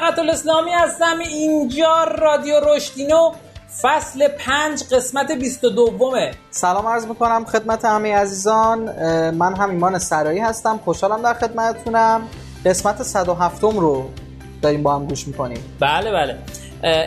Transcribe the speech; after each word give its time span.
سقط 0.00 0.18
الاسلامی 0.18 0.70
هستم. 0.70 1.18
اینجا 1.18 2.04
رادیو 2.18 2.60
رشدینو 2.60 3.32
فصل 3.82 4.28
پنج 4.28 4.82
قسمت 4.92 5.32
22 5.32 6.10
سلام 6.50 6.86
عرض 6.86 7.06
می‌کنم 7.06 7.44
خدمت 7.44 7.84
همه 7.84 8.16
عزیزان. 8.16 8.78
من 9.30 9.56
هم 9.56 9.70
ایمان 9.70 9.98
سرایی 9.98 10.38
هستم. 10.38 10.80
خوشحالم 10.84 11.22
در 11.22 11.34
خدمتتونم. 11.34 12.28
قسمت 12.66 13.02
107 13.02 13.62
رو 13.62 14.10
داریم 14.62 14.82
با 14.82 14.94
هم 14.94 15.06
گوش 15.06 15.26
می‌کنیم. 15.26 15.76
بله 15.80 16.12
بله. 16.12 16.38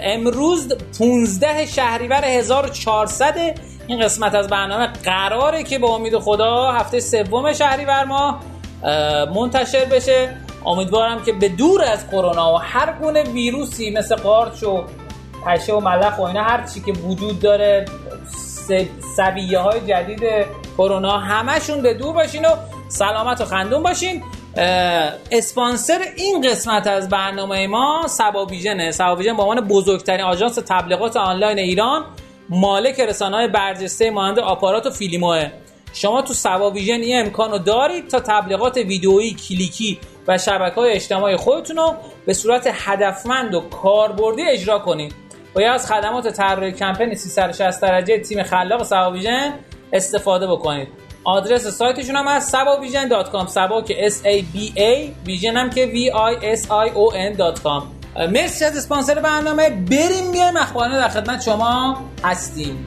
امروز 0.03 0.67
15 0.99 1.65
شهریور 1.65 2.25
1400 2.25 3.33
این 3.87 4.03
قسمت 4.03 4.35
از 4.35 4.47
برنامه 4.47 4.87
قراره 5.03 5.63
که 5.63 5.79
با 5.79 5.95
امید 5.95 6.17
خدا 6.17 6.71
هفته 6.71 6.99
سوم 6.99 7.53
شهریور 7.53 8.03
ماه 8.03 8.43
منتشر 9.35 9.85
بشه. 9.85 10.37
امیدوارم 10.65 11.23
که 11.23 11.31
به 11.31 11.49
دور 11.49 11.83
از 11.83 12.07
کرونا 12.07 12.53
و 12.53 12.57
هر 12.57 12.93
گونه 13.01 13.23
ویروسی 13.23 13.91
مثل 13.91 14.15
قارچ 14.15 14.63
و 14.63 14.83
پشه 15.45 15.73
و 15.73 15.79
ملخ 15.79 16.19
و 16.19 16.21
اینا 16.21 16.43
هر 16.43 16.65
چی 16.67 16.81
که 16.81 16.91
وجود 16.91 17.39
داره 17.39 17.85
سویه 19.15 19.59
های 19.59 19.79
جدید 19.79 20.21
کرونا 20.77 21.17
همشون 21.17 21.81
به 21.81 21.93
دور 21.93 22.13
باشین 22.13 22.45
و 22.45 22.55
سلامت 22.87 23.41
و 23.41 23.45
خندون 23.45 23.83
باشین. 23.83 24.23
اسپانسر 25.31 25.99
این 26.17 26.41
قسمت 26.41 26.87
از 26.87 27.09
برنامه 27.09 27.67
ما 27.67 28.07
سبابیژنه 28.07 28.91
سبابیژن 28.91 29.37
به 29.37 29.43
عنوان 29.43 29.67
بزرگترین 29.67 30.25
آژانس 30.25 30.55
تبلیغات 30.55 31.17
آنلاین 31.17 31.59
ایران 31.59 32.05
مالک 32.49 32.99
رسانه 32.99 33.35
های 33.35 33.47
برجسته 33.47 34.11
مانند 34.11 34.39
آپارات 34.39 34.85
و 34.85 34.89
فیلیموه 34.89 35.51
شما 35.93 36.21
تو 36.21 36.33
سبابیژن 36.33 36.93
این 36.93 37.19
امکانو 37.19 37.57
دارید 37.57 38.07
تا 38.07 38.19
تبلیغات 38.19 38.77
ویدئویی 38.77 39.33
کلیکی 39.33 39.99
و 40.27 40.37
شبکه 40.37 40.75
های 40.75 40.91
اجتماعی 40.91 41.35
خودتون 41.35 41.77
رو 41.77 41.93
به 42.25 42.33
صورت 42.33 42.69
هدفمند 42.73 43.55
و 43.55 43.61
کاربردی 43.61 44.41
اجرا 44.49 44.79
کنید. 44.79 45.15
باید 45.53 45.67
از 45.67 45.91
خدمات 45.91 46.27
طراحی 46.27 46.71
کمپین 46.71 47.15
360 47.15 47.81
درجه 47.81 48.19
تیم 48.19 48.43
خلاق 48.43 48.83
سبابیژن 48.83 49.53
استفاده 49.93 50.47
بکنید. 50.47 50.87
آدرس 51.23 51.67
سایتشون 51.67 52.15
هم 52.15 52.27
از 52.27 52.55
sabavision.com 52.55 53.47
سبا 53.47 53.81
که 53.81 54.09
S 54.09 54.13
A 54.13 54.43
B 54.55 54.77
A 54.77 55.25
ویژن 55.25 55.57
هم 55.57 55.69
که 55.69 55.85
V 55.85 56.15
I 56.15 56.59
S 56.59 56.65
I 56.65 56.93
O 56.93 57.37
N.com 57.37 57.83
مرسی 58.33 58.65
از 58.65 58.77
اسپانسر 58.77 59.19
برنامه. 59.19 59.69
بریم 59.69 60.31
بیایم 60.31 60.57
اخبارانه 60.57 60.97
در 60.97 61.09
خدمت 61.09 61.41
شما 61.41 62.01
هستیم. 62.23 62.85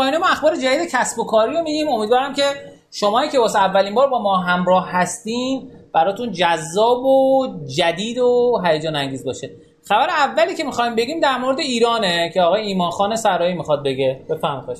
اخبار 0.00 0.18
ما 0.18 0.26
اخبار 0.26 0.56
جدید 0.56 0.90
کسب 0.90 1.18
و 1.18 1.24
کاری 1.24 1.52
رو 1.52 1.62
میگیم 1.62 1.88
امیدوارم 1.88 2.32
که 2.34 2.42
شمایی 2.90 3.30
که 3.30 3.38
واسه 3.38 3.58
اولین 3.58 3.94
بار 3.94 4.08
با 4.10 4.22
ما 4.22 4.36
همراه 4.36 4.88
هستین 4.90 5.70
براتون 5.94 6.32
جذاب 6.32 7.04
و 7.04 7.46
جدید 7.76 8.18
و 8.18 8.60
هیجان 8.64 8.96
انگیز 8.96 9.24
باشه. 9.24 9.50
خبر 9.88 10.08
اولی 10.08 10.54
که 10.54 10.64
می‌خوایم 10.64 10.94
بگیم 10.96 11.20
در 11.20 11.38
مورد 11.38 11.58
ایرانه 11.58 12.30
که 12.34 12.42
آقای 12.42 12.62
ایمان 12.62 12.90
خان 12.90 13.16
سرایی 13.16 13.54
می‌خواد 13.54 13.84
بگه. 13.84 14.20
بفهم 14.30 14.60
خوش 14.60 14.78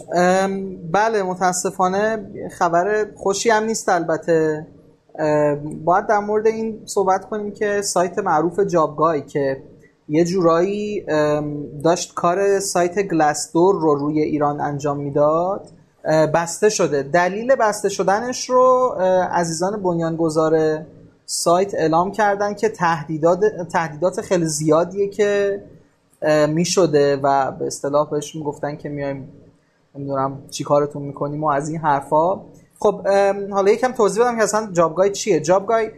بله 0.93 1.23
متاسفانه 1.23 2.27
خبر 2.59 3.07
خوشی 3.17 3.51
هم 3.51 3.65
نیست 3.65 3.89
البته. 3.89 4.67
باید 5.85 6.07
در 6.07 6.19
مورد 6.19 6.47
این 6.47 6.81
صحبت 6.87 7.25
کنیم 7.25 7.53
که 7.53 7.83
سایت 7.83 8.19
معروف 8.19 8.61
جابگای 8.61 9.23
که 9.23 9.63
یه 10.13 10.25
جورایی 10.25 11.05
داشت 11.85 12.15
کار 12.15 12.61
سایت 12.61 13.03
گلاسدور 13.03 13.75
رو 13.75 13.95
روی 13.95 14.21
ایران 14.23 14.61
انجام 14.61 14.97
می‌داد. 14.97 15.69
بسته 16.35 16.69
شده. 16.69 17.03
دلیل 17.03 17.55
بسته 17.55 17.89
شدنش 17.89 18.51
رو 18.51 18.95
عزیزان 19.33 19.83
بنیانگذار 19.83 20.83
سایت 21.27 21.75
اعلام 21.75 22.13
کردن 22.13 22.55
که 22.55 22.69
تهدیدات 22.69 23.41
تهدیدات 23.73 24.21
خیلی 24.21 24.45
زیادیه 24.45 25.09
که 25.09 25.63
می 26.49 26.65
شده 26.65 27.17
و 27.17 27.53
به 27.53 27.67
اصطلاح 27.67 28.11
بهش 28.11 28.37
می‌گفتن 28.37 28.77
که 28.77 28.89
میایم 28.89 29.29
نمی‌دونم 29.95 30.43
چی 30.51 30.65
کارتون 30.65 31.03
می‌کنیم 31.03 31.45
و 31.45 31.49
از 31.49 31.69
این 31.69 31.79
حرفا. 31.79 32.41
خب 32.79 33.09
حالا 33.51 33.71
یکم 33.71 33.93
توضیح 33.93 34.23
بدم 34.23 34.37
که 34.37 34.43
اصلا 34.43 34.69
جابگای 34.73 35.11
چیه. 35.11 35.41
جابگای 35.41 35.91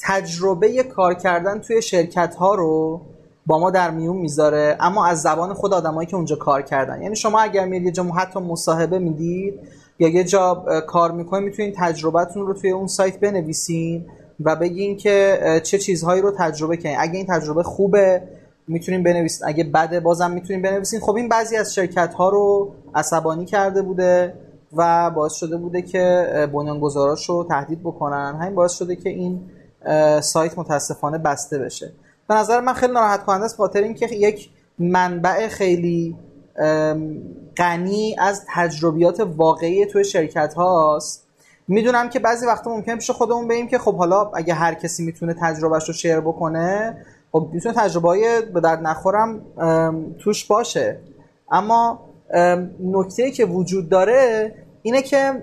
تجربه 0.00 0.82
کار 0.82 1.14
کردن 1.14 1.58
توی 1.58 1.82
شرکت 1.82 2.34
ها 2.34 2.54
رو 2.54 3.00
با 3.46 3.58
ما 3.58 3.70
در 3.70 3.90
میون 3.90 4.16
می‌ذاره 4.16 4.76
اما 4.80 5.06
از 5.06 5.22
زبان 5.22 5.54
خود 5.54 5.74
آدمایی 5.74 6.06
که 6.08 6.16
اونجا 6.16 6.36
کار 6.36 6.62
کردن. 6.62 7.02
یعنی 7.02 7.16
شما 7.16 7.40
اگر 7.40 7.64
میرید 7.64 7.86
یه 7.86 7.92
جا 7.92 8.04
حتی 8.04 8.40
مصاحبه 8.40 8.98
می‌دید 8.98 9.60
یا 9.98 10.08
یه 10.08 10.24
جا 10.24 10.54
کار 10.86 11.12
می‌کنید 11.12 11.44
می‌تونید 11.44 11.74
تجربتون 11.78 12.46
رو 12.46 12.54
توی 12.54 12.70
اون 12.70 12.86
سایت 12.86 13.20
بنویسین 13.20 14.06
و 14.40 14.56
بگین 14.56 14.96
که 14.96 15.40
چه 15.64 15.78
چیزهایی 15.78 16.22
رو 16.22 16.32
تجربه 16.38 16.76
کنید 16.76 16.96
اگه 16.98 17.16
این 17.16 17.26
تجربه 17.26 17.62
خوبه 17.62 18.22
می‌تونیم 18.68 19.02
بنویسین. 19.02 19.48
اگه 19.48 19.64
بده 19.64 20.00
بازم 20.00 20.30
می‌تونیم 20.30 20.62
بنویسین. 20.62 21.00
خب 21.00 21.14
این 21.14 21.28
بعضی 21.28 21.56
از 21.56 21.74
شرکت 21.74 22.14
ها 22.14 22.28
رو 22.28 22.74
عصبانی 22.94 23.44
کرده 23.44 23.82
بوده 23.82 24.34
و 24.76 25.10
باعث 25.10 25.32
شده 25.32 25.56
بوده 25.56 25.82
که 25.82 26.26
بنیانگذاراش 26.52 27.28
رو 27.28 27.46
تهدید 27.48 27.80
بکنن. 27.80 28.38
همین 28.40 28.54
باعث 28.54 28.72
شده 28.72 28.96
که 28.96 29.08
این 29.08 29.40
سایت 30.22 30.58
متاسفانه 30.58 31.18
بسته 31.18 31.58
بشه. 31.58 31.92
به 32.28 32.34
نظر 32.34 32.60
من 32.60 32.72
خیلی 32.72 32.92
ناراحت 32.92 33.24
کننده 33.24 33.44
است 33.44 33.56
خاطر 33.56 33.82
اینکه 33.82 34.06
یک 34.06 34.50
منبع 34.78 35.48
خیلی 35.48 36.16
غنی 37.56 38.16
از 38.18 38.42
تجربیات 38.54 39.20
واقعی 39.20 39.86
توی 39.86 40.04
شرکت 40.04 40.54
هاست. 40.54 41.26
می‌دونم 41.68 42.08
که 42.10 42.18
بعضی 42.18 42.46
وقتا 42.46 42.70
ممکنه 42.70 42.96
پیش 42.96 43.10
خودمون 43.10 43.48
بگیم 43.48 43.68
که 43.68 43.78
خب 43.78 43.96
حالا 43.96 44.30
اگه 44.34 44.54
هر 44.54 44.74
کسی 44.74 45.04
می‌تونه 45.04 45.34
تجربهش 45.40 45.88
رو 45.88 45.94
شیر 45.94 46.20
بکنه 46.20 46.96
خب 47.32 47.48
می‌تونه 47.52 47.74
تجربه 47.74 48.08
های 48.08 48.42
به 48.54 48.60
درد 48.60 48.82
نخورم 48.82 49.40
توش 50.18 50.44
باشه. 50.44 51.00
اما 51.50 52.00
نکته 52.80 53.30
که 53.30 53.44
وجود 53.44 53.88
داره 53.88 54.54
اینه 54.82 55.02
که 55.02 55.42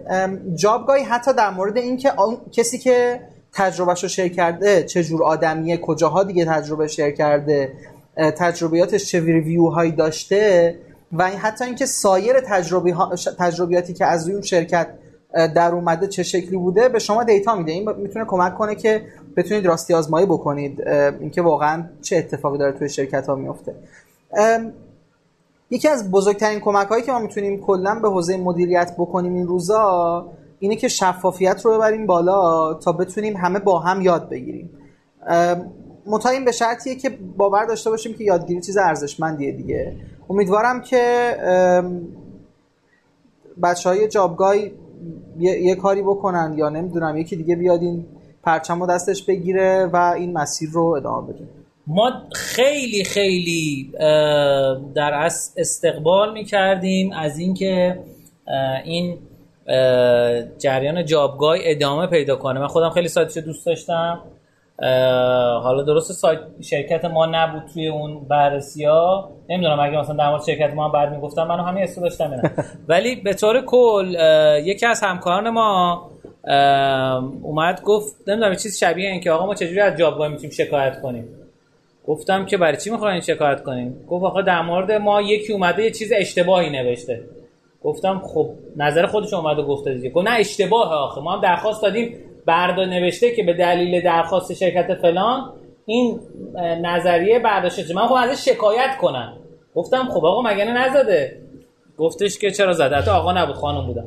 جابگاهی 0.56 1.04
حتی 1.04 1.34
در 1.34 1.50
مورد 1.50 1.78
اینکه 1.78 2.12
کسی 2.52 2.78
که 2.78 3.22
تجربهش 3.54 4.04
رو 4.04 4.10
شیر 4.10 4.28
کرده 4.28 4.84
چه 4.84 5.04
جور 5.04 5.24
آدمیه 5.24 5.78
کجاها 5.78 6.24
دیگه 6.24 6.46
تجربه 6.46 6.88
شیر 6.88 7.12
کرده 7.12 7.74
تجربیاتش 8.18 9.06
چه 9.06 9.20
ریویو 9.20 9.68
هایی 9.68 9.92
داشته 9.92 10.76
و 11.14 11.28
حتی 11.28 11.66
اینکه 11.66 11.86
سایر 11.86 12.40
تجربی 12.40 12.94
تجربیاتی 13.40 13.94
که 13.94 14.06
از 14.06 14.30
اون 14.30 14.42
شرکت 14.42 14.88
در 15.34 15.72
اومده 15.72 16.08
چه 16.08 16.24
شکلی 16.24 16.58
بوده 16.58 16.90
به 16.90 17.00
شما 17.00 17.24
دیتا 17.24 17.56
میده. 17.56 17.72
این 17.72 17.92
می‌تونه 17.92 18.26
کمک 18.26 18.56
کنه 18.56 18.76
که 18.76 19.02
بتونید 19.38 19.66
راستی 19.66 19.94
آزمایی 19.94 20.26
بکنید 20.26 20.88
اینکه 21.20 21.42
واقعا 21.42 21.84
چه 22.02 22.18
اتفاقی 22.18 22.58
داره 22.58 22.72
توی 22.72 22.90
شرکت 22.90 23.28
ها 23.28 23.36
میفته 23.36 23.76
یکی 25.70 25.88
از 25.88 26.12
بزرگترین 26.12 26.60
کمک 26.60 26.88
هایی 26.88 27.04
که 27.04 27.12
ما 27.12 27.20
می‌تونیم 27.20 27.62
کلا 27.62 27.96
به 27.96 28.10
حوزه 28.10 28.38
مدیریت 28.38 28.94
بکنیم 28.98 29.34
این 29.34 29.48
روزا 29.48 30.26
اینه 30.60 30.76
که 30.76 30.88
شفافیت 30.88 31.62
رو 31.66 31.74
ببریم 31.74 32.06
بالا 32.06 32.74
تا 32.74 32.92
بتونیم 32.92 33.38
همه 33.38 33.60
با 33.60 33.80
هم 33.80 34.02
یاد 34.02 34.30
بگیریم. 34.30 34.70
مطمئن 36.06 36.46
به 36.46 36.52
شرطیه 36.52 36.96
که 36.96 37.10
باور 37.38 37.66
داشته 37.66 37.90
باشیم 37.90 38.14
که 38.14 38.24
یادگیری 38.24 38.62
چیز 38.62 38.78
ارزشمندیه 38.78 39.52
دیگه. 39.52 39.96
امیدوارم 40.30 40.82
که 40.82 41.36
بچه 43.64 43.90
های 43.90 44.08
جابگای 44.08 44.72
یه،, 45.40 45.76
کاری 45.76 46.02
بکنن 46.02 46.54
یا 46.58 46.70
نمی‌دونم 46.70 47.18
یکی 47.18 47.36
دیگه 47.36 47.56
بیاد 47.56 47.82
این 47.82 48.06
پرچم 48.44 48.80
رو 48.80 48.88
دستش 48.88 49.24
بگیره 49.24 49.86
و 49.94 50.14
این 50.18 50.34
مسیر 50.34 50.70
رو 50.70 50.84
ادامه 50.84 51.34
بده. 51.34 51.48
ما 51.88 52.12
خیلی 52.34 53.04
خیلی 53.04 53.92
در 54.96 55.30
استقبال 55.58 56.34
می‌کردیم 56.34 57.12
از 57.14 57.40
اینکه 57.40 58.00
این 58.86 59.18
جریان 60.58 61.06
جابگاه 61.06 61.58
ادامه 61.62 62.08
پیدا 62.08 62.36
کنه. 62.36 62.60
من 62.60 62.68
خودم 62.68 62.90
خیلی 62.90 63.08
سایتش 63.08 63.38
دوست 63.38 63.66
داشتم. 63.66 64.20
حالا 65.64 65.84
درست 65.84 66.12
سایت 66.12 66.40
شرکت 66.62 67.06
ما 67.06 67.26
نبود 67.26 67.64
توی 67.74 67.88
اون 67.88 68.20
بررسی 68.28 68.86
ها 68.86 69.32
نمی‌دونم 69.50 69.80
اگه 69.80 70.00
مثلا 70.00 70.16
در 70.16 70.30
مورد 70.30 70.44
شرکت 70.44 70.74
ما 70.74 70.86
هم 70.86 70.92
بعد 70.92 71.12
می‌گفتم 71.12 71.44
منو 71.44 71.64
همین 71.64 71.84
حسو 71.84 72.02
داشتم 72.02 72.32
اینا. 72.32 72.50
ولی 72.90 73.16
به 73.16 73.34
طور 73.34 73.62
کل 73.62 74.16
یکی 74.64 74.86
از 74.86 75.02
همکاران 75.04 75.50
ما 75.50 76.10
اومد 77.42 77.82
گفت 77.82 78.16
نمی‌دونم 78.28 78.56
چیز 78.56 78.80
شبیه 78.80 79.10
این 79.10 79.20
که 79.22 79.32
آقا 79.32 79.46
ما 79.46 79.56
چجوری 79.56 79.80
از 79.80 79.98
جابگاه 79.98 80.28
می‌تونیم 80.28 80.52
شکایت 80.52 81.02
کنیم؟ 81.02 81.28
گفتم 82.08 82.46
که 82.46 82.58
برای 82.58 82.78
چی 82.78 82.90
می‌خواین 82.90 83.22
شکایت 83.22 83.64
کنیم؟ 83.64 84.06
گفت 84.10 84.26
آقا 84.26 84.42
در 84.42 84.62
مورد 84.62 84.92
ما 84.92 85.22
یکی 85.22 85.54
اومده 85.54 85.84
یه 85.84 85.92
چیز 85.92 86.12
اشتباهی 86.16 86.70
نوشته. 86.70 87.22
گفتم 87.84 88.22
خب 88.26 88.50
نظر 88.78 89.06
خودش 89.06 89.34
اومده 89.34 89.62
گفته 89.62 89.94
دیگه. 89.94 90.10
گفت 90.10 90.28
نه 90.28 90.40
اشتباه 90.40 90.94
آخه. 90.94 91.22
ما 91.22 91.34
هم 91.34 91.42
درخواست 91.42 91.82
دادیم 91.82 92.16
بردا 92.46 92.86
نوشته 92.86 93.36
که 93.36 93.44
به 93.44 93.54
دلیل 93.54 94.04
درخواست 94.04 94.54
شرکت 94.54 94.94
فلان 94.94 95.54
این 95.86 96.20
نظریه 96.82 97.40
برداشته 97.40 97.84
شده. 97.84 97.96
من 97.96 98.08
خب 98.08 98.14
ازش 98.14 98.50
شکایت 98.50 98.98
کنم. 99.02 99.38
گفتم 99.76 100.10
خب 100.10 100.26
آقا 100.26 100.42
مگه 100.42 100.66
نزده؟ 100.66 101.38
گفتش 101.98 102.40
که 102.40 102.52
چرا 102.52 102.74
زده؟ 102.74 102.96
حتی 102.96 103.12
آقا 103.12 103.32
نبود 103.32 103.56
خانم 103.56 103.86
بودم. 103.86 104.06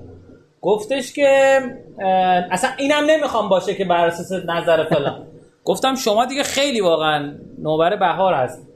گفتش 0.61 1.13
که 1.13 1.61
اصلا 2.51 2.71
اینم 2.79 3.05
نمی‌خوام 3.11 3.49
باشه 3.49 3.75
که 3.75 3.85
بر 3.85 4.07
اساس 4.07 4.33
نظر 4.33 4.85
فلان. 4.85 5.27
گفتم 5.65 5.95
شما 5.95 6.27
دیگه 6.27 6.43
خیلی 6.43 6.81
واقعا 6.81 7.33
نوبر 7.59 7.97
بهار 7.97 8.35
هست. 8.35 8.69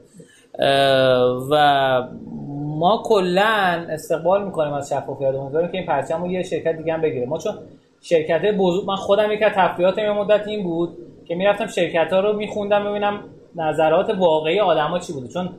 و 1.51 2.03
ما 2.77 3.01
کلا 3.05 3.85
استقبال 3.89 4.45
می‌کنیم 4.45 4.73
از 4.73 4.89
شفافیت 4.89 5.35
امیدواریم 5.35 5.71
که 5.71 5.77
این 5.77 5.87
پرچم 5.87 6.21
رو 6.21 6.31
یه 6.31 6.43
شرکت 6.43 6.77
دیگه 6.77 6.93
هم 6.93 7.01
بگیره. 7.01 7.25
ما 7.25 7.37
چون 7.37 7.53
شرکت 8.01 8.41
بزرگ 8.57 8.85
من 8.85 8.95
خودم 8.95 9.31
یک 9.31 9.41
از 9.41 9.51
تفریحات 9.55 9.97
یه 9.97 10.11
مدت 10.11 10.47
این 10.47 10.63
بود 10.63 10.97
که 11.27 11.35
می‌رفتم 11.35 11.67
شرکت 11.67 12.13
ها 12.13 12.19
رو 12.19 12.33
میخوندم 12.33 12.89
ببینم 12.89 13.19
نظرات 13.55 14.09
واقعی 14.09 14.59
آدما 14.59 14.99
چی 14.99 15.13
بوده. 15.13 15.27
چون 15.27 15.49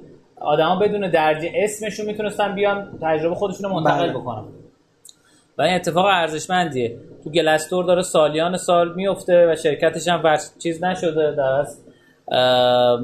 آدما 0.40 0.76
بدون 0.76 1.10
درجه 1.10 1.52
اسمشون 1.54 2.06
می‌تونستن 2.06 2.54
بیان 2.54 2.98
تجربه 3.02 3.34
خودشون 3.34 3.70
رو 3.70 3.76
منتقل 3.76 4.06
بله. 4.06 4.12
بکنن. 4.12 4.44
و 5.58 5.62
این 5.62 5.74
اتفاق 5.74 6.06
ارزشمندیه. 6.06 6.96
تو 7.24 7.30
گلستور 7.30 7.84
داره 7.84 8.02
سالیان 8.02 8.56
سال 8.56 8.94
میفته 8.94 9.52
و 9.52 9.56
شرکتش 9.56 10.08
هم 10.08 10.36
چیز 10.58 10.84
نشده. 10.84 11.34
در 11.34 11.66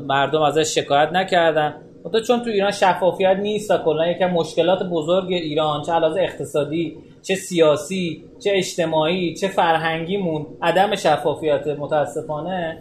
مردم 0.06 0.42
ازش 0.42 0.74
شکایت 0.74 1.12
نکردن. 1.12 1.74
تو 2.12 2.20
چون 2.20 2.42
تو 2.42 2.50
ایران 2.50 2.70
شفافیت 2.70 3.36
نیست 3.42 3.70
و 3.70 3.78
کلا 3.78 4.06
یکم 4.06 4.30
مشکلات 4.30 4.82
بزرگ 4.82 5.32
ایران 5.32 5.82
چه 5.82 5.92
علاوه 5.92 6.20
اقتصادی 6.22 6.96
چه 7.22 7.34
سیاسی 7.34 8.24
چه 8.44 8.50
اجتماعی 8.54 9.34
چه 9.34 9.48
فرهنگیمون 9.48 10.46
عدم 10.62 10.94
شفافیت 10.94 11.66
متاسفانه 11.66 12.78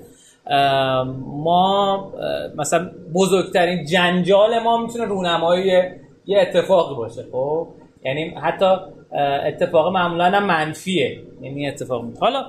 ما 1.26 2.12
مثلا 2.58 2.92
بزرگترین 3.14 3.86
جنجال 3.86 4.60
ما 4.60 4.78
می‌تونه 4.78 5.06
رونمایی 5.06 5.72
یه 6.26 6.40
اتفاقی 6.40 6.96
باشه 6.96 7.26
خب؟ 7.32 7.68
یعنی 8.06 8.30
حتی 8.30 8.66
اتفاق 9.48 9.94
معمولا 9.94 10.26
هم 10.26 10.46
منفیه 10.46 11.20
یعنی 11.42 11.68
اتفاق 11.68 12.06
حالا 12.20 12.46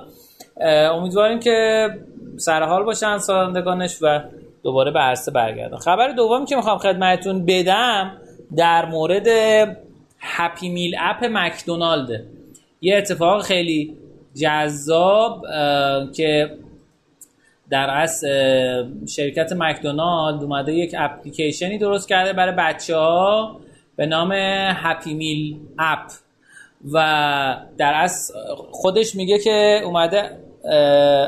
امیدواریم 0.91 1.39
که 1.39 1.87
سرحال 2.37 2.83
باشن 2.83 3.17
سازندگانش 3.17 3.97
و 4.01 4.19
دوباره 4.65 4.91
به 4.91 4.99
عرصه 4.99 5.31
برگردن 5.31 5.77
خبر 5.77 6.11
دومی 6.11 6.45
که 6.45 6.55
می‌خوام 6.55 6.77
خدمتتون 6.77 7.45
بدم 7.45 8.11
در 8.55 8.85
مورد 8.85 9.27
هپی 10.19 10.69
میل 10.69 10.95
اپ 10.99 11.23
مکدونالد. 11.31 12.23
یه 12.81 12.97
اتفاق 12.97 13.41
خیلی 13.41 13.97
جذاب 14.41 15.45
که 16.15 16.57
در 17.69 17.89
اصل 17.89 18.27
شرکت 19.07 19.53
مکدونالد 19.53 20.43
اومده 20.43 20.73
یک 20.73 20.95
اپلیکیشنی 20.97 21.77
درست 21.77 22.09
کرده 22.09 22.33
برای 22.33 22.55
بچه 22.57 22.95
ها 22.95 23.59
به 23.95 24.05
نام 24.05 24.31
هپی 24.73 25.13
میل 25.13 25.57
اپ 25.79 26.11
و 26.93 26.97
در 27.77 27.93
اصل 27.93 28.33
خودش 28.71 29.15
میگه 29.15 29.39
که 29.39 29.81
اومده 29.85 30.29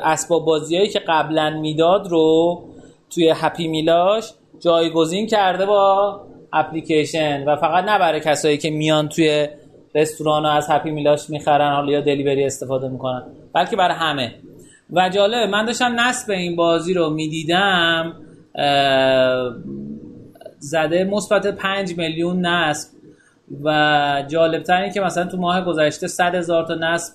اسباب 0.04 0.46
بازیایی 0.46 0.90
که 0.90 1.00
قبلا 1.00 1.50
می‌داد 1.50 2.08
رو 2.08 2.64
توی 3.10 3.34
هپی 3.36 3.68
میلاش 3.68 4.32
جایگزین 4.60 5.28
کرده 5.28 5.66
با 5.66 6.22
اپلیکیشن 6.54 7.44
و 7.44 7.56
فقط 7.56 7.84
نه 7.84 8.00
برای 8.00 8.20
کسایی 8.20 8.58
که 8.58 8.70
میان 8.70 9.10
توی 9.10 9.48
رستوران 9.96 10.46
از 10.46 10.68
هپی 10.70 10.92
میلاش 10.92 11.30
می‌خرن 11.30 11.74
حالا 11.74 11.92
یا 11.92 12.02
دلیوری 12.02 12.46
استفاده 12.46 12.88
می‌کنن 12.88 13.24
بلکه 13.54 13.76
برای 13.76 13.96
همه. 13.96 14.36
و 14.94 15.10
جالبه 15.10 15.48
من 15.52 15.66
داشتم 15.66 16.00
نصب 16.00 16.32
این 16.32 16.56
بازی 16.56 16.94
رو 16.94 17.10
می‌دیدم 17.10 18.14
زده 20.60 21.04
مثبت 21.04 21.48
5 21.48 21.98
میلیون 21.98 22.46
نصب. 22.46 22.98
و 23.64 24.24
جالب 24.28 24.72
اینه 24.72 24.94
که 24.94 25.02
مثلا 25.02 25.26
تو 25.26 25.38
ماه 25.38 25.66
گذشته 25.66 26.08
100 26.08 26.36
هزار 26.36 26.66
تا 26.66 26.76
نصب 26.76 27.14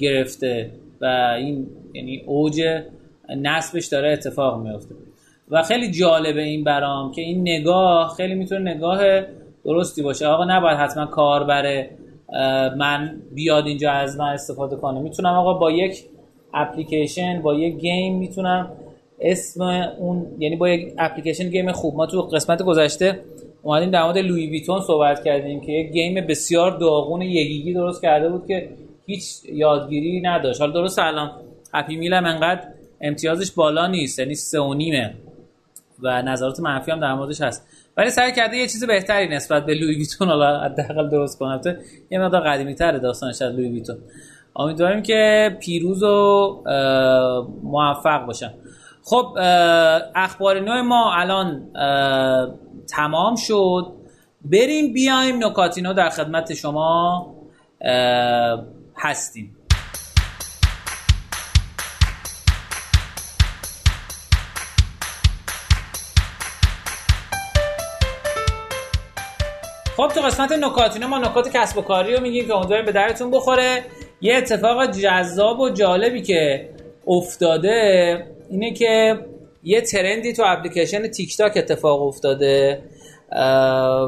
گرفته. 0.00 0.70
و 1.00 1.34
این 1.38 1.66
یعنی 1.94 2.22
اوج 2.26 2.62
نصبش 3.36 3.86
داره 3.86 4.12
اتفاق 4.12 4.62
میفته 4.62 4.94
و 5.50 5.62
خیلی 5.62 5.90
جالبه 5.90 6.42
این 6.42 6.64
برام 6.64 7.12
که 7.12 7.22
این 7.22 7.40
نگاه 7.40 8.14
خیلی 8.16 8.34
می‌تونه 8.34 8.74
نگاه 8.74 9.00
درستی 9.64 10.02
باشه. 10.02 10.26
آقا 10.26 10.44
نباید 10.44 10.78
حتما 10.78 11.06
کار 11.06 11.44
بره 11.44 11.90
من 12.76 13.22
بیاد 13.34 13.66
اینجا 13.66 13.90
از 13.90 14.16
من 14.16 14.28
استفاده 14.28 14.76
کنه. 14.76 15.00
می‌تونم 15.00 15.34
آقا 15.34 15.54
با 15.54 15.70
یک 15.70 16.04
اپلیکیشن 16.54 17.42
با 17.42 17.54
یک 17.54 17.76
game 17.76 18.18
می‌تونم 18.18 18.70
اسم 19.20 19.62
اون 19.98 20.26
یعنی 20.38 20.56
با 20.56 20.68
یک 20.68 20.92
اپلیکیشن 20.98 21.48
game 21.48 21.72
خوب. 21.72 21.94
ما 21.94 22.06
تو 22.06 22.22
قسمت 22.22 22.62
گذشته 22.62 23.20
اومدیم 23.62 23.90
در 23.90 24.02
مورد 24.02 24.18
Louis 24.18 24.46
Vuitton 24.46 24.80
صحبت 24.80 25.24
کردیم 25.24 25.60
که 25.60 25.72
یک 25.72 25.92
game 25.92 26.26
بسیار 26.26 26.78
داغون 26.78 27.22
یگیگی 27.22 27.74
درست 27.74 28.02
کرده 28.02 28.28
بود 28.28 28.46
که 28.46 28.68
هیچ 29.06 29.24
یادگیری 29.52 30.20
نداشت. 30.20 30.60
حالا 30.60 30.72
درست 30.72 30.98
الان. 30.98 31.30
Happy 31.74 31.96
Meal 31.96 32.12
هم 32.12 32.24
انقدر 32.24 32.62
امتیازش 33.00 33.52
بالا 33.52 33.86
نیست 33.86 34.18
یعنی 34.18 34.34
سه 34.34 34.60
و 34.60 34.74
نیمه. 34.74 35.14
و 36.02 36.22
نظرات 36.22 36.60
منفی 36.60 36.90
هم 36.90 37.00
در 37.00 37.14
موردش 37.14 37.40
هست. 37.40 37.68
ولی 37.96 38.10
سعی 38.10 38.32
کرده 38.32 38.56
یه 38.56 38.66
چیز 38.66 38.84
بهتری 38.84 39.28
نسبت 39.28 39.66
به 39.66 39.74
لوی 39.74 39.94
ویتون 39.94 40.28
حالا 40.28 40.60
حداقل 40.60 41.08
درست 41.08 41.38
کنه. 41.38 41.78
یه 42.10 42.18
مقدار 42.18 42.40
قدیمی 42.40 42.74
تره 42.74 42.98
داستانش 42.98 43.42
از 43.42 43.52
لوی 43.52 43.68
ویتون. 43.68 43.98
امیدواریم 44.56 45.02
که 45.02 45.50
پیروز 45.60 46.02
و 46.02 46.62
موفق 47.62 48.26
باشن. 48.26 48.54
خب 49.02 49.36
اخبار 50.14 50.60
نوع 50.60 50.80
ما 50.80 51.12
الان 51.14 51.68
تمام 52.88 53.36
شد. 53.36 53.92
بریم 54.44 54.92
بیایم 54.92 55.44
نکاتینو 55.44 55.92
در 55.92 56.08
خدمت 56.08 56.54
شما 56.54 57.26
هستیم. 58.96 59.56
خب 70.00 70.08
تو 70.08 70.20
قسمت 70.20 70.52
نکاتینو 70.52 71.08
ما 71.08 71.18
نکات 71.18 71.56
کسب 71.56 71.78
و 71.78 71.82
کاری 71.82 72.14
رو 72.14 72.22
میگیم 72.22 72.46
که 72.46 72.54
امیدواریم 72.54 72.86
به 72.86 72.92
درتون 72.92 73.30
بخوره. 73.30 73.82
یه 74.20 74.34
اتفاق 74.34 74.86
جذاب 74.90 75.60
و 75.60 75.70
جالبی 75.70 76.22
که 76.22 76.68
افتاده 77.06 78.26
اینه 78.50 78.72
که 78.72 79.18
یه 79.64 79.80
ترندی 79.80 80.32
تو 80.32 80.42
اپلیکیشن 80.46 81.08
تیک 81.08 81.36
تاک 81.36 81.52
اتفاق 81.56 82.02
افتاده 82.02 82.82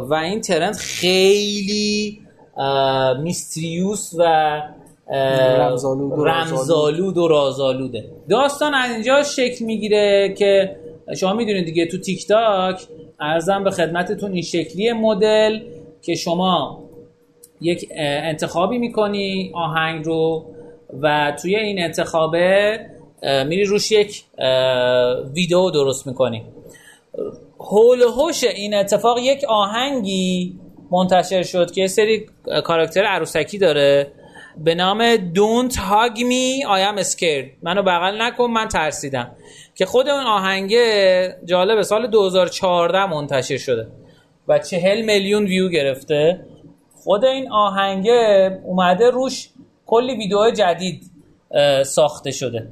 و 0.08 0.14
این 0.22 0.40
ترند 0.40 0.76
خیلی 0.76 2.20
میستریوس 3.22 4.14
و 4.18 4.22
رمزالود 6.24 7.18
و 7.18 7.28
رازالوده 7.28 8.04
داستان 8.28 8.74
از 8.74 8.90
اینجا 8.90 9.22
شکل 9.22 9.64
می‌گیره 9.64 10.34
که 10.38 10.76
شما 11.16 11.32
می‌دونید 11.32 11.64
دیگه 11.64 11.86
تو 11.86 11.98
تیک 11.98 12.26
تاک 12.26 12.80
ارزم 13.20 13.64
به 13.64 13.70
خدمتتون 13.70 14.32
این 14.32 14.42
شکلی 14.42 14.92
مدل. 14.92 15.60
که 16.02 16.14
شما 16.14 16.82
یک 17.60 17.88
انتخابی 17.96 18.78
می‌کنی 18.78 19.52
آهنگ 19.54 20.04
رو 20.04 20.46
و 21.02 21.36
توی 21.42 21.56
این 21.56 21.82
انتخابه 21.82 22.78
میری 23.22 23.64
روش 23.64 23.92
یک 23.92 24.24
ویدیو 25.34 25.70
درست 25.70 26.06
می‌کنی. 26.06 26.42
هول 27.60 28.02
هوش 28.02 28.44
این 28.44 28.74
اتفاق 28.74 29.18
یک 29.18 29.44
آهنگی 29.44 30.58
منتشر 30.90 31.42
شد 31.42 31.70
که 31.70 31.86
سری 31.86 32.26
کاراکتر 32.64 33.04
عروسکی 33.04 33.58
داره 33.58 34.12
به 34.64 34.74
نام 34.74 35.16
Don't 35.16 35.72
Hug 35.72 36.16
Me 36.16 36.66
I 36.66 37.00
Am 37.00 37.04
Scared. 37.04 37.46
منو 37.62 37.82
بغل 37.82 38.22
نکن 38.22 38.44
من 38.44 38.68
ترسیدم. 38.68 39.30
که 39.74 39.86
خود 39.86 40.08
اون 40.08 40.26
آهنگه 40.26 41.36
جالب 41.44 41.82
سال 41.82 42.06
2014 42.06 43.06
منتشر 43.06 43.56
شده. 43.56 43.86
و 44.48 44.58
چهل 44.58 45.02
میلیون 45.02 45.44
ویو 45.44 45.68
گرفته 45.68 46.46
خود 46.94 47.24
این 47.24 47.52
آهنگه 47.52 48.60
اومده 48.64 49.10
روش 49.10 49.48
کلی 49.86 50.16
ویدیو 50.16 50.50
جدید 50.50 51.10
ساخته 51.86 52.30
شده 52.30 52.68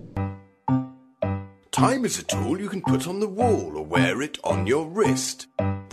Time 1.73 2.05
is 2.05 2.19
a 2.19 2.25
tool 2.35 2.61
you 2.61 2.69
can 2.69 2.83
put 2.83 3.07
on 3.11 3.21
the 3.21 3.33
wall 3.41 3.71
or 3.79 3.85
wear 3.97 4.21
it 4.29 4.37
on 4.53 4.67
your 4.67 4.85
wrist. 4.97 5.39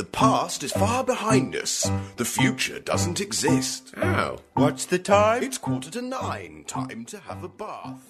The 0.02 0.10
past 0.22 0.60
is 0.68 0.72
far 0.84 1.02
behind 1.14 1.56
us. 1.56 1.74
The 2.22 2.30
future 2.38 2.80
doesn't 2.92 3.20
exist. 3.28 3.82
Oh, 4.02 4.38
what's 4.62 4.86
the 4.94 5.00
time? 5.00 5.40
It's 5.48 5.60
quarter 5.68 5.92
to 5.98 6.02
nine. 6.02 6.54
Time 6.80 7.02
to 7.12 7.18
have 7.28 7.42
a 7.50 7.52
bath. 7.62 8.04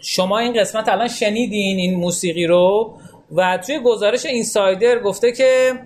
شما 0.00 0.38
این 0.38 0.60
قسمت 0.60 0.88
الان 0.88 1.08
شنیدین 1.08 1.78
این 1.78 1.94
موسیقی 1.94 2.46
رو 2.46 2.98
و 3.36 3.58
توی 3.66 3.80
گزارش 3.84 4.26
اینسایدر 4.26 4.98
گفته 4.98 5.32
که 5.32 5.80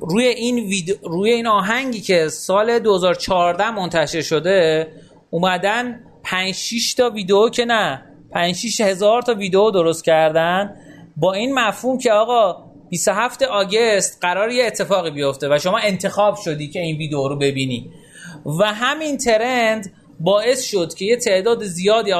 روی 0.00 0.26
این 0.26 0.56
ویدیو 0.58 0.94
روی 1.02 1.30
این 1.30 1.46
آهنگی 1.46 2.00
که 2.00 2.28
سال 2.28 2.78
2014 2.78 3.70
منتشر 3.70 4.20
شده 4.20 4.88
اومدن 5.30 6.00
5 6.22 6.54
6 6.54 6.94
تا 6.94 7.10
ویدیو 7.10 7.48
که 7.48 7.64
نه 7.64 8.02
5 8.30 8.54
6 8.54 8.80
هزار 8.80 9.22
تا 9.22 9.34
ویدیو 9.34 9.70
درست 9.70 10.04
کردن. 10.04 10.76
با 11.16 11.32
این 11.32 11.54
مفهوم 11.54 11.98
که 11.98 12.12
آقا 12.12 12.64
27 12.90 13.42
آگست 13.42 14.18
قرار 14.20 14.50
یه 14.50 14.64
اتفاقی 14.66 15.10
بیفته 15.10 15.48
و 15.54 15.58
شما 15.58 15.78
انتخاب 15.78 16.36
شدی 16.44 16.68
که 16.68 16.80
این 16.80 16.96
ویدیو 16.96 17.28
رو 17.28 17.36
ببینی. 17.36 17.90
و 18.60 18.64
همین 18.64 19.18
trend 19.18 19.92
باعث 20.20 20.64
شد 20.64 20.94
که 20.94 21.04
یه 21.04 21.16
تعداد 21.16 21.64
زیادی 21.64 22.12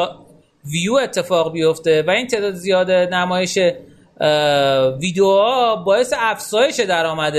ویو 0.64 0.94
اتفاق 0.94 1.52
بیفته 1.52 2.02
و 2.06 2.10
این 2.10 2.26
تعداد 2.26 2.54
زیاد 2.54 2.90
نمایش 2.90 3.58
ویدیوها 5.00 5.76
باعث 5.76 6.14
افزایش 6.16 6.80
درآمد 6.80 7.34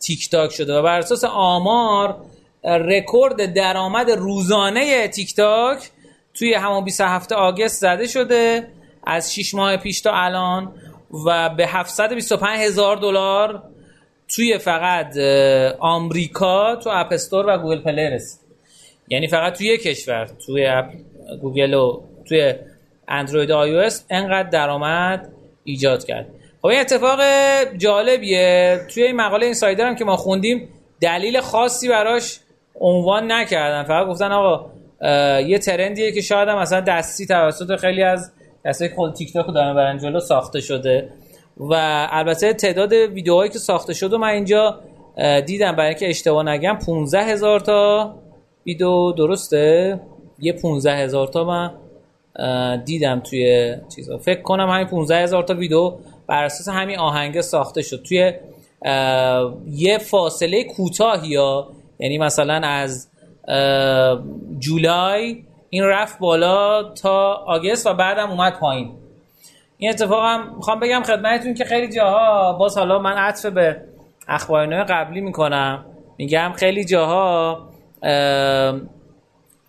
تیک 0.00 0.30
تاک 0.30 0.52
شده 0.52 0.78
و 0.78 0.82
بر 0.82 0.98
اساس 0.98 1.24
آمار 1.24 2.16
رکورد 2.64 3.54
درآمد 3.54 4.10
روزانه 4.10 5.08
تیک 5.08 5.36
تاک 5.36 5.90
توی 6.34 6.54
همون 6.54 6.84
27 6.84 7.32
August 7.32 7.80
زده 7.80 8.06
شده 8.06 8.68
از 9.06 9.34
6 9.34 9.54
ماه 9.54 9.76
پیش 9.76 10.00
تا 10.00 10.12
الان 10.14 10.72
و 11.26 11.48
به 11.48 11.66
725 11.66 12.60
هزار 12.60 12.96
دلار 12.96 13.62
توی 14.28 14.58
فقط 14.58 15.16
آمریکا 15.78 16.76
تو 16.76 16.90
App 16.92 17.12
Store 17.12 17.46
و 17.48 17.58
Google 17.58 17.80
Play 17.80 18.10
رسید. 18.10 18.40
یعنی 19.08 19.28
فقط 19.28 19.58
توی 19.58 19.66
یک 19.66 19.82
کشور 19.82 20.30
توی 20.46 20.82
گوگل 21.40 21.74
و 21.74 22.02
توی 22.28 22.54
اندروید 23.08 23.50
آی 23.50 23.76
او 23.76 23.90
انقدر 24.10 24.48
درآمد 24.48 25.32
ایجاد 25.68 26.04
کرد. 26.04 26.26
خب 26.62 26.66
این 26.66 26.80
اتفاق 26.80 27.20
جالبیه. 27.76 28.80
توی 28.94 29.02
این 29.02 29.16
مقاله 29.16 29.44
Insider 29.44 29.86
هم 29.86 29.96
که 29.96 30.04
ما 30.04 30.16
خوندیم 30.16 30.68
دلیل 31.00 31.40
خاصی 31.40 31.88
براش 31.88 32.40
عنوان 32.80 33.32
نکردن. 33.32 33.82
فقط 33.82 34.06
گفتن 34.06 34.32
آقا 34.32 34.70
یه 35.40 35.58
trend 35.58 35.97
یه 35.97 36.12
که 36.12 36.20
شاید 36.20 36.48
هم 36.48 36.58
مثلا 36.58 36.80
دستی 36.80 37.26
توسط 37.26 37.76
خیلی 37.76 38.02
از 38.02 38.32
کسایی 38.64 38.90
که 38.90 38.96
تیک 39.16 39.32
تاک 39.32 39.46
دارن 39.54 39.74
برن 39.74 39.98
جلو 39.98 40.20
ساخته 40.20 40.60
شده. 40.60 41.08
و 41.56 41.74
البته 42.10 42.52
تعداد 42.52 42.92
ویدیوهایی 42.92 43.50
که 43.50 43.58
ساخته 43.58 43.94
شده 43.94 44.16
من 44.16 44.28
اینجا 44.28 44.80
دیدم 45.46 45.72
برای 45.72 45.88
اینکه 45.88 46.08
اشتباه 46.08 46.48
نگم 46.48 46.78
15 46.86 47.20
هزار 47.20 47.60
تا 47.60 48.14
ویدیو 48.66 49.12
درسته؟ 49.12 50.00
یه 50.38 50.52
15 50.52 50.96
هزار 50.96 51.26
تا 51.26 51.44
من 51.44 51.70
دیدم 52.84 53.20
توی 53.20 53.74
چیزا. 53.94 54.18
فکر 54.18 54.42
کنم 54.42 54.70
همین 54.70 54.86
15 54.86 55.22
هزار 55.22 55.42
تا 55.42 55.54
ویدیو 55.54 55.92
بر 56.26 56.44
اساس 56.44 56.68
همین 56.68 56.98
آهنگ 56.98 57.40
ساخته 57.40 57.82
شد. 57.82 58.02
توی 58.02 58.32
یه 59.70 59.98
فاصله 59.98 60.64
کوتاهی 60.64 61.28
یا 61.28 61.68
یعنی 61.98 62.18
مثلا 62.18 62.54
از 62.54 63.08
جولای 64.58 65.44
این 65.70 65.84
رفت 65.84 66.18
بالا 66.18 66.82
تا 66.82 67.32
آگست 67.32 67.86
و 67.86 67.94
بعدم 67.94 68.30
اومد 68.30 68.52
پایین. 68.58 68.90
این 69.78 69.90
اتفاق 69.90 70.24
هم 70.24 70.54
می‌خوام 70.56 70.80
بگم 70.80 71.02
خدمتتون 71.02 71.54
که 71.54 71.64
خیلی 71.64 71.92
جاها 71.92 72.52
باز 72.52 72.78
حالا 72.78 72.98
من 72.98 73.12
عطف 73.12 73.46
به 73.46 73.76
اخبارنامه 74.28 74.84
قبلی 74.84 75.20
می‌کنم. 75.20 75.84
میگم 76.18 76.52
خیلی 76.56 76.84
جاها 76.84 77.68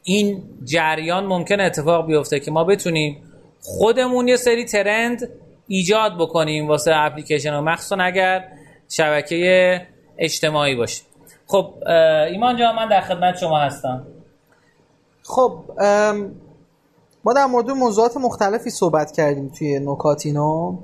این 0.09 0.43
جریان 0.63 1.25
ممکن 1.25 1.59
اتفاق 1.59 2.05
بیفته 2.05 2.39
که 2.39 2.51
ما 2.51 2.63
بتونیم 2.63 3.23
خودمون 3.61 4.27
یه 4.27 4.35
سری 4.35 4.65
ترند 4.65 5.29
ایجاد 5.67 6.17
بکنیم 6.19 6.67
واسه 6.67 6.91
اپلیکیشن 6.95 7.53
و 7.53 7.61
مخصوصا 7.61 8.03
اگر 8.03 8.45
شبکه 8.89 9.81
اجتماعی 10.17 10.75
باشه. 10.75 11.03
خب 11.47 11.73
ایمان 12.31 12.57
جان 12.57 12.75
من 12.75 12.89
در 12.89 13.01
خدمت 13.01 13.37
شما 13.37 13.59
هستم. 13.59 14.07
خب 15.23 15.63
ما 17.23 17.33
در 17.35 17.45
مورد 17.45 17.71
موضوعات 17.71 18.17
مختلفی 18.17 18.69
صحبت 18.69 19.11
کردیم 19.11 19.49
توی 19.49 19.79
نکاتینو 19.79 20.77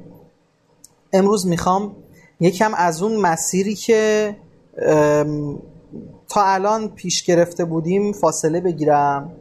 امروز 1.13 1.48
می‌خوام 1.48 1.96
یکم 2.39 2.72
از 2.77 3.03
اون 3.03 3.15
مسیری 3.15 3.75
که 3.75 4.36
تا 6.29 6.44
الان 6.44 6.89
پیش 6.89 7.24
گرفته 7.24 7.65
بودیم 7.65 8.12
فاصله 8.12 8.62
بگیرم. 8.62 9.32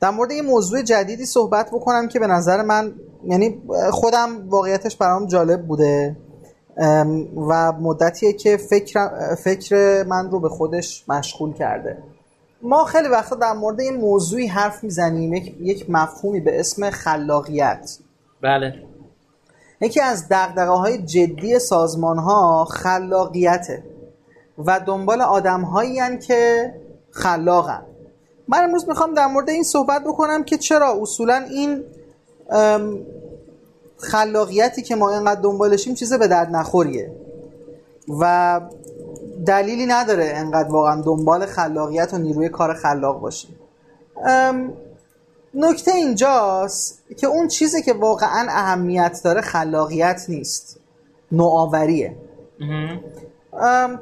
در 0.00 0.10
مورد 0.10 0.30
این 0.30 0.44
موضوع 0.44 0.82
جدیدی 0.82 1.26
صحبت 1.26 1.70
بکنم 1.70 2.08
که 2.08 2.18
به 2.18 2.26
نظر 2.26 2.62
من 2.62 2.94
یعنی 3.24 3.62
خودم 3.90 4.48
واقعیتش 4.48 4.96
برام 4.96 5.26
جالب 5.26 5.66
بوده 5.66 6.16
و 7.36 7.72
مدتیه 7.72 8.32
که 8.32 8.56
فکر, 8.56 9.34
فکر 9.34 10.04
من 10.08 10.30
رو 10.30 10.40
به 10.40 10.48
خودش 10.48 11.04
مشغول 11.08 11.54
کرده. 11.54 11.98
ما 12.62 12.84
خیلی 12.84 13.08
وقتا 13.08 13.36
در 13.36 13.52
مورد 13.52 13.80
این 13.80 13.96
موضوعی 13.96 14.46
حرف 14.46 14.84
می‌زنیم. 14.84 15.34
یک, 15.34 15.54
یک 15.60 15.90
مفهومی 15.90 16.40
به 16.40 16.60
اسم 16.60 16.90
خلاقیت. 16.90 17.98
بله. 18.42 18.74
یکی 19.80 20.00
از 20.00 20.28
دقدقه 20.28 20.70
های 20.70 20.98
جدی 20.98 21.58
سازمان 21.58 22.18
ها 22.18 22.64
خلاقیته. 22.64 23.82
و 24.58 24.80
دنبال 24.80 25.20
آدم 25.20 25.60
هایی 25.60 26.18
که 26.18 26.74
خلاقن. 27.10 27.82
من 28.48 28.64
امروز 28.64 28.88
می‌خوام 28.88 29.14
در 29.14 29.26
مورد 29.26 29.50
این 29.50 29.62
صحبت 29.62 30.04
بکنم 30.04 30.44
که 30.44 30.58
چرا 30.58 30.98
اصولا 31.02 31.36
این 31.50 31.84
خلاقیتی 33.98 34.82
که 34.82 34.96
ما 34.96 35.10
اینقدر 35.10 35.40
دنبالشیم 35.40 35.94
چیز 35.94 36.12
به 36.12 36.28
درد 36.28 36.50
نخوریه. 36.50 37.12
و 38.20 38.60
دلیلی 39.46 39.86
نداره 39.86 40.32
انقدر 40.34 40.68
واقعا 40.68 41.02
دنبال 41.02 41.46
خلاقیت 41.46 42.14
و 42.14 42.18
نیروی 42.18 42.48
کار 42.48 42.74
خلاق 42.74 43.20
باشیم. 43.20 43.56
نکته 45.54 45.94
اینجاست 45.94 47.02
که 47.16 47.26
اون 47.26 47.48
چیزی 47.48 47.82
که 47.82 47.92
واقعا 47.92 48.46
اهمیت 48.50 49.20
داره 49.24 49.40
خلاقیت 49.40 50.24
نیست. 50.28 50.80
نوآوریه. 51.32 52.16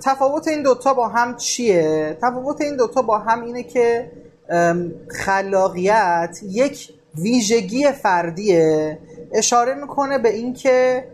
تفاوت 0.04 0.48
این 0.48 0.62
دوتا 0.62 0.94
با 0.94 1.08
هم 1.08 1.36
چیه؟ 1.36 2.18
تفاوت 2.22 2.60
این 2.60 2.76
دوتا 2.76 3.02
با 3.02 3.18
هم 3.18 3.42
اینه 3.44 3.62
که 3.62 4.10
خلاقیت 5.08 6.38
یک 6.42 6.92
ویژگی 7.14 7.92
فردیه 7.92 8.98
اشاره 9.32 9.74
می‌کنه 9.74 10.18
به 10.18 10.34
اینکه 10.34 11.04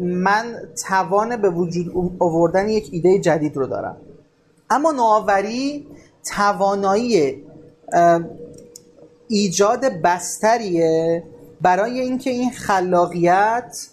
من 0.00 0.56
توان 0.88 1.36
به 1.36 1.50
وجود 1.50 2.16
آوردن 2.20 2.68
یک 2.68 2.88
ایده 2.92 3.18
جدید 3.18 3.56
رو 3.56 3.66
دارم 3.66 3.96
اما 4.70 4.92
نوآوری 4.92 5.86
توانایی 6.34 7.42
ایجاد 9.28 9.84
بستریه 9.84 11.24
برای 11.60 12.00
اینکه 12.00 12.30
این 12.30 12.50
خلاقیت 12.50 13.86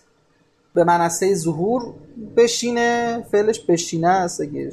به 0.73 0.83
منصه 0.83 1.35
ظهور 1.35 1.93
بشینه 2.37 3.23
فعلش 3.31 3.59
بشینه 3.59 4.07
است 4.07 4.41
اگه 4.41 4.71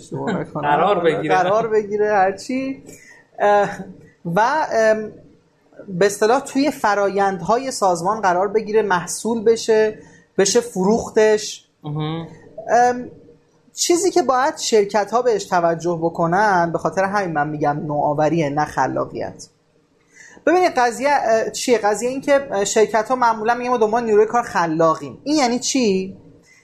قرار 0.55 1.05
بگیره. 1.05 1.35
قرار 1.35 1.69
بگیره 1.69 2.13
هرچی. 2.13 2.83
و 4.35 4.67
به 5.89 6.07
اصطلاح 6.07 6.41
توی 6.41 6.71
فرایندهای 6.71 7.71
سازمان 7.71 8.21
قرار 8.21 8.49
بگیره 8.49 8.83
محصول 8.83 9.45
بشه 9.45 9.99
بشه 10.39 10.61
فروختش. 10.61 11.67
چیزی 13.75 14.11
که 14.11 14.23
باید 14.23 14.57
شرکت 14.57 15.11
ها 15.11 15.23
بهش 15.23 15.45
توجه 15.45 15.99
بکنن 16.03 16.73
به 16.73 16.79
خاطر 16.79 17.05
همین 17.05 17.33
من 17.33 17.49
میگم 17.49 17.81
نوآوریه 17.87 18.51
نه 18.51 18.65
خلاقیت. 18.65 19.47
ببینید 20.47 20.73
قضیه 20.77 21.11
چیه؟ 21.53 21.79
قضیه 21.79 22.09
این 22.09 22.21
که 22.21 22.49
شرکت 22.65 23.09
ها 23.09 23.15
معمولا 23.15 23.55
میگن 23.55 23.71
ما 23.71 23.77
دنبال 23.77 24.05
نیروی 24.05 24.27
کار 24.27 24.43
خلاقیم. 24.43 25.19
این 25.25 25.37
یعنی 25.37 25.59
چی؟ 25.59 26.17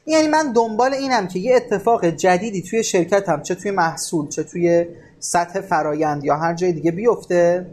یعنی 0.08 0.28
من 0.28 0.52
دنبال 0.52 0.94
اینم 0.94 1.28
که 1.28 1.38
یه 1.38 1.56
اتفاق 1.56 2.06
جدیدی 2.06 2.62
توی 2.62 2.84
شرکتم 2.84 3.42
چه 3.42 3.54
توی 3.54 3.70
محصول 3.70 4.28
چه 4.28 4.42
توی 4.42 4.86
سطح 5.18 5.60
فرایند 5.60 6.24
یا 6.24 6.36
هر 6.36 6.54
جای 6.54 6.72
دیگه 6.72 6.90
بیفته 6.90 7.66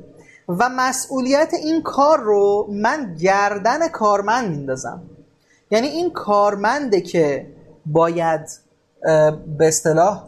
و 0.48 0.70
مسئولیت 0.70 1.54
این 1.54 1.82
کار 1.82 2.20
رو 2.20 2.68
من 2.70 3.16
گردن 3.22 3.88
کارمند 3.88 4.50
میندازم. 4.50 5.02
یعنی 5.72 5.88
این 5.88 6.12
کارمنده 6.12 7.02
که 7.02 7.48
باید 7.86 8.42
به 9.58 9.68
اصطلاح 9.68 10.24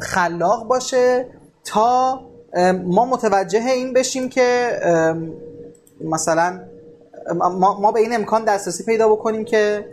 خلاق 0.00 0.66
باشه 0.66 1.26
تا 1.64 2.20
ما 2.84 3.04
متوجه 3.04 3.64
این 3.66 3.92
بشیم 3.92 4.28
که 4.28 4.78
مثلا 6.00 6.60
ما 7.80 7.92
به 7.92 8.00
این 8.00 8.14
امکان 8.14 8.44
دسترسی 8.44 8.84
پیدا 8.84 9.08
بکنیم 9.08 9.44
که 9.44 9.86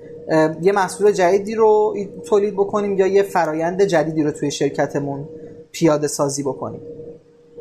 یه 0.62 0.72
محصول 0.72 1.12
جدیدی 1.12 1.56
رو 1.56 1.96
تولید 2.26 2.54
بکنیم 2.54 2.98
یا 2.98 3.08
یه 3.08 3.24
فرایند 3.24 3.82
جدیدی 3.82 4.24
رو 4.24 4.32
توی 4.32 4.52
شرکتمون 4.52 5.30
پیاده 5.72 6.08
سازی 6.08 6.44
بکنیم. 6.44 6.82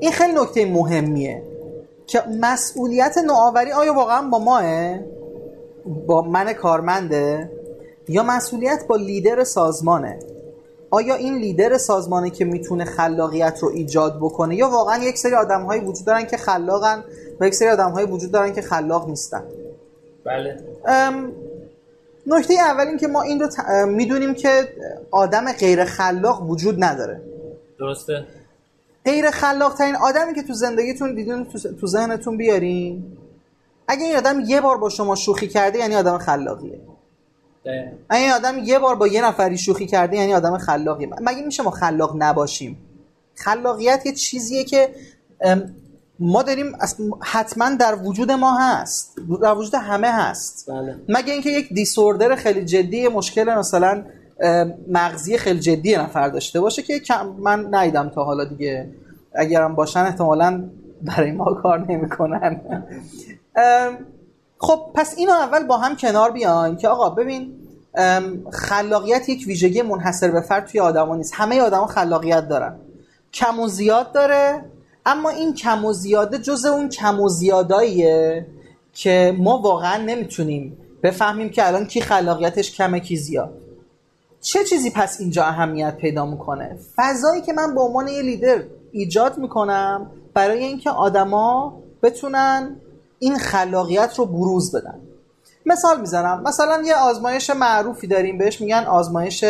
این 0.00 0.12
خیلی 0.12 0.32
نکته 0.32 0.66
مهمیه 0.66 1.42
که 2.06 2.22
مسئولیت 2.40 3.18
نوآوری 3.18 3.72
آیا 3.72 3.94
واقعا 3.94 4.28
با 4.28 4.38
ماه؟ 4.38 4.98
با 6.06 6.22
من 6.22 6.52
کارمنده؟ 6.52 7.50
یا 8.08 8.22
مسئولیت 8.22 8.86
با 8.88 8.96
لیدر 8.96 9.44
سازمانه؟ 9.44 10.18
آیا 10.90 11.14
این 11.14 11.34
لیدر 11.34 11.78
سازمانه 11.78 12.30
که 12.30 12.44
می‌تونه 12.44 12.84
خلاقیت 12.84 13.58
رو 13.62 13.68
ایجاد 13.68 14.16
بکنه 14.16 14.56
یا 14.56 14.70
واقعا 14.70 15.04
یک 15.04 15.18
سری 15.18 15.34
آدم 15.34 15.62
هایی 15.62 15.80
وجود 15.80 16.06
دارن 16.06 16.26
که 16.26 16.36
خلاقن 16.36 17.04
و 17.40 17.46
یک 17.46 17.54
سری 17.54 17.68
آدم 17.68 17.90
هایی 17.90 18.06
وجود 18.06 18.32
دارن 18.32 18.52
که 18.52 18.62
خلاق 18.62 19.08
نیستن؟ 19.08 19.44
بله. 20.24 20.56
نکته 22.26 22.54
اول 22.54 22.86
این 22.86 22.98
که 22.98 23.08
ما 23.08 23.22
این 23.22 23.40
رو 23.40 23.48
ت... 23.48 23.60
می‌دونیم 23.86 24.34
که 24.34 24.68
آدم 25.10 25.52
غیر 25.52 25.84
خلاق 25.84 26.50
وجود 26.50 26.84
نداره. 26.84 27.22
درسته. 27.78 28.26
غیر 29.04 29.30
خلاق 29.30 29.74
ترین 29.74 29.96
آدمی 29.96 30.34
که 30.34 30.42
تو 30.42 30.52
زندگیتون 30.52 31.14
دیدون 31.14 31.46
تو 31.80 31.86
ذهنتون 31.86 32.36
بیارین 32.36 33.16
اگه 33.88 34.04
این 34.04 34.16
آدم 34.16 34.40
یه 34.40 34.60
بار 34.60 34.78
با 34.78 34.88
شما 34.88 35.14
شوخی 35.16 35.48
کرده 35.48 35.78
یعنی 35.78 35.94
آدم 35.94 36.18
خلاقیه. 36.18 36.80
اگه 38.08 38.22
این 38.22 38.32
آدم 38.32 38.58
یه 38.58 38.78
بار 38.78 38.94
با 38.94 39.06
یه 39.06 39.24
نفری 39.24 39.58
شوخی 39.58 39.86
کرده 39.86 40.16
یعنی 40.16 40.34
آدم 40.34 40.58
خلاقیه. 40.58 41.08
مگه 41.20 41.42
میشه 41.42 41.62
ما 41.62 41.70
خلاق 41.70 42.14
نباشیم؟ 42.18 42.78
خلاقیت 43.34 44.06
یه 44.06 44.12
چیزیه 44.12 44.64
که 44.64 44.94
ما 46.20 46.42
داریم 46.42 46.72
حتما 47.20 47.70
در 47.70 47.94
وجود 47.94 48.30
ما 48.32 48.58
هست. 48.58 49.16
در 49.42 49.54
وجود 49.54 49.74
همه 49.74 50.08
هست. 50.08 50.70
بله. 50.70 50.96
مگه 51.08 51.32
اینکه 51.32 51.50
یک 51.50 51.72
دیسوردر 51.72 52.34
خیلی 52.34 52.64
جدی 52.64 53.08
مشکل 53.08 53.44
مثلا 53.44 54.04
مغزی 54.88 55.38
خیلی 55.38 55.60
جدی 55.60 55.96
نفر 55.96 56.28
داشته 56.28 56.60
باشه 56.60 56.82
که 56.82 57.14
من 57.38 57.74
نیدم 57.74 58.08
تا 58.08 58.24
حالا 58.24 58.44
دیگه. 58.44 58.88
اگرم 59.34 59.74
باشن 59.74 60.00
احتمالا 60.00 60.64
برای 61.02 61.32
ما 61.32 61.54
کار 61.54 61.86
نمی‌کنن. 61.88 62.60
خب 64.58 64.80
پس 64.94 65.14
اینو 65.18 65.32
اول 65.32 65.66
با 65.66 65.76
هم 65.76 65.96
کنار 65.96 66.30
بیایم 66.30 66.76
که 66.76 66.88
آقا 66.88 67.10
ببین 67.10 67.52
خلاقیت 68.52 69.28
یک 69.28 69.44
ویژگی 69.46 69.82
منحصر 69.82 70.30
به 70.30 70.40
فرد 70.40 70.66
توی 70.66 70.80
آدما 70.80 71.16
نیست. 71.16 71.32
همه 71.36 71.60
آدما 71.60 71.86
خلاقیت 71.86 72.48
دارن. 72.48 72.76
کم 73.32 73.60
و 73.60 73.68
زیاد 73.68 74.12
داره. 74.12 74.64
اما 75.06 75.30
این 75.30 75.54
کم 75.54 75.84
و 75.84 75.92
زیاده 75.92 76.38
جز 76.38 76.64
اون 76.64 76.88
کم 76.88 77.20
و 77.20 77.28
زیاداییه 77.28 78.46
که 78.92 79.36
ما 79.38 79.58
واقعا 79.58 79.96
نمی‌تونیم 79.96 80.78
بفهمیم 81.02 81.50
که 81.50 81.66
الان 81.66 81.86
کی 81.86 82.00
خلاقیتش 82.00 82.76
کمه 82.76 83.00
کی 83.00 83.16
زیاد. 83.16 83.54
چه 84.40 84.64
چیزی 84.64 84.90
پس 84.90 85.20
اینجا 85.20 85.44
اهمیت 85.44 85.96
پیدا 85.96 86.26
می‌کنه؟ 86.26 86.78
فضایی 86.96 87.42
که 87.42 87.52
من 87.52 87.74
به 87.74 87.80
عنوان 87.80 88.08
یه 88.08 88.22
لیدر 88.22 88.62
ایجاد 88.92 89.38
می‌کنم 89.38 90.10
برای 90.34 90.64
اینکه 90.64 90.90
آدما 90.90 91.78
بتونن 92.02 92.76
این 93.18 93.38
خلاقیت 93.38 94.18
رو 94.18 94.26
بروز 94.26 94.76
بدن. 94.76 95.00
مثال 95.66 96.00
می‌زنم. 96.00 96.42
مثلا 96.42 96.82
یه 96.86 96.94
آزمایش 96.94 97.50
معروفی 97.50 98.06
داریم 98.06 98.38
بهش 98.38 98.60
میگن 98.60 98.84
آزمایش 98.84 99.44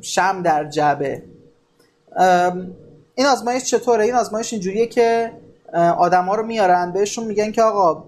شم 0.00 0.42
در 0.42 0.68
جبه 0.68 1.22
این 3.20 3.28
آزمایش 3.28 3.64
چطوره؟ 3.64 4.04
این 4.04 4.14
آزمایش 4.14 4.52
اینجوریه 4.52 4.86
که 4.86 5.32
آدما 5.98 6.34
رو 6.34 6.46
میارن 6.46 6.92
بهشون 6.92 7.24
میگن 7.24 7.52
که 7.52 7.62
آقا 7.62 8.04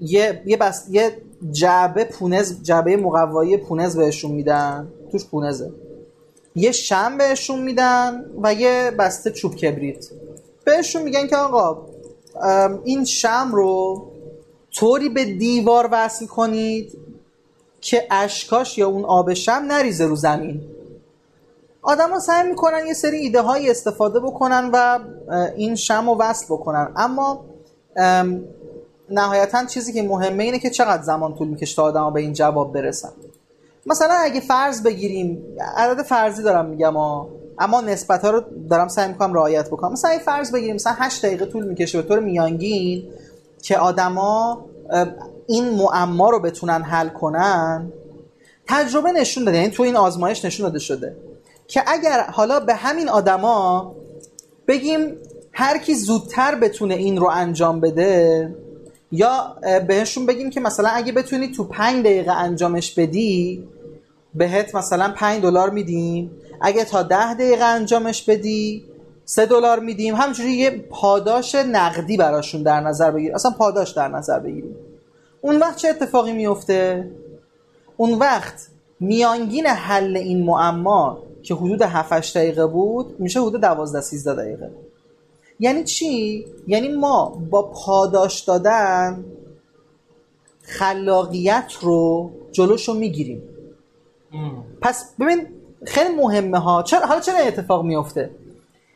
یه 0.00 0.42
یه 0.46 0.56
بس 0.56 0.86
یه 0.90 1.16
جعبه 1.50 2.04
پونز 2.04 2.62
جعبه 2.62 2.96
مقوایی 2.96 3.56
پونز 3.56 3.96
بهشون 3.96 4.30
میدن. 4.30 4.88
توش 5.12 5.24
پونزه. 5.24 5.72
یه 6.54 6.72
شم 6.72 7.18
بهشون 7.18 7.62
میدن 7.62 8.24
و 8.42 8.54
یه 8.54 8.92
بسته 8.98 9.30
چوب 9.30 9.56
کبریت. 9.56 10.06
بهشون 10.64 11.02
میگن 11.02 11.26
که 11.26 11.36
آقا 11.36 11.86
این 12.84 13.04
شم 13.04 13.50
رو 13.52 14.06
طوری 14.72 15.08
به 15.08 15.24
دیوار 15.24 15.88
وصل 15.92 16.26
کنید 16.26 16.98
که 17.80 18.06
اشکاش 18.10 18.78
یا 18.78 18.88
اون 18.88 19.04
آب 19.04 19.34
شم 19.34 19.64
نریزه 19.68 20.06
رو 20.06 20.16
زمین. 20.16 20.60
آدم 21.82 22.10
ها 22.10 22.18
سعی 22.18 22.48
می‌کنن 22.48 22.86
یه 22.86 22.94
سری 22.94 23.16
ایده 23.16 23.40
های 23.40 23.70
استفاده 23.70 24.20
بکنن 24.20 24.70
و 24.72 24.98
این 25.56 25.74
شم 25.74 26.10
رو 26.10 26.16
وصل 26.18 26.46
بکنن. 26.46 26.92
اما 26.96 27.44
نهایتا 29.10 29.64
چیزی 29.64 29.92
که 29.92 30.02
مهمه 30.02 30.44
اینه 30.44 30.58
که 30.58 30.70
چقدر 30.70 31.02
زمان 31.02 31.34
طول 31.34 31.48
می‌کشه 31.48 31.76
تا 31.76 31.82
آدم 31.82 32.02
ها 32.02 32.10
به 32.10 32.20
این 32.20 32.32
جواب 32.32 32.72
برسن. 32.72 33.12
مثلا 33.86 34.14
اگه 34.14 34.40
فرض 34.40 34.82
بگیریم 34.82 35.42
عدد 35.76 36.02
فرضی 36.02 36.42
دارم 36.42 36.66
میگم 36.66 36.96
اما 37.58 37.80
نسبت 37.86 38.24
ها 38.24 38.30
رو 38.30 38.42
دارم 38.70 38.88
سعی 38.88 39.08
می‌کنم 39.08 39.34
رعایت 39.34 39.68
بکنم. 39.68 39.92
مثلا 39.92 40.10
اگه 40.10 40.20
فرض 40.20 40.52
بگیریم 40.52 40.74
مثلا 40.74 40.92
8 40.98 41.26
دقیقه 41.26 41.46
طول 41.46 41.64
می‌کشه 41.64 42.02
به 42.02 42.08
طور 42.08 42.20
میانگین 42.20 43.08
که 43.62 43.78
آدما 43.78 44.64
این 45.46 45.70
معما 45.70 46.30
رو 46.30 46.40
بتونن 46.40 46.82
حل 46.82 47.08
کنن 47.08 47.92
تجربه 48.66 49.12
نشون 49.12 49.44
داده. 49.44 49.58
یعنی 49.58 49.70
تو 49.70 49.82
این 49.82 49.96
آزمایش 49.96 50.44
نشون 50.44 50.66
داده 50.66 50.78
شده. 50.78 51.16
که 51.70 51.82
اگر 51.86 52.20
حالا 52.20 52.60
به 52.60 52.74
همین 52.74 53.08
آدما 53.08 53.94
بگیم 54.68 55.16
هر 55.52 55.78
کی 55.78 55.94
زودتر 55.94 56.54
بتونه 56.54 56.94
این 56.94 57.16
رو 57.16 57.26
انجام 57.26 57.80
بده 57.80 58.54
یا 59.12 59.56
بهشون 59.88 60.26
بگیم 60.26 60.50
که 60.50 60.60
مثلا 60.60 60.88
اگه 60.88 61.12
بتونی 61.12 61.48
تو 61.48 61.64
پنج 61.64 62.04
دقیقه 62.04 62.32
انجامش 62.32 62.94
بدی 62.94 63.68
بهت 64.34 64.74
مثلا 64.74 65.12
5 65.16 65.42
دلار 65.42 65.70
میدیم. 65.70 66.30
اگه 66.60 66.84
تا 66.84 67.02
ده 67.02 67.34
دقیقه 67.34 67.64
انجامش 67.64 68.22
بدی 68.22 68.84
سه 69.24 69.46
دلار 69.46 69.80
میدیم. 69.80 70.14
همجوری 70.14 70.52
یه 70.52 70.70
پاداش 70.70 71.54
نقدی 71.54 72.16
براشون 72.16 72.62
در 72.62 72.80
نظر 72.80 73.10
بگیر 73.10 73.34
اصلا 73.34 73.50
پاداش 73.50 73.90
در 73.90 74.08
نظر 74.08 74.38
بگیریم. 74.38 74.76
اون 75.40 75.56
وقت 75.56 75.76
چه 75.76 75.88
اتفاقی 75.88 76.32
میفته؟ 76.32 77.10
اون 77.96 78.18
وقت 78.18 78.68
میانگین 79.00 79.66
حل 79.66 80.16
این 80.16 80.44
معما 80.44 81.29
که 81.42 81.54
حدود 81.54 81.82
7 81.82 82.36
دقیقه 82.36 82.66
بود 82.66 83.20
میشه 83.20 83.40
حدود 83.40 83.60
12 83.60 84.00
13 84.00 84.34
دقیقه. 84.34 84.70
یعنی 85.60 85.84
چی؟ 85.84 86.46
یعنی 86.66 86.88
ما 86.88 87.28
با 87.50 87.62
پاداش 87.62 88.40
دادن 88.40 89.24
خلاقیت 90.62 91.72
رو 91.80 92.30
جلوشو 92.52 92.94
می‌گیریم. 92.94 93.42
پس 94.82 95.14
ببین 95.20 95.46
خیلی 95.86 96.14
مهمه 96.14 96.58
ها. 96.58 96.82
چرا؟ 96.82 97.06
حالا 97.06 97.20
چرا 97.20 97.38
اتفاق 97.38 97.84
میفته 97.84 98.30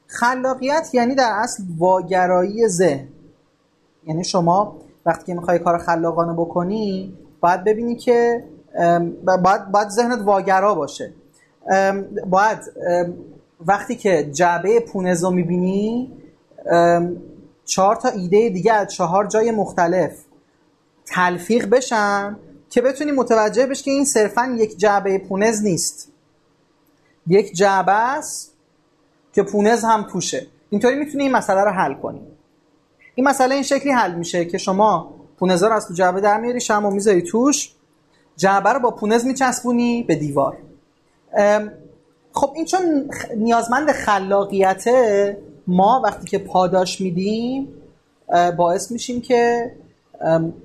خلاقیت 0.07 0.88
یعنی 0.92 1.14
در 1.14 1.30
اصل 1.42 1.62
واگرایی 1.78 2.68
ذهن. 2.68 3.09
یعنی 4.07 4.24
شما 4.24 4.76
وقتی 5.07 5.24
که 5.26 5.35
می‌خوای 5.35 5.59
کار 5.59 5.78
خلاقانه 5.78 6.33
بکنی 6.33 7.14
باید 7.40 7.64
ببینی 7.64 7.96
که 7.96 8.44
باید, 9.26 9.70
باید 9.70 9.88
ذهنت 9.88 10.22
واگرا 10.24 10.74
باشه. 10.74 11.12
باید 12.27 12.59
وقتی 13.66 13.96
که 13.96 14.31
جعبه 14.33 14.81
پونز 14.81 15.24
رو 15.24 15.31
می‌بینی 15.31 16.12
چهار 17.64 17.96
تا 17.96 18.09
ایده 18.09 18.48
دیگه 18.48 18.72
از 18.72 18.88
چهار 18.88 19.27
جای 19.27 19.50
مختلف 19.50 20.12
تلفیق 21.07 21.68
بشن 21.68 22.37
که 22.70 22.81
بتونی 22.81 23.12
متوجه 23.12 23.66
بشی 23.66 23.85
که 23.85 23.90
این 23.90 24.05
صرفا 24.05 24.57
یک 24.59 24.77
جعبه 24.79 25.18
پونز 25.18 25.62
نیست. 25.62 26.09
یک 27.27 27.53
جعبه 27.53 27.92
است 27.92 28.53
که 29.33 29.42
پونز 29.42 29.85
هم 29.85 30.03
توشه. 30.03 30.46
اینطوری 30.70 30.96
می‌تونی 30.96 31.22
این 31.22 31.33
مسئله 31.33 31.61
رو 31.61 31.70
حل 31.70 31.94
کنی. 31.94 32.20
این 33.14 33.29
مسئله 33.29 33.55
این 33.55 33.62
شکلی 33.62 33.92
حل 33.92 34.14
میشه 34.14 34.44
که 34.44 34.59
شما 34.59 35.14
پونزا 35.38 35.68
رو 35.68 35.74
از 35.74 35.88
تو 35.88 35.94
جعبه 35.94 36.20
در 36.20 36.40
میاری 36.40 36.61
شما 36.61 36.90
می‌ذاری 36.90 37.22
توش 37.22 37.74
جعبه 38.37 38.70
رو 38.70 38.81
با 38.81 38.90
پونز 38.90 39.24
میچسبونی 39.24 40.03
به 40.03 40.14
دیوار. 40.14 40.59
خب 42.33 42.53
این 42.55 42.64
چون 42.64 43.11
نیازمند 43.37 43.92
خلاقیته 43.92 45.38
ما 45.66 46.01
وقتی 46.05 46.27
که 46.27 46.38
پاداش 46.38 47.01
میدیم 47.01 47.68
باعث 48.57 48.90
میشیم 48.90 49.20
که 49.20 49.73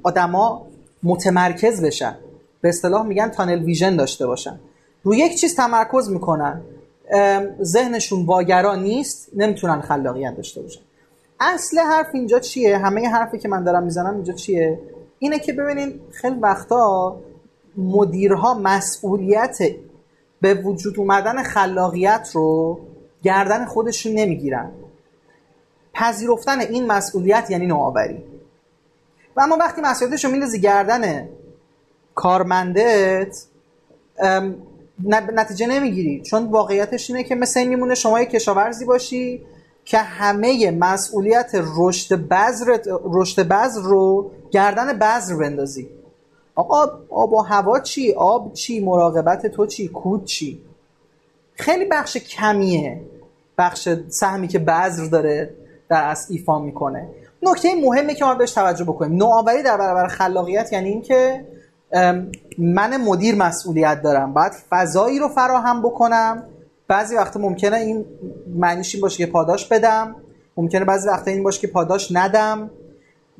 آدما 0.03 0.67
متمرکز 1.03 1.81
بشن. 1.85 2.15
به 2.61 2.69
اصطلاح 2.69 3.05
میگن 3.05 3.29
تانل 3.29 3.63
ویژن 3.63 3.95
داشته 3.95 4.27
باشن. 4.27 4.59
روی 5.03 5.17
یک 5.17 5.35
چیز 5.35 5.55
تمرکز 5.55 6.09
می‌کنن. 6.09 6.61
ذهنشون 7.61 8.25
واگرا 8.25 8.75
نیست 8.75 9.29
نمی‌تونن 9.35 9.81
خلاقیت 9.81 10.35
داشته 10.35 10.61
باشن. 10.61 10.81
اصل 11.39 11.79
حرف 11.79 12.07
اینجا 12.13 12.39
چیه؟ 12.39 12.77
همه 12.77 13.09
حرفی 13.09 13.37
که 13.37 13.47
من 13.47 13.63
دارم 13.63 13.83
می‌زنم 13.83 14.13
اینجا 14.13 14.33
چیه؟ 14.33 14.79
اینه 15.19 15.39
که 15.39 15.53
ببینین 15.53 15.99
خیلی 16.11 16.39
وقتا 16.39 17.15
مدیرها 17.77 18.53
مسئولیت 18.53 19.57
به 20.41 20.53
وجود 20.53 20.99
اومدن 20.99 21.43
خلاقیت 21.43 22.29
رو 22.33 22.79
گردن 23.23 23.65
خودشون 23.65 24.11
نمی‌گیرن. 24.11 24.71
پذیرفتن 25.93 26.59
این 26.59 26.87
مسئولیت 26.87 27.51
یعنی 27.51 27.65
نوآوری. 27.65 28.23
و 29.35 29.41
اما 29.41 29.57
وقتی 29.57 29.81
مسئولیتش 29.81 30.25
رو 30.25 30.31
میندازی 30.31 30.59
گردن 30.59 31.29
کارمندت 32.15 33.37
نتیجه 35.35 35.67
نمی‌گیری. 35.67 36.21
چون 36.21 36.45
واقعیتش 36.45 37.09
اینه 37.09 37.23
که 37.23 37.35
مثل 37.35 37.59
این 37.59 37.69
میمونه 37.69 37.95
شما 37.95 38.21
یک 38.21 38.29
کشاورزی 38.29 38.85
باشی 38.85 39.45
که 39.85 39.97
همه 39.97 40.71
مسئولیت 40.71 41.51
رشد 41.77 42.15
بذر 42.15 42.77
رشد 43.03 43.47
بذر 43.47 43.81
رو 43.81 44.31
گردن 44.51 44.99
بذر 44.99 45.35
بندازی. 45.35 45.89
آقا 46.59 46.91
آب 47.09 47.33
و 47.33 47.41
هوا 47.41 47.79
چی؟ 47.79 48.13
آب 48.13 48.53
چی؟ 48.53 48.79
مراقبت 48.79 49.47
تو 49.47 49.65
چی؟ 49.65 49.87
کود 49.87 50.25
چی؟ 50.25 50.61
خیلی 51.53 51.85
بخش 51.85 52.17
کمیه. 52.17 53.01
بخش 53.57 53.89
سهمی 54.09 54.47
که 54.47 54.59
بذر 54.59 55.05
داره 55.05 55.53
در 55.89 56.03
اصل 56.03 56.33
ایفا 56.33 56.59
می‌کنه. 56.59 57.09
نکته 57.41 57.69
مهمه 57.75 58.13
که 58.13 58.25
ما 58.25 58.35
بهش 58.35 58.51
توجه 58.51 58.83
بکنیم. 58.83 59.17
نوآوری 59.17 59.63
در 59.63 59.77
برابر 59.77 60.07
خلاقیت 60.07 60.73
یعنی 60.73 60.89
اینکه 60.89 61.45
من 62.57 62.97
مدیر 62.97 63.35
مسئولیت 63.35 64.01
دارم. 64.01 64.33
باید 64.33 64.53
فضایی 64.69 65.19
رو 65.19 65.27
فراهم 65.27 65.81
بکنم. 65.81 66.43
بعضی 66.87 67.15
وقت 67.15 67.37
ممکنه 67.37 67.77
این 67.77 68.05
معنیش 68.55 68.95
این 68.95 69.01
باشه 69.01 69.17
که 69.17 69.31
پاداش 69.31 69.67
بدم. 69.67 70.15
ممکنه 70.57 70.85
بعضی 70.85 71.07
وقت 71.07 71.27
این 71.27 71.43
باشه 71.43 71.61
که 71.61 71.67
پاداش 71.67 72.11
ندم. 72.11 72.69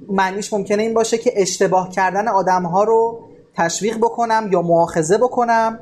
معنیش 0.07 0.53
ممکنه 0.53 0.83
این 0.83 0.93
باشه 0.93 1.17
که 1.17 1.31
اشتباه 1.35 1.89
کردن 1.89 2.27
آدم 2.27 2.63
ها 2.63 2.83
رو 2.83 3.19
تشویق 3.55 3.97
بکنم 3.97 4.49
یا 4.51 4.61
مؤاخذه 4.61 5.17
بکنم. 5.17 5.79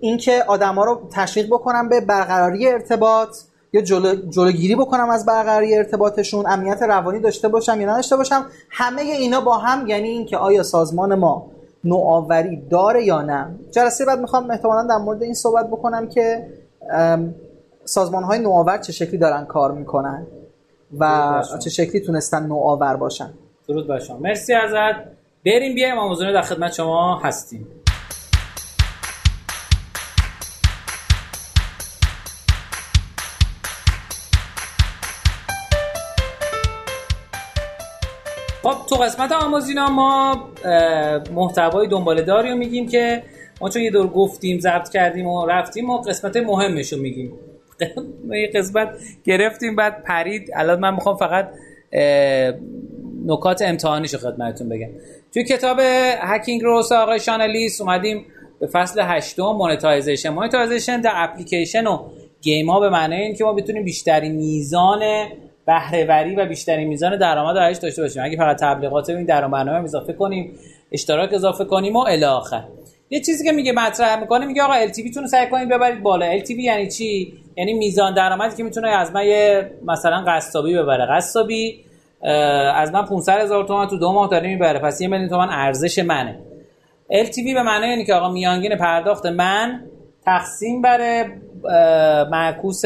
اینکه 0.00 0.44
آدم 0.46 0.74
ها 0.74 0.84
رو 0.84 1.00
تشویق 1.12 1.46
بکنم 1.46 1.88
به 1.88 2.00
برقراری 2.00 2.68
ارتباط 2.68 3.36
یا 3.72 3.82
جلو، 3.82 4.14
جلوگیری 4.14 4.76
بکنم 4.76 5.10
از 5.10 5.26
برقراری 5.26 5.74
ارتباطشون 5.76 6.46
امنیت 6.46 6.82
روانی 6.82 7.20
داشته 7.20 7.48
باشم 7.48 7.80
یا 7.80 7.92
نداشته 7.92 8.16
باشم 8.16 8.46
همه 8.70 9.02
اینا 9.02 9.40
با 9.40 9.58
هم 9.58 9.86
یعنی 9.86 10.08
اینکه 10.08 10.36
آیا 10.36 10.62
سازمان 10.62 11.14
ما 11.14 11.46
نوآوری 11.84 12.56
داره 12.70 13.04
یا 13.04 13.22
نه. 13.22 13.54
جلسه 13.70 14.04
بعد 14.04 14.20
می‌خوام 14.20 14.50
احتمالا 14.50 14.86
در 14.88 14.96
مورد 14.96 15.22
این 15.22 15.34
صحبت 15.34 15.66
بکنم 15.66 16.08
که 16.08 16.46
سازمان 17.84 18.22
های 18.22 18.38
نوآور 18.38 18.78
چه 18.78 18.92
شکلی 18.92 19.18
دارن 19.18 19.44
کار 19.44 19.72
می‌کنن. 19.72 20.26
و 20.98 21.42
چه 21.64 21.70
شکلی 21.70 22.00
تونستن 22.00 22.46
نوآور 22.46 22.96
باشن. 22.96 23.30
درود 23.68 23.86
بر 23.86 23.98
شما. 23.98 24.18
مرسی 24.18 24.54
ازت. 24.54 24.96
بریم 25.46 25.74
بیایم. 25.74 25.98
آموزونه 25.98 26.32
در 26.32 26.42
خدمت 26.42 26.72
شما 26.72 27.18
هستیم. 27.18 27.66
خب 38.62 38.86
تو 38.88 38.96
قسمت 38.96 39.32
آموزینا 39.32 39.86
ما 39.90 40.36
محتوای 41.34 41.88
دنباله 41.88 42.22
داری 42.22 42.50
رو 42.50 42.56
میگیم 42.56 42.88
که 42.88 43.22
ما 43.60 43.68
چون 43.68 43.82
یه 43.82 43.90
دور 43.90 44.06
گفتیم 44.06 44.60
ضبط 44.60 44.88
کردیم 44.88 45.26
و 45.26 45.46
رفتیم 45.46 45.90
و 45.90 45.98
قسمت 45.98 46.36
مهمش 46.36 46.92
رو 46.92 46.98
میگیم. 46.98 47.32
یه 48.42 48.50
قسمت 48.54 48.88
گرفتیم 49.24 49.76
بعد 49.76 50.02
پرید. 50.04 50.50
الان 50.54 50.80
من 50.80 50.94
می‌خوام 50.94 51.16
فقط 51.16 51.48
نکات 53.26 53.62
امتحانیش 53.62 54.14
خدمتتون 54.14 54.68
بگم. 54.68 54.88
توی 55.34 55.44
کتاب 55.44 55.78
Hacking 56.20 56.62
Growth 56.62 56.92
آقای 56.92 57.20
Sean 57.20 57.47
Ellis 57.47 57.80
اومدیم 57.80 58.26
به 58.60 58.66
فصل 58.66 59.00
هشتم 59.04 59.42
monetization 59.42 60.28
monetization 60.28 61.00
در 61.00 61.12
اپلیکیشن 61.14 61.86
و 61.86 61.98
game 62.42 62.70
ها 62.70 62.80
به 62.80 62.90
معنی 62.90 63.16
این 63.16 63.34
که 63.34 63.44
ما 63.44 63.52
بتونیم 63.52 63.84
بیشترین 63.84 64.32
میزان 64.32 65.00
بهرهوری 65.66 66.36
و 66.36 66.46
بیشترین 66.46 66.88
میزان 66.88 67.18
درآمد 67.18 67.58
رو 67.58 67.74
داشته 67.82 68.02
باشیم. 68.02 68.22
اگه 68.24 68.36
فقط 68.36 68.56
تبلیغات 68.60 69.10
این 69.10 69.24
درون‌برنامه 69.24 69.78
هم 69.78 69.84
اضافه 69.84 70.12
کنیم 70.12 70.52
اشتراک 70.92 71.32
اضافه 71.32 71.64
کنیم 71.64 71.96
و 71.96 71.98
الی 71.98 72.26
یه 73.10 73.20
چیزی 73.20 73.44
که 73.44 73.52
میگه 73.52 73.72
مطرح 73.72 74.20
می‌کنه 74.20 74.46
میگه 74.46 74.62
آقا 74.62 74.86
LTV 74.86 75.14
تون 75.14 75.26
سعی 75.26 75.46
کنید 75.50 75.68
ببرید 75.68 76.02
بالا. 76.02 76.38
LTV 76.38 76.50
یعنی 76.50 76.88
چی؟ 76.88 77.32
یعنی 77.56 77.74
میزان 77.74 78.14
درآمدی 78.14 78.56
که 78.56 78.62
می‌تونه 78.62 78.88
از 78.88 79.12
من 79.12 79.26
یه 79.26 79.70
مثلا 79.86 80.24
قصابی 80.26 80.74
ببره. 80.74 81.06
قصابی 81.06 81.84
از 82.74 82.92
من 82.92 83.04
500 83.04 83.40
هزار 83.40 83.64
تومان 83.64 83.88
تو 83.88 83.98
دو 83.98 84.12
ماه 84.12 84.30
داره 84.30 84.48
می‌بره. 84.48 84.78
پس 84.78 85.00
یه 85.00 85.08
میلیون 85.08 85.28
تومان 85.28 85.48
ارزش 85.50 85.98
منه. 85.98 86.38
LTV 87.10 87.54
به 87.54 87.62
معنی 87.62 87.86
اینه 87.86 88.04
که 88.04 88.14
آقا 88.14 88.32
میانگین 88.32 88.76
پرداخت 88.76 89.26
من 89.26 89.82
تقسیم 90.24 90.82
بر 90.82 91.26
معکوس 92.30 92.82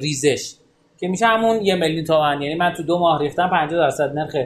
ریزش 0.00 0.54
که 1.00 1.08
میشه 1.08 1.26
همون 1.26 1.60
یه 1.62 1.74
میلیون 1.74 2.04
تومن 2.04 2.42
یعنی 2.42 2.54
من 2.54 2.72
تو 2.72 2.82
دو 2.82 2.98
ماه 2.98 3.20
ریختم 3.20 3.48
50 3.48 3.80
درصد. 3.80 4.18
نرخ 4.18 4.36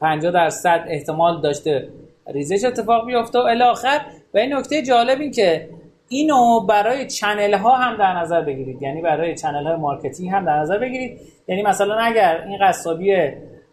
50 0.00 0.32
درصد 0.32 0.84
احتمال 0.88 1.40
داشته 1.40 1.88
ریزش 2.26 2.64
اتفاق 2.64 3.06
بیفته. 3.06 3.38
و 3.38 3.42
الی 3.42 3.61
آخر 3.61 4.00
و 4.34 4.38
این 4.38 4.54
نکته 4.54 4.82
جالب 4.82 5.20
این 5.20 5.30
که 5.30 5.68
اینو 6.12 6.60
برای 6.60 7.06
channel 7.06 7.54
ها 7.54 7.76
هم 7.76 7.96
در 7.96 8.18
نظر 8.18 8.40
بگیرید. 8.40 8.82
یعنی 8.82 9.02
برای 9.02 9.34
channel 9.34 9.66
های 9.66 9.76
marketing 9.76 10.30
هم 10.30 10.44
در 10.44 10.58
نظر 10.58 10.78
بگیرید. 10.78 11.18
یعنی 11.48 11.62
مثلا 11.62 11.94
اگر 11.94 12.44
این 12.48 12.58
قصابی 12.62 13.16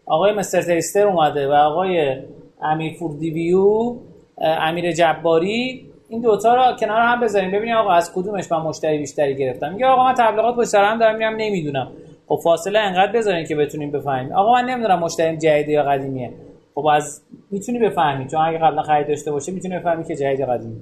آقای 0.06 0.32
مستر 0.32 0.62
تیستر 0.62 1.06
اومده 1.06 1.48
و 1.48 1.52
آقای 1.52 2.16
امیر 2.62 2.92
فوردیویو 2.98 3.96
امیر 4.40 4.92
جباری 4.92 5.84
این 6.08 6.20
دوتا 6.20 6.54
رو 6.54 6.76
کنار 6.76 7.00
هم 7.00 7.20
بذاریم 7.20 7.50
ببینیم 7.50 7.76
آقا 7.76 7.90
از 7.90 8.12
کدومش 8.14 8.52
من 8.52 8.58
مشتری 8.58 8.98
بیشتری 8.98 9.34
گرفتم. 9.34 9.72
میگه 9.72 9.86
آقا 9.86 10.04
من 10.04 10.14
تبلیغات 10.14 10.56
پشت 10.56 10.74
هم 10.74 10.98
دارم 10.98 11.16
میرم 11.16 11.36
نمی‌دونم. 11.36 11.92
خب 12.28 12.40
فاصله 12.44 12.78
انقدر 12.78 13.12
بذارین 13.12 13.46
که 13.46 13.56
بتونیم 13.56 13.90
بفهمیم. 13.90 14.32
آقا 14.32 14.52
من 14.52 14.64
نمی‌دونم 14.64 14.98
مشتری 14.98 15.36
جدید 15.36 15.68
یا 15.68 15.82
قدیمیه. 15.82 16.30
خب 16.74 16.86
از 16.86 17.22
می‌تونی 17.50 17.78
بفهمی. 17.78 18.26
چون 18.26 18.40
اگه 18.40 18.58
قبلا 18.58 18.82
خرید 18.82 19.08
داشته 19.08 19.32
باشه 19.32 19.52
می‌تونی 19.52 19.78
بفهمی 19.78 20.04
که 20.04 20.16
جدید 20.16 20.40
قدیمی. 20.40 20.76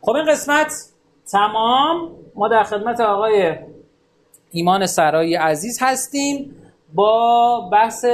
خب 0.00 0.12
این 0.12 0.24
قسمت 0.24 0.72
تمام. 1.32 2.10
ما 2.34 2.48
در 2.48 2.62
خدمت 2.62 3.00
آقای 3.00 3.52
ایمان 4.50 4.86
سرایی 4.86 5.34
عزیز 5.34 5.78
هستیم 5.82 6.54
با 6.94 7.60
بحث 7.72 8.04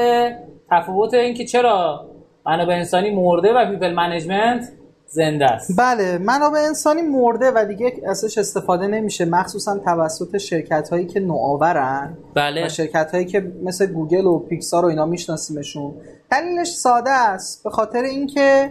تفاوت 0.70 1.14
اینکه 1.14 1.44
چرا 1.44 2.06
منابع 2.46 2.74
انسانی 2.74 3.10
مرده 3.10 3.52
و 3.52 3.70
people 3.70 3.94
management 3.94 4.68
زنده 5.06 5.44
است. 5.44 5.70
بله 5.78 6.18
منابع 6.18 6.58
انسانی 6.58 7.02
مرده 7.02 7.52
و 7.54 7.64
دیگه 7.64 7.92
ازش 8.06 8.38
استفاده 8.38 8.86
نمیشه 8.86 9.24
مخصوصا 9.24 9.78
توسط 9.78 10.38
شرکت 10.38 10.88
هایی 10.88 11.06
که 11.06 11.20
نوآورن 11.20 12.16
بله. 12.34 12.66
و 12.66 12.68
شرکت 12.68 13.10
هایی 13.12 13.26
که 13.26 13.52
مثل 13.62 13.86
گوگل 13.86 14.26
و 14.26 14.38
پیکسار 14.38 14.84
و 14.84 14.88
اینا 14.88 15.06
میشناسیمشون. 15.06 15.94
دلیلش 16.30 16.68
ساده 16.68 17.10
است 17.10 17.64
به 17.64 17.70
خاطر 17.70 18.02
اینکه 18.02 18.70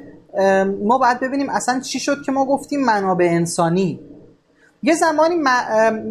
ما 0.84 0.98
باید 0.98 1.20
ببینیم 1.20 1.50
اصلا 1.50 1.80
چی 1.80 2.00
شد 2.00 2.22
که 2.26 2.32
ما 2.32 2.46
گفتیم 2.46 2.86
منابع 2.86 3.28
انسانی. 3.32 4.00
یه 4.84 4.96
زمانی 4.96 5.36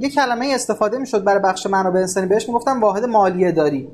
یه 0.00 0.10
کلمه 0.10 0.50
استفاده 0.54 0.98
می‌شد 0.98 1.24
برای 1.24 1.42
بخش 1.42 1.66
منابع 1.66 2.00
انسانی 2.00 2.26
بهش 2.26 2.48
می‌گفتن 2.48 2.80
واحد 2.80 3.04
مالیه 3.04 3.52
داری. 3.52 3.88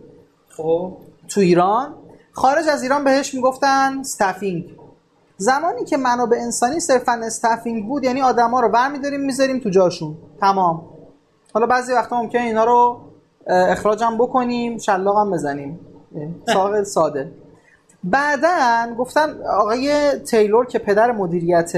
خب. 0.57 0.93
تو 1.29 1.41
ایران 1.41 1.95
خارج 2.33 2.69
از 2.69 2.83
ایران 2.83 3.05
بهش 3.05 3.35
می‌گفتن 3.35 3.99
استافینگ 4.01 4.65
زمانی 5.37 5.85
که 5.85 5.97
منابع 5.97 6.37
انسانی 6.41 6.81
صرفا 6.81 7.13
استافینگ 7.13 7.87
بود 7.87 8.05
یعنی 8.05 8.23
آدما 8.23 8.61
رو 8.61 8.69
برمیداریم 8.69 9.21
می‌ذاریم 9.21 9.59
تو 9.59 9.71
جاشون. 9.71 10.17
تمام. 10.41 10.83
حالا 11.55 11.67
بعضی 11.67 11.93
وقتا 11.93 12.23
ممکنه 12.23 12.43
اینا 12.43 12.65
رو 12.65 13.01
اخراجم 13.47 14.17
بکنیم 14.19 14.79
شلاقم 14.79 15.31
بزنیم. 15.31 15.81
ساق 16.53 16.83
ساده. 16.83 17.33
بعدا 18.05 18.95
گفتن 18.99 19.43
آقای 19.43 20.19
تیلور 20.19 20.67
که 20.67 20.79
پدر 20.79 21.13
مدیریت 21.13 21.73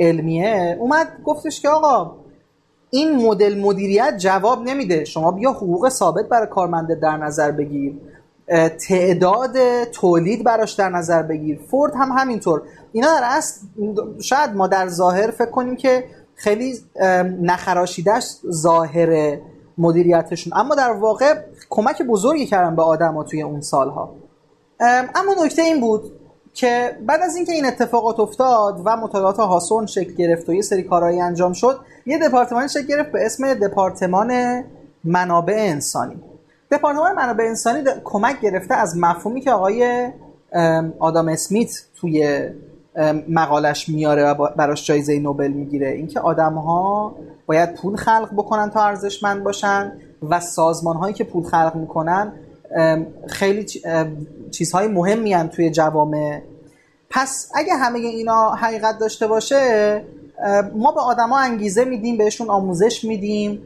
علمیه 0.00 0.76
اومد 0.80 1.08
گفتش 1.24 1.60
که 1.60 1.68
آقا 1.68 2.19
این 2.90 3.26
مدل 3.26 3.60
مدیریت 3.60 4.14
جواب 4.18 4.62
نمیده. 4.62 5.04
شما 5.04 5.30
بیا 5.30 5.50
حقوق 5.50 5.88
ثابت 5.88 6.28
برای 6.28 6.46
کارمنده 6.46 6.94
در 6.94 7.16
نظر 7.16 7.50
بگیر. 7.50 7.94
تعداد 8.88 9.84
تولید 9.84 10.44
براش 10.44 10.72
در 10.72 10.88
نظر 10.88 11.22
بگیر. 11.22 11.60
فورد 11.70 11.92
هم 11.94 12.12
همینطور. 12.12 12.62
اینا 12.92 13.08
در 13.08 13.22
اصل 13.24 13.60
شاید 14.20 14.50
ما 14.50 14.66
در 14.66 14.88
ظاهر 14.88 15.30
فکر 15.30 15.50
کنیم 15.50 15.76
که 15.76 16.04
خیلی 16.34 16.74
نخراشیدش 17.42 18.24
ظاهر 18.50 19.38
مدیریتشون. 19.78 20.52
اما 20.56 20.74
در 20.74 20.92
واقع 20.92 21.34
کمک 21.70 22.02
بزرگی 22.02 22.46
کردن 22.46 22.76
به 22.76 22.82
آدم 22.82 23.22
توی 23.22 23.42
اون 23.42 23.60
سالها. 23.60 24.14
اما 25.14 25.44
نکته 25.44 25.62
این 25.62 25.80
بود 25.80 26.19
که 26.54 26.96
بعد 27.06 27.22
از 27.22 27.36
اینکه 27.36 27.52
این 27.52 27.66
اتفاقات 27.66 28.20
افتاد 28.20 28.82
و 28.84 28.96
مطالعات 28.96 29.36
هاسون 29.36 29.86
شکل 29.86 30.14
گرفت 30.14 30.48
و 30.48 30.54
یه 30.54 30.62
سری 30.62 30.82
کارهایی 30.82 31.20
انجام 31.20 31.52
شد 31.52 31.80
یه 32.06 32.18
دپارتمانی 32.18 32.68
شکل 32.68 32.86
گرفت 32.86 33.12
به 33.12 33.26
اسم 33.26 33.54
دپارتمان 33.54 34.62
منابع 35.04 35.56
انسانی. 35.58 36.16
دپارتمان 36.70 37.12
منابع 37.12 37.44
انسانی 37.44 37.84
کمک 38.04 38.40
گرفته 38.40 38.74
از 38.74 38.96
مفهومی 38.96 39.40
که 39.40 39.50
آقای 39.52 40.08
آدام 40.98 41.28
اسمیت 41.28 41.70
توی 42.00 42.48
مقالش 43.28 43.88
میاره 43.88 44.24
و 44.24 44.48
براش 44.56 44.86
جایزه 44.86 45.18
نوبل 45.18 45.48
می‌گیره. 45.48 45.88
اینکه 45.88 46.20
آدم 46.20 46.54
ها 46.54 47.14
باید 47.46 47.74
پول 47.74 47.96
خلق 47.96 48.28
بکنن 48.32 48.70
تا 48.70 48.84
ارزشمند 48.84 49.44
باشن 49.44 49.92
و 50.30 50.40
سازمان 50.40 50.96
هایی 50.96 51.14
که 51.14 51.24
پول 51.24 51.42
خلق 51.42 51.72
می‌کنن 51.74 52.32
خیلی 53.28 53.66
چیزهای 54.50 54.88
مهمی 54.88 55.32
هم 55.32 55.46
توی 55.48 55.70
جوامع. 55.70 56.40
پس 57.10 57.50
اگه 57.54 57.74
همه 57.74 57.98
اینا 57.98 58.50
حقیقت 58.50 58.98
داشته 58.98 59.26
باشه 59.26 60.04
ما 60.74 60.92
به 60.92 61.00
آدما 61.00 61.38
انگیزه 61.38 61.84
میدیم 61.84 62.18
بهشون 62.18 62.50
آموزش 62.50 63.04
میدیم 63.04 63.62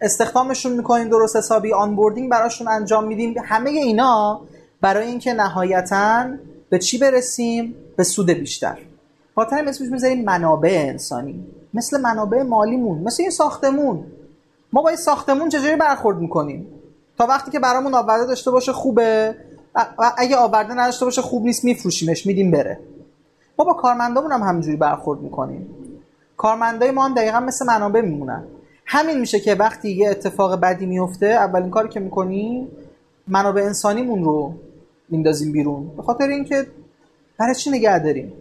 استخدامشون 0.00 0.72
می‌کنیم 0.72 1.08
درست 1.08 1.36
حسابی 1.36 1.72
آنبوردینگ 1.72 2.30
براشون 2.30 2.68
انجام 2.68 3.04
میدیم. 3.04 3.34
همه 3.44 3.70
اینا 3.70 4.40
برای 4.80 5.06
اینکه 5.06 5.32
نهایتا 5.32 6.26
به 6.70 6.78
چی 6.78 6.98
برسیم؟ 6.98 7.74
به 7.96 8.04
سود 8.04 8.30
بیشتر. 8.30 8.78
خاطر 9.34 9.68
اسمش 9.68 9.88
می‌ذاریم 9.88 10.24
منابع 10.24 10.84
انسانی. 10.88 11.46
مثل 11.74 12.00
منابع 12.00 12.42
مالیمون 12.42 12.98
مثل 12.98 13.22
یه 13.22 13.30
ساختمون. 13.30 14.04
ما 14.72 14.82
با 14.82 14.88
این 14.88 14.98
ساختمون 14.98 15.48
چجوری 15.48 15.76
برخورد 15.76 16.18
می‌کنیم؟ 16.18 16.66
تا 17.18 17.26
وقتی 17.26 17.50
که 17.50 17.58
برامون 17.58 17.94
آورده 17.94 18.26
داشته 18.26 18.50
باشه 18.50 18.72
خوبه. 18.72 19.34
اگه 20.18 20.36
آورده 20.36 20.74
نداشته 20.74 21.04
باشه 21.04 21.22
خوب 21.22 21.44
نیست 21.44 21.64
میفروشیمش 21.64 22.26
میدیم 22.26 22.50
بره. 22.50 22.80
ما 23.58 23.64
با 23.64 23.72
کارمندامون 23.72 24.32
هم 24.32 24.42
همینجوری 24.42 24.76
برخورد 24.76 25.20
می‌کنیم. 25.20 25.70
کارمندای 26.36 26.90
ما 26.90 27.04
هم 27.04 27.14
دقیقا 27.14 27.40
مثل 27.40 27.66
منابع 27.66 28.00
میمونن. 28.00 28.44
همین 28.86 29.20
میشه 29.20 29.40
که 29.40 29.54
وقتی 29.54 29.90
یه 29.90 30.10
اتفاق 30.10 30.60
بدی 30.60 30.86
میفته 30.86 31.26
اولین 31.26 31.70
کاری 31.70 31.88
که 31.88 32.00
می‌کنیم 32.00 32.68
منابع 33.28 33.62
انسانیمون 33.62 34.24
رو 34.24 34.54
میندازیم 35.08 35.52
بیرون. 35.52 35.96
به 35.96 36.02
خاطر 36.02 36.28
اینکه 36.28 36.66
برای 37.38 37.54
چی 37.54 37.70
نگه 37.70 37.98
داریم؟ 37.98 38.32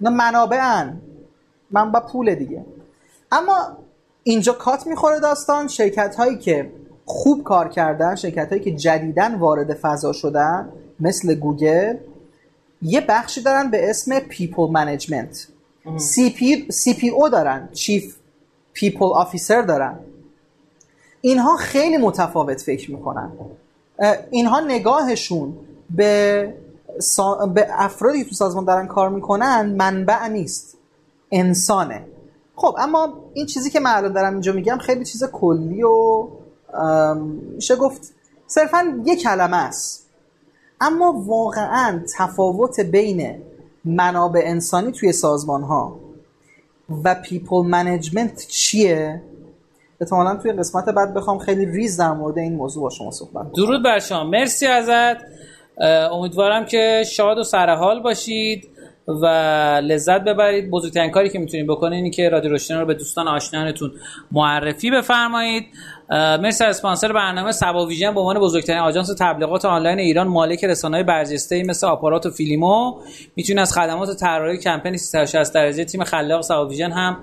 اینا 0.00 0.10
منابعن. 0.10 1.00
من 1.70 1.92
با 1.92 2.00
پول 2.00 2.34
دیگه. 2.34 2.64
اما 3.32 3.76
اینجا 4.22 4.52
cut 4.52 4.86
می‌خوره 4.86 5.20
داستان 5.20 5.68
شرکت 5.68 6.14
هایی 6.14 6.38
که 6.38 6.70
خوب 7.10 7.44
کار 7.44 7.68
کردن 7.68 8.14
شرکت 8.14 8.48
هایی 8.48 8.62
که 8.62 8.76
جدیدن 8.76 9.34
وارد 9.34 9.74
فضا 9.74 10.12
شدن 10.12 10.68
مثل 11.00 11.34
گوگل 11.34 11.96
یه 12.82 13.00
بخشی 13.00 13.42
دارن 13.42 13.70
به 13.70 13.90
اسم 13.90 14.18
people 14.18 14.70
management. 14.70 15.48
CP, 15.96 16.66
CPO 16.70 17.28
دارن 17.28 17.68
chief 17.72 18.16
people 18.72 19.04
officer 19.04 19.62
دارن. 19.62 19.98
اینها 21.20 21.56
خیلی 21.56 21.96
متفاوت 21.96 22.60
فکر 22.60 22.90
می‌کنن. 22.90 23.32
اینها 24.30 24.60
نگاهشون 24.60 25.54
به, 25.96 26.54
به 27.54 27.66
افرادی 27.70 28.18
که 28.18 28.28
تو 28.28 28.34
سازمان 28.34 28.64
دارن 28.64 28.86
کار 28.86 29.08
می‌کنن 29.08 29.74
منبع 29.76 30.28
نیست. 30.28 30.76
انسانه. 31.30 32.04
خب 32.56 32.76
اما 32.78 33.14
این 33.34 33.46
چیزی 33.46 33.70
که 33.70 33.80
من 33.80 33.90
الان 33.90 34.12
دارم 34.12 34.32
اینجا 34.32 34.52
میگم 34.52 34.78
خیلی 34.78 35.04
چیز 35.04 35.24
کلی 35.24 35.82
و 35.82 36.28
میشه 37.54 37.76
گفت 37.76 38.14
صرفا 38.46 39.02
یه 39.04 39.16
کلمه 39.16 39.56
است. 39.56 40.10
اما 40.80 41.24
واقعا 41.26 42.02
تفاوت 42.18 42.80
بین 42.80 43.42
منابع 43.84 44.42
انسانی 44.44 44.92
توی 44.92 45.12
سازمان 45.12 45.62
ها 45.62 46.00
و 47.04 47.14
people 47.14 47.62
management 47.66 48.46
چیه؟ 48.46 49.22
احتمالا 50.00 50.36
توی 50.36 50.52
قسمت 50.52 50.84
بعد 50.84 51.14
بخوام 51.14 51.38
خیلی 51.38 51.66
ریز 51.66 51.96
در 51.96 52.12
مورد 52.12 52.38
این 52.38 52.56
موضوع 52.56 52.82
با 52.82 52.90
شما 52.90 53.10
صحبت 53.10 53.52
درود 53.52 53.84
بر 53.84 53.98
شما. 53.98 54.24
مرسی 54.24 54.66
ازت. 54.66 55.22
امیدوارم 56.12 56.64
که 56.64 57.04
شاد 57.06 57.38
و 57.38 57.42
سرحال 57.42 58.02
باشید 58.02 58.68
و 59.08 59.26
لذت 59.84 60.20
ببرید. 60.20 60.70
بزرگترین 60.70 61.10
کاری 61.10 61.30
که 61.30 61.38
می‌تونید 61.38 61.66
بکنید 61.66 61.92
اینه 61.92 62.10
که 62.10 62.28
رادیو 62.28 62.50
روشن 62.50 62.78
رو 62.78 62.86
به 62.86 62.94
دوستان 62.94 63.28
آشنایانتون 63.28 63.92
معرفی 64.32 64.90
بفرمایید. 64.90 65.64
مرسی 66.10 66.64
اسپانسر 66.64 67.12
برنامه 67.12 67.52
سبا 67.52 67.86
ویژن 67.86 68.14
به 68.14 68.20
عنوان 68.20 68.38
بزرگترین 68.38 68.78
آژانس 68.78 69.10
تبلیغات 69.18 69.64
آنلاین 69.64 69.98
ایران 69.98 70.28
مالک 70.28 70.64
رسانه‌های 70.64 71.04
برجسته 71.04 71.62
مثل 71.62 71.86
آپارات 71.86 72.26
و 72.26 72.30
فیلیمو. 72.30 72.94
می‌تونید 73.36 73.60
از 73.60 73.72
خدمات 73.72 74.16
طراحی 74.16 74.58
کمپین 74.58 74.96
360 74.96 75.54
درجه 75.54 75.84
تیم 75.84 76.04
خلاق 76.04 76.40
سبا 76.40 76.66
ویژن 76.66 76.90
هم 76.90 77.16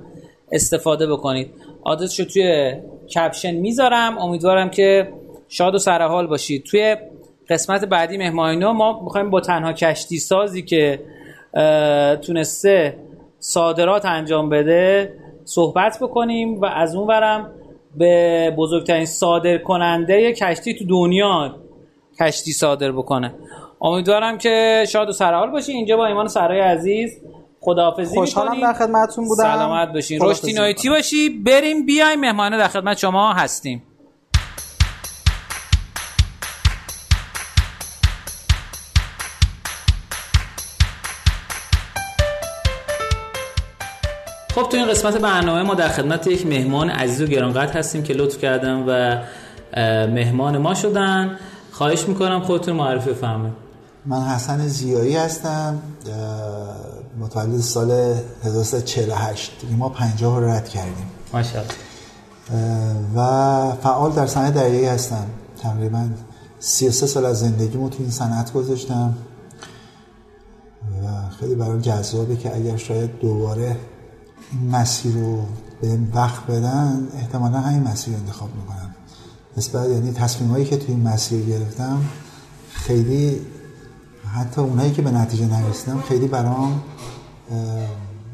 استفاده 0.51 1.07
بکنید. 1.07 1.51
آدرسشو 1.83 2.25
توی 2.25 2.75
کپشن 3.15 3.51
می‌ذارم. 3.51 4.17
امیدوارم 4.17 4.69
که 4.69 5.13
شاد 5.47 5.75
و 5.75 5.77
سرحال 5.77 6.27
باشید. 6.27 6.63
توی 6.63 6.95
قسمت 7.49 7.85
بعدی 7.85 8.17
مهمانینو 8.17 8.73
ما 8.73 9.01
می‌خوایم 9.03 9.29
با 9.29 9.41
تنها 9.41 9.73
کشتی 9.73 10.17
سازی 10.17 10.61
که 10.61 10.99
تونسته 12.21 12.97
صادرات 13.39 14.05
انجام 14.05 14.49
بده 14.49 15.13
صحبت 15.45 15.97
بکنیم 16.01 16.61
و 16.61 16.65
از 16.65 16.95
اون 16.95 17.07
برم 17.07 17.51
به 17.97 18.53
بزرگترین 18.57 19.05
صادر 19.05 19.57
کننده 19.57 20.33
کشتی 20.33 20.73
تو 20.73 20.85
دنیا 20.85 21.55
کشتی 22.19 22.51
صادر 22.51 22.91
بکنه. 22.91 23.33
امیدوارم 23.81 24.37
که 24.37 24.85
شاد 24.89 25.09
و 25.09 25.11
سرحال 25.11 25.51
باشی. 25.51 25.71
اینجا 25.71 25.97
با 25.97 26.05
ایمان 26.05 26.27
سرای 26.27 26.59
عزیز. 26.59 27.11
خداحافظی 27.61 28.15
خوشحالم 28.15 28.61
در 28.61 28.73
خدمتتون 28.73 29.27
بودم. 29.27 29.43
سلامت 29.43 29.93
باشین. 29.93 30.19
رشدی 30.21 30.53
نایتی 30.53 30.89
باشی. 30.89 31.29
بریم 31.29 31.85
بیایم. 31.85 32.19
مهمانه 32.19 32.57
در 32.57 32.67
خدمت 32.67 32.97
شما 32.97 33.33
هستیم. 33.33 33.83
خب 44.55 44.69
تو 44.69 44.77
این 44.77 44.89
قسمت 44.89 45.17
برنامه 45.17 45.63
ما 45.63 45.73
در 45.73 45.87
خدمت 45.87 46.27
یک 46.27 46.47
مهمان 46.47 46.89
عزیز 46.89 47.21
و 47.21 47.25
گرانقدر 47.25 47.79
هستیم 47.79 48.03
که 48.03 48.13
لطف 48.13 48.37
کردن 48.37 48.83
و 48.87 49.21
مهمان 50.07 50.57
ما 50.57 50.73
شدن. 50.73 51.37
خواهش 51.71 52.07
می‌کنم 52.07 52.41
خودتون 52.41 52.75
معرفی 52.75 53.09
بفرمایید. 53.09 53.53
من 54.05 54.21
حسن 54.21 54.67
زیایی 54.67 55.15
هستم. 55.15 55.79
متولد 57.19 57.59
سال 57.59 57.91
1348 58.43 59.51
ما 59.77 59.89
50 59.89 60.39
رو 60.39 60.49
رد 60.49 60.69
کردیم. 60.69 61.09
ماشاءالله. 61.33 61.73
و 63.15 63.71
فعال 63.83 64.11
در 64.11 64.27
صنعت 64.27 64.53
دریایی 64.53 64.85
هستم. 64.85 65.25
تقریبا 65.61 66.07
33 66.59 67.07
سال 67.07 67.25
از 67.25 67.39
زندگیمو 67.39 67.89
تو 67.89 67.97
این 67.99 68.11
صنعت 68.11 68.53
گذاشتم. 68.53 69.13
و 71.03 71.29
خیلی 71.39 71.55
برام 71.55 71.79
جذابه 71.79 72.35
که 72.35 72.55
اگر 72.55 72.77
شاید 72.77 73.19
دوباره 73.19 73.75
مسیر 74.71 75.13
رو 75.13 75.45
به 75.81 75.97
وقت 76.13 76.47
بدن 76.47 77.07
احتمالا 77.17 77.59
همین 77.59 77.83
مسیر 77.83 78.13
رو 78.13 78.19
انتخاب 78.19 78.49
می‌کنم. 78.55 78.95
نسبت 79.57 79.89
یعنی 79.89 80.11
تصمیم 80.11 80.49
هایی 80.49 80.65
که 80.65 80.77
توی 80.77 80.95
این 80.95 81.07
مسیر 81.07 81.45
گرفتم 81.45 82.01
خیلی 82.71 83.41
حتی 84.35 84.61
اونایی 84.61 84.91
که 84.91 85.01
به 85.01 85.11
نتیجه 85.11 85.45
نرسیدم 85.45 86.01
خیلی 86.01 86.27
برام 86.27 86.83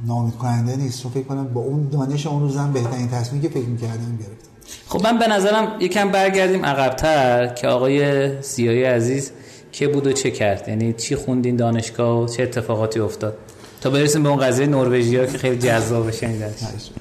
نامید 0.05 0.37
کننده 0.37 0.75
نیست. 0.75 1.03
چون 1.03 1.11
فکر 1.11 1.23
کنم 1.23 1.47
با 1.47 1.61
اون 1.61 1.89
دانش 1.89 2.27
اون 2.27 2.41
روزم 2.41 2.73
بهترین 2.73 3.07
تصمیمی 3.07 3.47
که 3.47 3.49
فکر 3.49 3.67
می‌کردم 3.67 4.17
گرفتم. 4.17 4.51
خب 4.87 5.03
من 5.03 5.19
به 5.19 5.27
نظرم 5.27 5.67
یکم 5.79 6.11
برگردیم 6.11 6.65
عقبتر 6.65 7.47
که 7.47 7.67
آقای 7.67 8.41
سیایی 8.41 8.83
عزیز 8.83 9.31
که 9.71 9.87
بود 9.87 10.07
و 10.07 10.11
چه 10.11 10.31
کرد؟ 10.31 10.67
یعنی 10.67 10.93
چی 10.93 11.15
خوندین 11.15 11.55
دانشگاه 11.55 12.23
و 12.23 12.27
چه 12.27 12.43
اتفاقاتی 12.43 12.99
افتاد؟ 12.99 13.37
تا 13.81 13.89
برسیم 13.89 14.23
به 14.23 14.29
اون 14.29 14.39
قضیه 14.39 14.67
نروژی 14.67 15.17
ها 15.17 15.25
که 15.25 15.37
خیلی 15.37 15.57
جذاب 15.57 16.11
شنیدنش. 16.11 16.91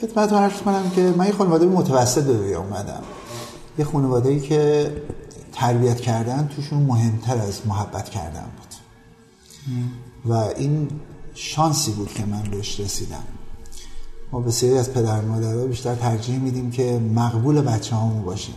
خدمت 0.00 0.32
عرض 0.32 0.62
کنم 0.62 0.90
که 0.96 1.14
من 1.16 1.26
یه 1.26 1.32
خانواده 1.32 1.66
متوسط 1.66 2.24
به 2.24 2.32
دنیا 2.32 2.60
اومدم. 2.60 3.02
یه 3.78 3.84
خانواده 3.84 4.28
ای 4.28 4.40
که 4.40 4.92
تربیت 5.52 6.00
کردن 6.00 6.50
توشون 6.56 6.82
مهمتر 6.82 7.38
از 7.38 7.66
محبت 7.66 8.08
کردن 8.08 8.44
بود. 8.56 8.74
و 10.24 10.34
این 10.56 10.88
شانسی 11.34 11.90
بود 11.90 12.12
که 12.14 12.24
من 12.24 12.42
بهش 12.42 12.80
رسیدم. 12.80 13.24
ما 14.32 14.40
بسیاری 14.40 14.78
از 14.78 14.92
پدر 14.92 15.20
مادرها 15.20 15.66
بیشتر 15.66 15.94
ترجیح 15.94 16.38
میدیم 16.38 16.70
که 16.70 17.00
مقبول 17.14 17.60
بچه 17.60 17.96
همون 17.96 18.22
باشیم. 18.22 18.54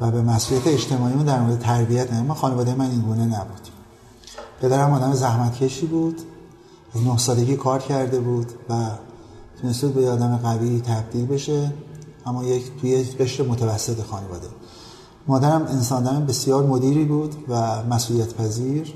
و 0.00 0.10
به 0.10 0.22
مسئولیت 0.22 0.66
اجتماعی 0.66 1.24
در 1.24 1.40
مورد 1.40 1.58
تربیت 1.58 2.12
نه 2.12 2.34
خانواده 2.34 2.74
من 2.74 2.90
این 2.90 3.00
گونه 3.00 3.24
نبود. 3.24 3.69
پدرم 4.60 4.92
آدم 4.92 5.12
زحمتکشی 5.12 5.86
بود. 5.86 6.20
از 6.94 7.02
نه 7.02 7.18
سالگی 7.18 7.56
کار 7.56 7.78
کرده 7.78 8.20
بود 8.20 8.46
و 8.68 8.90
تونسته 9.62 9.88
به 9.88 10.10
آدم 10.10 10.36
قوی 10.36 10.80
تبدیل 10.80 11.26
بشه 11.26 11.72
اما 12.26 12.44
یک 12.44 12.80
توی 12.80 13.04
قشر 13.04 13.44
متوسط 13.44 14.02
خانواده. 14.02 14.46
مادرم 15.26 15.62
انسان 15.62 16.26
بسیار 16.26 16.66
مدیری 16.66 17.04
بود 17.04 17.34
و 17.48 17.82
مسئولیت 17.84 18.34
پذیر 18.34 18.94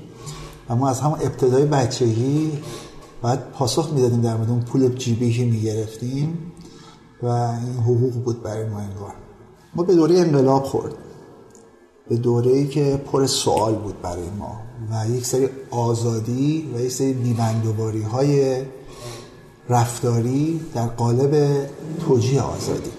و 0.69 0.75
ما 0.75 0.89
از 0.89 0.99
همون 0.99 1.19
ابتدای 1.21 1.65
بچگی 1.65 2.51
بعد 3.21 3.51
پاسخ 3.51 3.93
می‌دادیم 3.93 4.21
در 4.21 4.37
مورد 4.37 4.49
اون 4.49 4.59
پول 4.59 4.95
جیبی 4.95 5.33
که 5.33 5.45
می‌گرفتیم 5.45 6.51
و 7.23 7.27
این 7.27 7.77
حقوق 7.83 8.13
بود 8.13 8.43
برای 8.43 8.69
ما 8.69 8.79
انگار. 8.79 9.13
ما 9.75 9.83
به 9.83 9.95
دوره 9.95 10.19
انقلاب 10.19 10.63
خورد. 10.63 10.93
به 12.09 12.17
دوره 12.17 12.51
ای 12.51 12.67
که 12.67 13.03
پر 13.11 13.25
سوال 13.25 13.75
بود 13.75 14.01
برای 14.01 14.29
ما. 14.39 14.64
و 14.91 15.09
یک 15.09 15.25
سری 15.25 15.49
آزادی 15.71 16.71
و 16.75 16.79
یک 16.79 16.91
سری 16.91 17.13
بیبندوباری 17.13 18.01
های 18.01 18.61
رفتاری 19.69 20.59
در 20.73 20.87
قالب 20.87 21.65
توجیه 22.07 22.41
آزادی. 22.41 22.91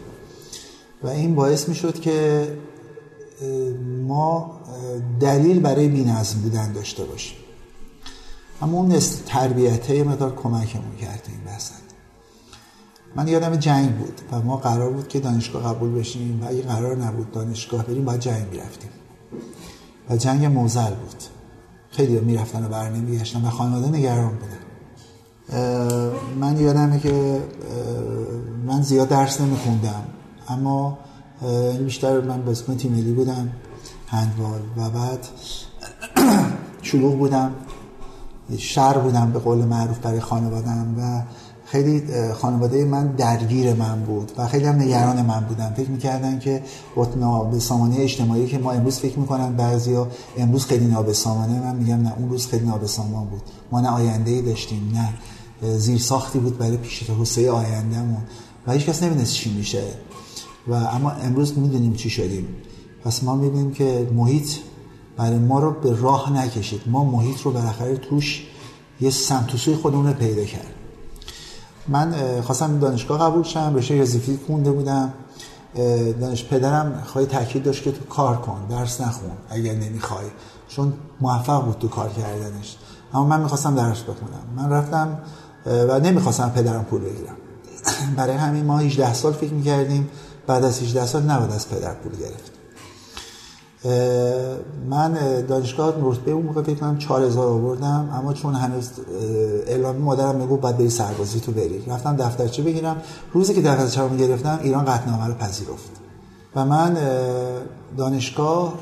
و 1.02 1.08
این 1.08 1.34
باعث 1.34 1.68
می 1.68 1.74
شد 1.74 2.00
که 2.00 2.48
ما 4.06 4.60
دلیل 5.20 5.60
برای 5.60 5.88
بینظم 5.88 6.38
بودن 6.38 6.72
داشته 6.72 7.04
باشیم. 7.04 7.36
اما 8.62 8.78
اون 8.78 8.98
تربیت 9.26 9.90
یه 9.90 10.04
مدار 10.04 10.34
کمکمون 10.36 10.96
کرد 11.00 11.28
این 11.28 11.54
وسط 11.54 11.86
من 13.16 13.28
یادم 13.28 13.56
جنگ 13.56 13.96
بود 13.96 14.20
و 14.32 14.42
ما 14.42 14.56
قرار 14.56 14.90
بود 14.90 15.08
که 15.08 15.20
دانشگاه 15.20 15.74
قبول 15.74 15.94
بشیم 15.94 16.42
و 16.42 16.48
اگه 16.48 16.62
قرار 16.62 16.96
نبود 16.96 17.32
دانشگاه 17.32 17.84
بریم 17.84 18.04
باید 18.04 18.20
جنگ 18.20 18.46
می‌رفتیم. 18.50 18.90
و 20.10 20.16
جنگ 20.16 20.44
موزل 20.44 20.90
بود. 20.90 21.35
خیلی 21.96 22.20
می‌رفتن 22.20 22.64
و 22.64 22.68
بر 22.68 22.90
نمیگشتن 22.90 23.44
و 23.44 23.50
خانواده 23.50 23.88
نگران 23.88 24.32
بودن. 24.32 24.66
من 26.40 26.60
یادمه 26.60 26.98
که 27.00 27.42
من 28.66 28.82
زیاد 28.82 29.08
درس 29.08 29.40
نمیخوندم 29.40 30.04
اما 30.48 30.98
بیشتر 31.84 32.20
من 32.20 32.44
بازیکن 32.44 32.76
تیم 32.76 32.92
ملی 32.92 33.12
بودم 33.12 33.50
هندبال 34.08 34.60
و 34.76 34.90
بعد 34.90 35.26
شلوغ 36.82 37.18
بودم 37.18 37.52
شر 38.58 38.98
بودم 38.98 39.32
به 39.32 39.38
قول 39.38 39.58
معروف 39.58 39.98
برای 39.98 40.20
خانوادم 40.20 40.94
و 40.98 41.22
خیلی 41.66 42.02
خانواده 42.32 42.84
من 42.84 43.06
درگیر 43.06 43.74
من 43.74 44.00
بود 44.00 44.32
و 44.38 44.46
خیلی 44.46 44.64
هم 44.64 44.74
نگران 44.74 45.22
من 45.22 45.40
بودن. 45.40 45.74
فکر 45.76 45.90
می‌کردن 45.90 46.38
که 46.38 46.62
به 47.52 47.58
سامانه 47.60 47.96
اجتماعی 47.98 48.46
که 48.46 48.58
ما 48.58 48.72
امروز 48.72 48.98
فکر 48.98 49.18
می‌کنن 49.18 49.56
بعضیا 49.56 50.08
امروز 50.38 50.66
خیلی 50.66 50.86
نابسامانه. 50.86 51.60
من 51.60 51.76
میگم 51.76 52.02
نه 52.02 52.12
اون 52.18 52.28
روز 52.28 52.46
خیلی 52.46 52.66
نابسامان 52.66 53.26
بود. 53.26 53.42
ما 53.72 53.80
نه 53.80 53.88
آینده 53.88 54.30
ای 54.30 54.42
داشتیم 54.42 54.92
نه 54.94 55.08
زیر 55.76 55.98
ساختی 55.98 56.38
بود 56.38 56.58
برای 56.58 56.76
پیش 56.76 57.10
حسه 57.10 57.50
آیندهمون 57.50 58.22
و 58.66 58.72
هیچ 58.72 58.86
کس 58.86 59.02
نمی‌دونست 59.02 59.32
چی 59.32 59.54
میشه. 59.54 59.82
و 60.68 60.74
اما 60.74 61.10
امروز 61.10 61.58
می‌دونیم 61.58 61.94
چی 61.94 62.10
شدیم. 62.10 62.48
پس 63.04 63.22
ما 63.22 63.34
می‌بینیم 63.34 63.72
که 63.72 64.08
محیط 64.14 64.48
برای 65.16 65.38
ما 65.38 65.58
رو 65.58 65.70
به 65.70 66.00
راه 66.00 66.32
نکشید. 66.32 66.80
ما 66.86 67.04
محیط 67.04 67.40
رو 67.40 67.52
بالاخره 67.52 67.96
توش 67.96 68.46
یه 69.00 69.10
سمت 69.10 69.56
خودمون 69.82 70.06
رو 70.06 70.12
پیدا 70.12 70.44
کرد. 70.44 70.66
من 71.88 72.14
خواستم 72.42 72.78
دانشگاه 72.78 73.20
قبول 73.20 73.42
شم 73.42 73.74
رشته 73.76 73.94
ریاضی 73.94 74.38
خونده 74.46 74.70
بودم. 74.70 75.12
دانش 76.20 76.44
پدرم 76.44 77.02
خواهی 77.06 77.26
تاکید 77.26 77.62
داشت 77.62 77.82
که 77.82 77.92
تو 77.92 78.04
کار 78.04 78.36
کن 78.36 78.66
درس 78.70 79.00
نخون 79.00 79.30
اگر 79.50 79.72
نمی‌خوای. 79.72 80.26
چون 80.68 80.92
موفق 81.20 81.64
بود 81.64 81.78
تو 81.78 81.88
کار 81.88 82.08
کردنش. 82.08 82.76
اما 83.14 83.24
من 83.24 83.40
می‌خواستم 83.40 83.74
درس 83.74 84.02
بخونم. 84.02 84.42
من 84.56 84.70
رفتم 84.70 85.18
و 85.66 86.00
نمی‌خواستم 86.00 86.52
پدرم 86.54 86.84
پول 86.84 87.00
بگیرم. 87.00 87.36
برای 88.16 88.36
همین 88.36 88.64
ما 88.64 88.78
18 88.78 89.14
سال 89.14 89.32
فکر 89.32 89.52
می‌کردیم 89.52 90.08
بعد 90.46 90.64
از 90.64 90.82
18 90.82 91.06
سال 91.06 91.22
نباید 91.22 91.52
از 91.52 91.68
پدر 91.68 91.94
پول 91.94 92.12
گرفت 92.12 92.55
من 94.90 95.16
دانشگاه 95.48 95.94
رتبه 96.02 96.30
اون 96.30 96.46
موقع 96.46 96.62
فکر 96.62 96.74
کنم 96.74 96.98
4000 96.98 97.48
آوردم 97.48 98.10
اما 98.14 98.32
چون 98.32 98.54
هنوز 98.54 98.90
اعلامی 99.66 99.98
مادرم 99.98 100.36
می‌گفت 100.36 100.62
بعد 100.62 100.78
بری 100.78 100.90
سربازی 100.90 101.40
تو 101.40 101.52
بری. 101.52 101.84
رفتم 101.86 102.16
دفترچه 102.16 102.62
بگیرم. 102.62 102.96
روزی 103.32 103.54
که 103.54 103.62
دفترچه 103.62 104.00
رو 104.00 104.16
گرفتم 104.16 104.60
ایران 104.62 104.84
قطعنامه 104.84 105.26
رو 105.26 105.34
پذیرفت. 105.34 105.90
و 106.56 106.64
من 106.64 106.96
دانشگاه 107.96 108.74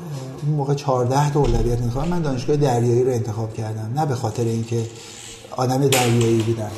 اون 0.45 0.55
موقع 0.55 0.73
14 0.73 1.33
تا 1.33 1.39
اولویت 1.39 1.79
من 2.09 2.21
دانشگاه 2.21 2.55
دریایی 2.55 3.03
رو 3.03 3.11
انتخاب 3.11 3.53
کردم. 3.53 3.91
نه 3.95 4.05
به 4.05 4.15
خاطر 4.15 4.43
اینکه 4.43 4.85
آدم 5.57 5.87
دریایی 5.87 6.41
بودم. 6.41 6.71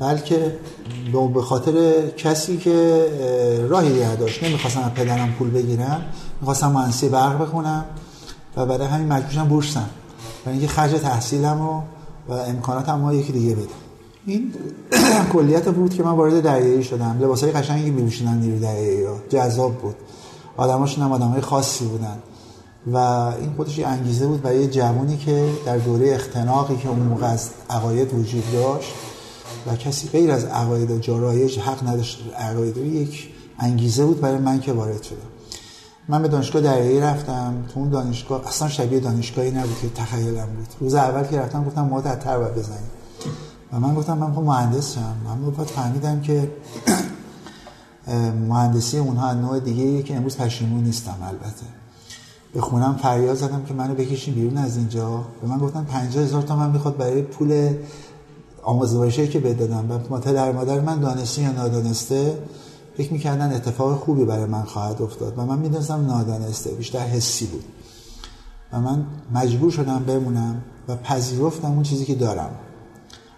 بلکه 0.00 0.56
به 1.34 1.42
خاطر 1.42 2.06
کسی 2.16 2.56
که 2.56 3.06
راهی 3.68 3.92
دیگه 3.92 4.16
داشت. 4.16 4.44
نمی‌خواستم 4.44 4.80
از 4.80 4.94
پدرم 4.94 5.34
پول 5.38 5.50
بگیرم 5.50 6.02
می‌خواستم 6.40 6.72
مهندسی 6.72 7.08
برق 7.08 7.42
بخونم 7.42 7.84
و 8.56 8.66
برای 8.66 8.86
همین 8.86 9.08
مجبورشم 9.08 9.48
بورسم 9.48 9.90
برای 10.44 10.58
اینکه 10.58 10.72
خرج 10.72 10.90
تحصیلم 10.90 11.60
و, 11.60 11.82
و 12.28 12.32
امکاناتم 12.32 12.98
ما 12.98 13.14
یکی 13.14 13.32
دیگه 13.32 13.54
بدم 13.54 13.66
این 14.26 14.54
کلیت 15.32 15.68
بود 15.68 15.94
که 15.94 16.02
من 16.02 16.10
وارد 16.10 16.42
دریایی 16.42 16.84
شدم. 16.84 17.18
لباسای 17.20 17.52
قشنگی 17.52 17.90
میپوشیدن 17.90 18.34
نیروی 18.34 18.58
دریایی 18.60 19.06
جذاب 19.28 19.74
بود. 19.74 19.94
آدماشون 20.56 21.04
هم 21.04 21.12
آدمای 21.12 21.40
خاصی 21.40 21.84
بودن. 21.84 22.18
و 22.92 22.96
این 22.96 23.52
خودش 23.56 23.78
یه 23.78 23.86
انگیزه 23.86 24.26
بود 24.26 24.42
برای 24.42 24.66
جوانی 24.66 25.16
که 25.16 25.48
در 25.66 25.78
دوره 25.78 26.14
اختناقی 26.14 26.76
که 26.76 26.88
اون 26.88 26.98
موقع 26.98 27.26
از 27.26 27.50
عقاید 27.70 28.14
وجود 28.14 28.52
داشت 28.52 28.94
و 29.66 29.76
کسی 29.76 30.08
غیر 30.08 30.30
از 30.30 30.44
عقاید 30.44 31.00
جارایج 31.00 31.58
حق 31.58 31.88
نداشت. 31.88 32.22
عقاید 32.38 32.76
یک 32.76 33.28
انگیزه 33.58 34.04
بود 34.04 34.20
برای 34.20 34.38
من 34.38 34.60
که 34.60 34.72
وارد 34.72 35.02
شدم. 35.02 35.16
من 36.08 36.22
به 36.22 36.28
دانشگاه 36.28 36.62
دریایی 36.62 37.00
رفتم. 37.00 37.54
تو 37.74 37.80
اون 37.80 37.88
دانشگاه 37.88 38.48
اصلا 38.48 38.68
شبیه 38.68 39.00
دانشگاهی 39.00 39.50
نبود 39.50 39.78
که 39.82 39.88
تخیلم 39.88 40.46
بود. 40.46 40.66
روز 40.80 40.94
اول 40.94 41.24
که 41.24 41.38
رفتم 41.38 41.64
گفتم 41.64 41.82
ما 41.82 42.00
تر 42.00 42.38
باید 42.38 42.54
بزنیم. 42.54 42.90
و 43.72 43.80
من 43.80 43.94
گفتم 43.94 44.18
من 44.18 44.34
خب 44.34 44.40
مهندس 44.40 44.94
شم. 44.94 45.16
من 45.24 45.50
بعد 45.50 45.66
فهمیدم 45.66 46.20
که 46.20 46.50
مهندسی 48.48 48.98
اونها 48.98 49.32
نوع 49.32 49.60
دیگه 49.60 50.02
که 50.02 50.16
امروز 50.16 50.36
پشیمون 50.36 50.84
نیستم 50.84 51.16
البته. 51.22 51.66
به 52.54 52.60
خونم 52.60 52.96
فریاد 53.02 53.36
زدم 53.36 53.62
که 53.62 53.74
منو 53.74 53.94
بکشین 53.94 54.34
بیرون 54.34 54.56
از 54.56 54.76
اینجا. 54.76 55.24
به 55.42 55.48
من 55.48 55.58
گفتن 55.58 55.84
50 55.84 56.24
هزار 56.24 56.42
تومن 56.42 56.70
می‌خواد 56.70 56.96
برای 56.96 57.22
پول 57.22 57.74
آموزشی 58.62 59.28
که 59.28 59.38
بدادم 59.38 59.90
و 59.90 59.98
مادر 60.10 60.32
در 60.32 60.52
مادر 60.52 60.80
من 60.80 61.00
دانسته 61.00 61.42
یا 61.42 61.52
نادانسته 61.52 62.38
فکر 62.96 63.12
می‌کردن 63.12 63.52
اتفاق 63.52 63.98
خوبی 63.98 64.24
برای 64.24 64.44
من 64.44 64.62
خواهد 64.62 65.02
افتاد 65.02 65.38
و 65.38 65.46
من 65.46 65.58
می‌دونستم 65.58 66.06
نادانسته 66.06 66.70
بیشتر 66.70 66.98
حسی 66.98 67.46
بود. 67.46 67.64
و 68.72 68.80
من 68.80 69.06
مجبور 69.34 69.70
شدم 69.70 70.04
بمونم 70.04 70.62
و 70.88 70.96
پذیرفتم 70.96 71.70
اون 71.70 71.82
چیزی 71.82 72.04
که 72.04 72.14
دارم. 72.14 72.50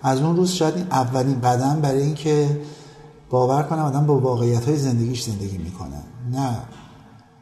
از 0.03 0.21
اون 0.21 0.37
روز 0.37 0.51
شاید 0.51 0.77
این 0.77 0.87
اولین 0.91 1.41
قدم 1.41 1.81
برای 1.81 2.03
اینکه 2.03 2.61
باور 3.31 3.63
کنم 3.63 3.83
آدم 3.83 4.07
با 4.07 4.19
واقعیت 4.19 4.65
های 4.65 4.77
زندگیش 4.77 5.23
زندگی 5.23 5.59
می‌کنه. 5.59 6.03
نه. 6.33 6.57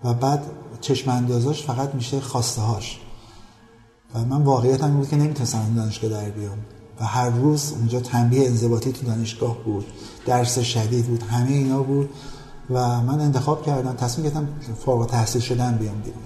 و 0.04 0.14
بعد 0.14 0.42
چشم 0.80 1.10
اندازاش 1.10 1.62
فقط 1.66 1.94
میشه 1.94 2.20
خواسته 2.20 2.60
هاش 2.60 3.00
و 4.14 4.24
من 4.24 4.42
واقعیت 4.42 4.82
هم 4.82 4.96
بود 4.96 5.08
که 5.08 5.16
نمی‌تونستم 5.16 5.74
دانشگاه 5.76 6.10
در 6.10 6.30
بیام. 6.30 6.58
و 7.00 7.04
هر 7.04 7.30
روز 7.30 7.72
اونجا 7.78 8.00
تنبیه 8.00 8.46
انضباطی 8.46 8.92
تو 8.92 9.06
دانشگاه 9.06 9.58
بود. 9.64 9.86
درس 10.26 10.58
شدید 10.58 11.06
بود. 11.06 11.22
همه 11.22 11.50
اینا 11.50 11.82
بود. 11.82 12.10
و 12.70 13.00
من 13.00 13.20
انتخاب 13.20 13.66
کردم. 13.66 13.92
تصمیم 13.92 14.26
گرفتم 14.26 14.48
فارغ 14.84 15.06
تحصیل 15.06 15.42
شدن 15.42 15.76
بیام 15.76 15.98
بیرون. 15.98 16.22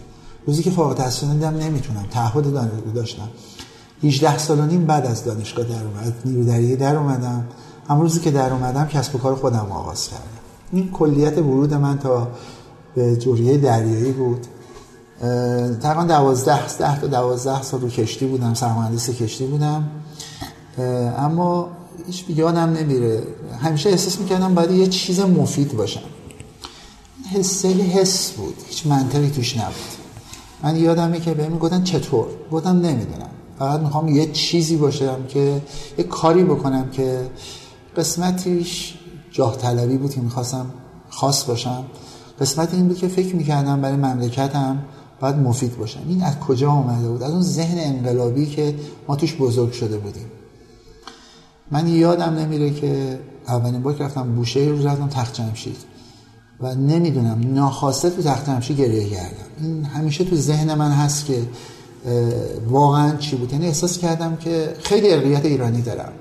روزی 0.46 0.62
که 0.62 0.70
فارغ 0.70 0.94
تحصیل 0.96 1.28
شدم 1.28 1.56
نمی‌تونم. 1.56 2.04
تعهد 2.10 2.94
داشتم. 2.94 3.28
18 4.02 4.38
سال 4.38 4.60
و 4.60 4.66
نیم 4.66 4.86
بعد 4.86 5.06
از 5.06 5.24
دانشگاه 5.24 5.64
در 5.64 5.84
اومد. 5.84 6.12
نیرو 6.24 6.44
دریایی 6.44 6.76
در 6.76 6.96
اومدم. 6.96 7.46
اما 7.88 8.02
روزی 8.02 8.20
که 8.20 8.30
در 8.30 8.52
اومدم 8.52 8.86
کسب 8.86 9.14
و 9.14 9.18
کار 9.18 9.34
خودم 9.34 9.66
آغاز 9.72 10.08
کردم. 10.08 10.22
این 10.72 10.90
کلیت 10.90 11.38
ورود 11.38 11.74
من 11.74 11.98
تا 11.98 12.28
به 12.94 13.16
جوریه 13.16 13.58
دریایی 13.58 14.12
بود. 14.12 14.46
تقریبا 15.80 16.04
12 16.04 17.00
تا 17.00 17.06
12 17.06 17.62
سال 17.62 17.80
رو 17.80 17.88
کشتی 17.88 18.26
بودم. 18.26 18.54
سرمهندس 18.54 19.10
کشتی 19.10 19.46
بودم. 19.46 19.88
اما 21.18 21.68
هیچ 22.06 22.24
یادم 22.28 22.72
نمیره. 22.72 23.22
همیشه 23.60 23.90
احساس 23.90 24.20
می‌کردم 24.20 24.54
باید 24.54 24.70
یه 24.70 24.86
چیز 24.86 25.20
مفید 25.20 25.76
باشم. 25.76 26.00
حسه 27.32 27.68
حس 27.68 28.30
بود. 28.30 28.54
هیچ 28.68 28.86
منطقی 28.86 29.30
توش 29.30 29.56
نبود. 29.56 29.74
من 30.62 30.76
یادمه 30.76 31.20
که 31.20 31.34
بهم 31.34 31.58
گفتن 31.58 31.82
چطور؟ 31.82 32.26
گفتم 32.52 32.76
نمی‌دونم. 32.80 33.30
فقط 33.58 33.80
می‌خوام 33.80 34.08
یه 34.08 34.32
چیزی 34.32 34.76
باشم 34.76 35.26
که 35.28 35.62
یه 35.98 36.04
کاری 36.04 36.44
بکنم 36.44 36.90
که 36.90 37.30
قسمتیش 37.96 38.94
جاه 39.30 39.56
طلبی 39.56 39.96
بود 39.96 40.14
که 40.14 40.20
می‌خواستم 40.20 40.66
خاص 41.08 41.44
باشم. 41.44 41.84
قسمت 42.40 42.74
این 42.74 42.88
بود 42.88 42.98
که 42.98 43.08
فکر 43.08 43.36
می‌کردم 43.36 43.80
برای 43.80 43.96
مملکتم 43.96 44.78
باید 45.20 45.36
مفید 45.36 45.78
باشم. 45.78 46.00
این 46.08 46.22
از 46.22 46.38
کجا 46.38 46.70
آمده 46.70 47.08
بود؟ 47.08 47.22
از 47.22 47.32
اون 47.32 47.42
ذهن 47.42 47.78
انقلابی 47.78 48.46
که 48.46 48.74
ما 49.08 49.16
توش 49.16 49.34
بزرگ 49.34 49.72
شده 49.72 49.98
بودیم. 49.98 50.26
من 51.70 51.88
یادم 51.88 52.34
نمیره 52.34 52.70
که 52.70 53.18
اولین 53.48 53.82
بار 53.82 53.94
که 53.94 54.04
رفتم 54.04 54.34
بوشه 54.34 54.60
روز 54.60 54.86
رفتم 54.86 55.08
تخت 55.08 55.34
جمشید. 55.34 55.76
و 56.60 56.74
نمی‌دونم 56.74 57.54
ناخواسته 57.54 58.10
تو 58.10 58.22
تخت 58.22 58.46
جمشید 58.46 58.80
گریه 58.80 59.08
کردم. 59.08 59.46
این 59.60 59.84
همیشه 59.84 60.24
تو 60.24 60.36
ذهن 60.36 60.74
من 60.74 60.90
هست 60.90 61.26
که 61.26 61.42
واقعا 62.68 63.16
چی 63.16 63.36
بود. 63.36 63.52
یعنی 63.52 63.66
احساس 63.66 63.98
کردم 63.98 64.36
که 64.36 64.74
خیلی 64.82 65.12
ارقیت 65.12 65.44
ایرانی 65.44 65.82
دارم. 65.82 66.12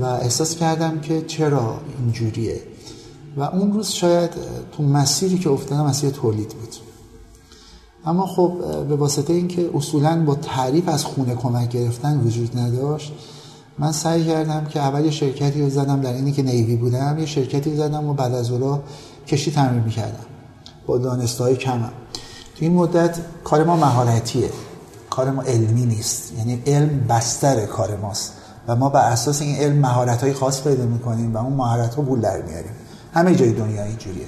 و 0.00 0.04
احساس 0.04 0.56
کردم 0.56 1.00
که 1.00 1.22
چرا 1.22 1.80
اینجوریه. 1.98 2.60
و 3.36 3.42
اون 3.42 3.72
روز 3.72 3.88
شاید 3.88 4.30
تو 4.72 4.82
مسیری 4.82 5.38
که 5.38 5.50
افتادم 5.50 5.86
مسیر 5.86 6.10
تولید 6.10 6.48
بود. 6.48 6.74
اما 8.06 8.26
خب 8.26 8.52
به 8.88 8.96
واسطه 8.96 9.32
اینکه 9.32 9.70
اصولا 9.74 10.24
با 10.24 10.34
تعریف 10.34 10.88
از 10.88 11.04
خونه 11.04 11.34
کمک 11.34 11.70
گرفتن 11.70 12.20
وجود 12.20 12.58
نداشت 12.58 13.12
من 13.78 13.92
سعی 13.92 14.24
کردم 14.24 14.64
که 14.64 14.80
اول 14.80 15.04
یه 15.04 15.10
شرکتی 15.10 15.62
رو 15.62 15.70
زدم 15.70 16.00
در 16.00 16.12
اینی 16.12 16.32
که 16.32 16.42
نیوی 16.42 16.76
بودم 16.76 17.16
یه 17.18 17.26
شرکتی 17.26 17.70
رو 17.70 17.76
زدم 17.76 18.08
و 18.08 18.14
بعد 18.14 18.34
از 18.34 18.50
اون 18.50 18.80
کشتی 19.26 19.50
تعمیر 19.50 19.82
می‌کردم 19.82 20.24
با 20.86 20.98
دانستهای 20.98 21.56
کمم. 21.56 21.92
تو 22.56 22.64
این 22.64 22.72
مدت 22.72 23.18
کار 23.44 23.64
ما 23.64 23.76
مهارتیه 23.76 24.50
کار 25.10 25.30
ما 25.30 25.42
علمی 25.42 25.86
نیست 25.86 26.32
یعنی 26.38 26.62
علم 26.66 27.06
بستر 27.08 27.66
کار 27.66 27.96
ماست 27.96 28.32
و 28.68 28.76
ما 28.76 28.88
بر 28.88 29.10
اساس 29.10 29.42
این 29.42 29.56
علم 29.56 29.76
مهارت 29.76 30.22
های 30.22 30.32
خاص 30.32 30.62
پیدا 30.62 30.86
می‌کنیم 30.86 31.34
و 31.34 31.38
اون 31.38 31.52
مهارت 31.52 31.94
ها 31.94 32.02
پول 32.02 32.20
در 32.20 32.42
میاریم. 32.42 32.72
همه 33.14 33.34
جای 33.34 33.52
دنیا 33.52 33.84
اینجوریه. 33.84 34.26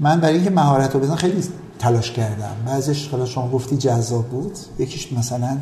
من 0.00 0.20
برای 0.20 0.34
اینکه 0.34 0.50
مهارت 0.50 0.94
رو 0.94 1.00
بزنم 1.00 1.16
خیلی 1.16 1.44
تلاش 1.78 2.10
کردم. 2.10 2.56
بعضیش 2.66 3.08
حالا 3.08 3.26
شما 3.26 3.50
گفتی 3.50 3.76
جذاب 3.76 4.24
بود. 4.24 4.58
یکیش 4.78 5.12
مثلا 5.12 5.58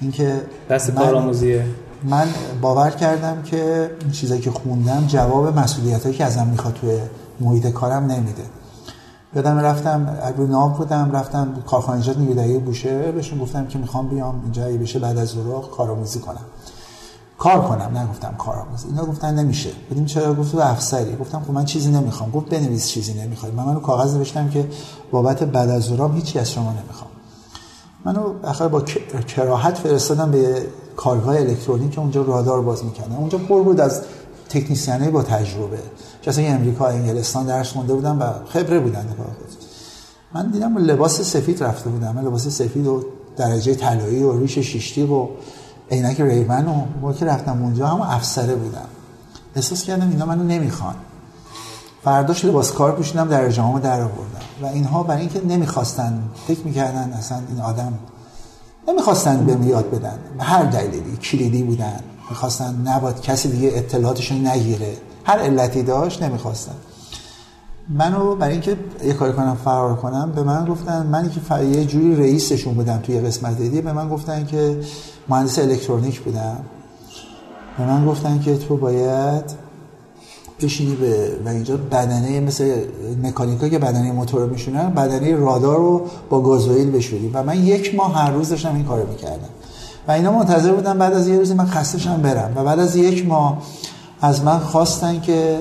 اینکه 0.00 0.42
دست 0.70 0.90
کارآموزیه. 0.90 1.64
من 2.04 2.28
باور 2.62 2.90
کردم 2.90 3.42
که 3.42 3.90
چیزایی 4.12 4.40
که 4.40 4.50
خوندم 4.50 5.06
جواب 5.06 5.58
مسئولیت 5.58 6.02
هایی 6.02 6.16
که 6.16 6.24
ازم 6.24 6.46
می‌خواد 6.46 6.74
توی 6.74 6.98
محیط 7.40 7.66
کارم 7.66 8.04
نمیده. 8.04 8.42
یادم 9.36 9.58
رفتم 9.58 10.18
رو 10.36 10.46
ناو 10.46 10.70
بودم 10.70 11.10
رفتم 11.12 11.54
کارخانجات 11.66 12.18
نیودایی 12.18 12.58
بوشه 12.58 13.12
بهشون 13.12 13.38
گفتم 13.38 13.66
که 13.66 13.78
می‌خوام 13.78 14.08
بیام 14.08 14.40
اینجا 14.42 14.64
اگه 14.64 14.78
بشه 14.78 14.98
بعد 14.98 15.18
از 15.18 15.28
ظهر 15.28 15.70
کارآموزی 15.76 16.18
کنم. 16.18 16.44
کار 17.38 17.62
کنم 17.62 17.98
نگفتم 17.98 18.34
کارآموزی. 18.38 18.86
اینا 18.86 19.04
گفتن 19.04 19.34
نمیشه. 19.34 19.70
بدیم 19.90 20.04
چرا؟ 20.04 20.34
گفت 20.34 20.52
تو 20.52 20.58
افسری. 20.58 21.16
گفتم 21.16 21.42
خب 21.46 21.50
من 21.50 21.64
چیزی 21.64 21.90
نمی‌خوام. 21.90 22.30
گفت 22.30 22.48
بنویس 22.48 22.88
چیزی 22.88 23.14
نمی‌خوای. 23.14 23.52
من 23.52 23.64
منو 23.64 23.80
کاغذ 23.80 24.16
نوشتم 24.16 24.48
که 24.48 24.68
بابت 25.10 25.42
بعد 25.42 25.70
از 25.70 25.82
ظهرام 25.82 26.14
هیچی 26.14 26.38
از 26.38 26.50
شما 26.50 26.72
نمی‌خوام. 26.72 27.10
منو 28.04 28.34
آخر 28.42 28.68
با 28.68 28.80
کراهت 29.28 29.78
فرستادم 29.78 30.30
به 30.30 30.66
کارگاه 30.96 31.36
الکترونیک 31.36 31.90
که 31.90 32.00
اونجا 32.00 32.22
رادار 32.22 32.62
باز 32.62 32.84
می‌کردن. 32.84 33.16
اونجا 33.16 33.38
پر 33.38 33.62
بود 33.62 33.80
از 33.80 34.02
تکنیسیانای 34.48 35.10
با 35.10 35.22
تجربه. 35.22 35.78
کسایی 36.22 36.46
امریکا 36.46 36.86
انگلستان 36.86 37.46
درس 37.46 37.72
خونده 37.72 37.94
بودن 37.94 38.18
و 38.18 38.32
خبره 38.48 38.80
بودن. 38.80 39.06
من 40.34 40.50
دیدم 40.50 40.74
با 40.74 40.80
لباس 40.80 41.20
سفید 41.20 41.62
رفته 41.62 41.90
بودم. 41.90 42.14
من 42.14 42.24
لباس 42.24 42.48
سفید 42.48 42.86
و 42.86 43.04
درجه 43.36 43.74
طلایی 43.74 44.22
و 44.22 44.38
ریش 44.38 44.58
شیشتیق 44.58 45.10
و 45.10 45.28
عینک 45.90 46.20
ریبن 46.20 46.68
و 46.68 46.84
موقع 47.00 47.12
که 47.12 47.26
رفتم 47.26 47.62
اونجا 47.62 47.86
هم 47.86 48.00
افسره 48.00 48.54
بودم. 48.54 48.88
احساس 49.56 49.82
کردم 49.84 50.10
اینا 50.10 50.26
منو 50.26 50.42
نمی‌خوان. 50.42 50.94
فرداش 52.04 52.44
لباس 52.44 52.72
کار 52.72 52.92
پوشیدم 52.92 53.28
در 53.28 53.50
جامعه 53.50 53.80
در 53.80 54.00
آوردم 54.00 54.49
و 54.62 54.66
اینها 54.66 55.02
برای 55.02 55.20
اینکه 55.20 55.44
نمی‌خواستن 55.46 56.22
فکر 56.46 56.60
می‌کردن 56.64 57.12
اصلا 57.12 57.38
این 57.48 57.60
آدم 57.60 57.92
نمی‌خواستن 58.88 59.46
به 59.46 59.66
یاد 59.66 59.90
بدن. 59.90 60.18
به 60.38 60.44
هر 60.44 60.62
دلیلی 60.62 61.16
کلیدی 61.16 61.62
بودن. 61.62 62.00
می‌خواستن 62.30 62.82
نباید 62.84 63.20
کسی 63.20 63.48
دیگه 63.50 63.72
اطلاعاتشون 63.74 64.46
نگیره. 64.46 64.96
هر 65.24 65.38
علتی 65.38 65.82
داشت 65.82 66.22
نمی‌خواستن. 66.22 66.74
منو 67.88 68.36
برای 68.36 68.52
اینکه 68.52 68.76
یه 69.04 69.12
کاری 69.12 69.32
کنم 69.32 69.58
فرار 69.64 69.96
کنم 69.96 70.32
به 70.32 70.42
من 70.42 70.64
گفتن 70.64 71.06
منی 71.06 71.28
که. 71.28 71.64
یه 71.64 71.84
جوری 71.84 72.16
رئیسشون 72.16 72.74
بودم 72.74 72.98
توی 72.98 73.20
قسمت 73.20 73.58
دیگه 73.58 73.80
به 73.80 73.92
من 73.92 74.08
گفتن 74.08 74.46
که 74.46 74.80
مهندس 75.28 75.58
الکترونیک 75.58 76.20
بودم. 76.20 76.56
به 77.78 77.84
من 77.84 78.06
گفتن 78.06 78.40
که 78.40 78.58
تو 78.58 78.76
باید 78.76 79.69
بشینی 80.64 80.94
به 80.94 81.30
و 81.44 81.48
اینجا 81.48 81.76
بدنه 81.76 82.40
مثل 82.40 82.74
مکانیکا 83.22 83.68
که 83.68 83.78
بدنه 83.78 84.12
موتور 84.12 84.40
رو 84.40 84.50
میشونن 84.50 84.90
بدنه 84.90 85.36
رادار 85.36 85.76
رو 85.76 86.06
با 86.30 86.40
گازوئیل 86.40 86.90
بشوری. 86.90 87.30
و 87.34 87.42
من 87.42 87.64
یک 87.64 87.94
ماه 87.94 88.14
هر 88.14 88.30
روز 88.30 88.48
داشتم 88.48 88.74
این 88.74 88.84
کارو 88.84 89.08
می‌کردم. 89.08 89.48
و 90.08 90.12
اینا 90.12 90.32
منتظر 90.32 90.72
بودن 90.72 90.98
بعد 90.98 91.12
از 91.12 91.28
یه 91.28 91.38
روزی 91.38 91.54
من 91.54 91.66
خستشم 91.66 92.22
برم. 92.22 92.52
و 92.56 92.64
بعد 92.64 92.78
از 92.78 92.96
یک 92.96 93.26
ماه 93.26 93.62
از 94.20 94.44
من 94.44 94.58
خواستن 94.58 95.20
که 95.20 95.58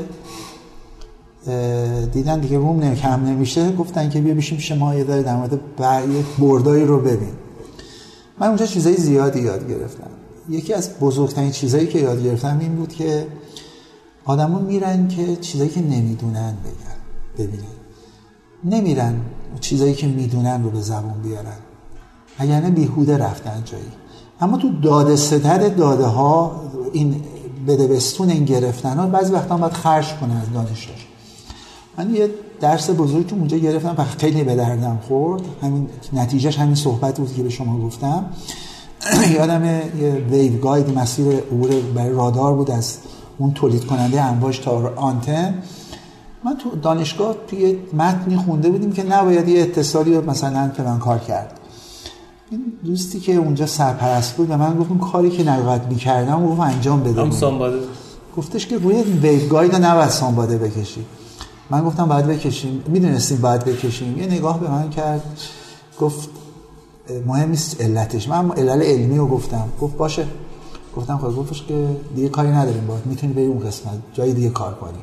دیدن 2.13 2.39
دیگه 2.39 2.57
روم 2.57 2.79
نمی 2.79 2.95
کم 2.95 3.25
نمیشه 3.25 3.71
گفتن 3.71 4.09
که 4.09 4.21
بیا 4.21 4.33
بشیم 4.33 4.57
پیش 4.57 4.71
ما 4.71 4.95
یه 4.95 5.03
داره 5.03 5.23
در 5.23 5.35
مورد 5.35 5.59
بردایی 6.39 6.85
رو 6.85 6.99
ببین. 6.99 7.33
من 8.39 8.47
اونجا 8.47 8.65
چیزای 8.65 8.95
زیادی 8.95 9.39
یاد 9.39 9.69
گرفتم. 9.69 10.09
یکی 10.49 10.73
از 10.73 10.89
بزرگترین 11.01 11.51
چیزایی 11.51 11.87
که 11.87 11.99
یاد 11.99 12.23
گرفتم 12.23 12.57
این 12.59 12.75
بود 12.75 12.93
که 12.93 13.27
آدما 14.29 14.59
میرن 14.59 15.07
که 15.07 15.35
چیزایی 15.35 15.69
که 15.69 15.81
نمی‌دونن 15.81 16.53
بگن 16.63 16.97
ببینن. 17.37 17.63
نمیرن 18.63 19.21
چیزایی 19.59 19.93
که 19.93 20.07
می‌دونن 20.07 20.63
رو 20.63 20.69
به 20.69 20.81
زبون 20.81 21.21
بیارن. 21.23 21.57
وگرنه 22.39 22.69
بیهوده 22.69 23.17
رفتن 23.17 23.61
جایی. 23.65 23.83
اما 24.41 24.57
تو 24.57 24.79
داده 24.81 25.15
ستد 25.15 25.75
داده 25.75 26.05
ها 26.05 26.61
این 26.93 27.23
بدبستون 27.67 28.29
این 28.29 28.45
گرفتن 28.45 28.97
ها 28.97 29.07
بعضی 29.07 29.33
وقتا 29.33 29.57
باید 29.57 29.73
خرج 29.73 30.13
کنه 30.13 30.41
از 30.41 30.53
دانشش 30.53 31.07
من 31.97 32.15
یه 32.15 32.29
درس 32.59 32.89
بزرگ 32.89 33.27
تو 33.27 33.35
اونجا 33.35 33.57
گرفتم 33.57 33.95
و 33.97 34.03
خیلی 34.03 34.43
به 34.43 34.55
دردم 34.55 34.99
خورد. 35.07 35.41
همین 35.61 35.87
نتیجهش 36.13 36.57
همین 36.57 36.75
صحبت 36.75 37.19
بود 37.19 37.33
که 37.33 37.43
به 37.43 37.49
شما 37.49 37.79
گفتم. 37.79 38.25
یادم 39.37 39.65
یه 39.65 40.25
ویو 40.31 40.59
گاید 40.59 40.97
مسیر 40.97 41.27
عبور 41.37 41.69
برای 41.95 42.09
رادار 42.09 42.53
بود 42.53 42.71
از 42.71 42.97
اون 43.39 43.53
تولید 43.53 43.85
کننده 43.85 44.21
انباش 44.21 44.57
تا 44.57 44.93
آنتن 44.95 45.63
من 46.45 46.57
تو 46.57 46.69
دانشگاه 46.75 47.35
توی 47.47 47.77
متنی 47.93 48.35
خونده 48.35 48.69
بودیم 48.69 48.91
که 48.91 49.03
نباید 49.03 49.47
یه 49.47 49.61
اتصالی 49.61 50.15
رو 50.15 50.29
مثلا 50.29 50.71
فلان 50.77 50.99
کار 50.99 51.19
کرد. 51.19 51.59
این 52.51 52.73
دوستی 52.85 53.19
که 53.19 53.35
اونجا 53.35 53.65
سرپرست 53.65 54.35
بود 54.35 54.47
به 54.47 54.57
من 54.57 54.77
گفت 54.77 54.89
اون 54.89 54.99
کاری 54.99 55.29
که 55.29 55.43
نباید 55.43 55.87
می‌کردم 55.89 56.45
گفت 56.47 56.59
انجام 56.59 57.03
بده. 57.03 57.13
گفتش 58.37 58.67
که 58.67 58.77
روی 58.77 59.03
ویو 59.03 59.47
گاید 59.47 59.75
نباید 59.75 60.09
سانباده 60.09 60.57
بکشی. 60.57 61.05
من 61.69 61.83
گفتم 61.83 62.07
باید 62.07 62.27
بکشیم. 62.27 62.83
می‌دونستیم 62.87 63.37
باید 63.37 63.65
بکشیم. 63.65 64.19
یه 64.19 64.25
نگاه 64.25 64.59
به 64.59 64.71
من 64.71 64.89
کرد. 64.89 65.23
گفت 65.99 66.29
مهم 67.27 67.49
نیست 67.49 67.81
علتش. 67.81 68.29
من 68.29 68.51
علل 68.51 68.81
علمی 68.81 69.17
رو 69.17 69.27
گفتم. 69.27 69.69
گفت 69.81 69.97
باشه. 69.97 70.25
گفتم 70.99 71.17
خب 71.17 71.35
گفتش 71.35 71.63
که 71.63 71.95
دیگه 72.15 72.29
کاری 72.29 72.49
نداریم 72.49 72.87
باید 72.87 73.05
می‌تونی 73.05 73.33
بری 73.33 73.45
اون 73.45 73.59
قسمت 73.59 73.99
جای 74.13 74.33
دیگه 74.33 74.49
کار 74.49 74.73
کنی 74.73 74.99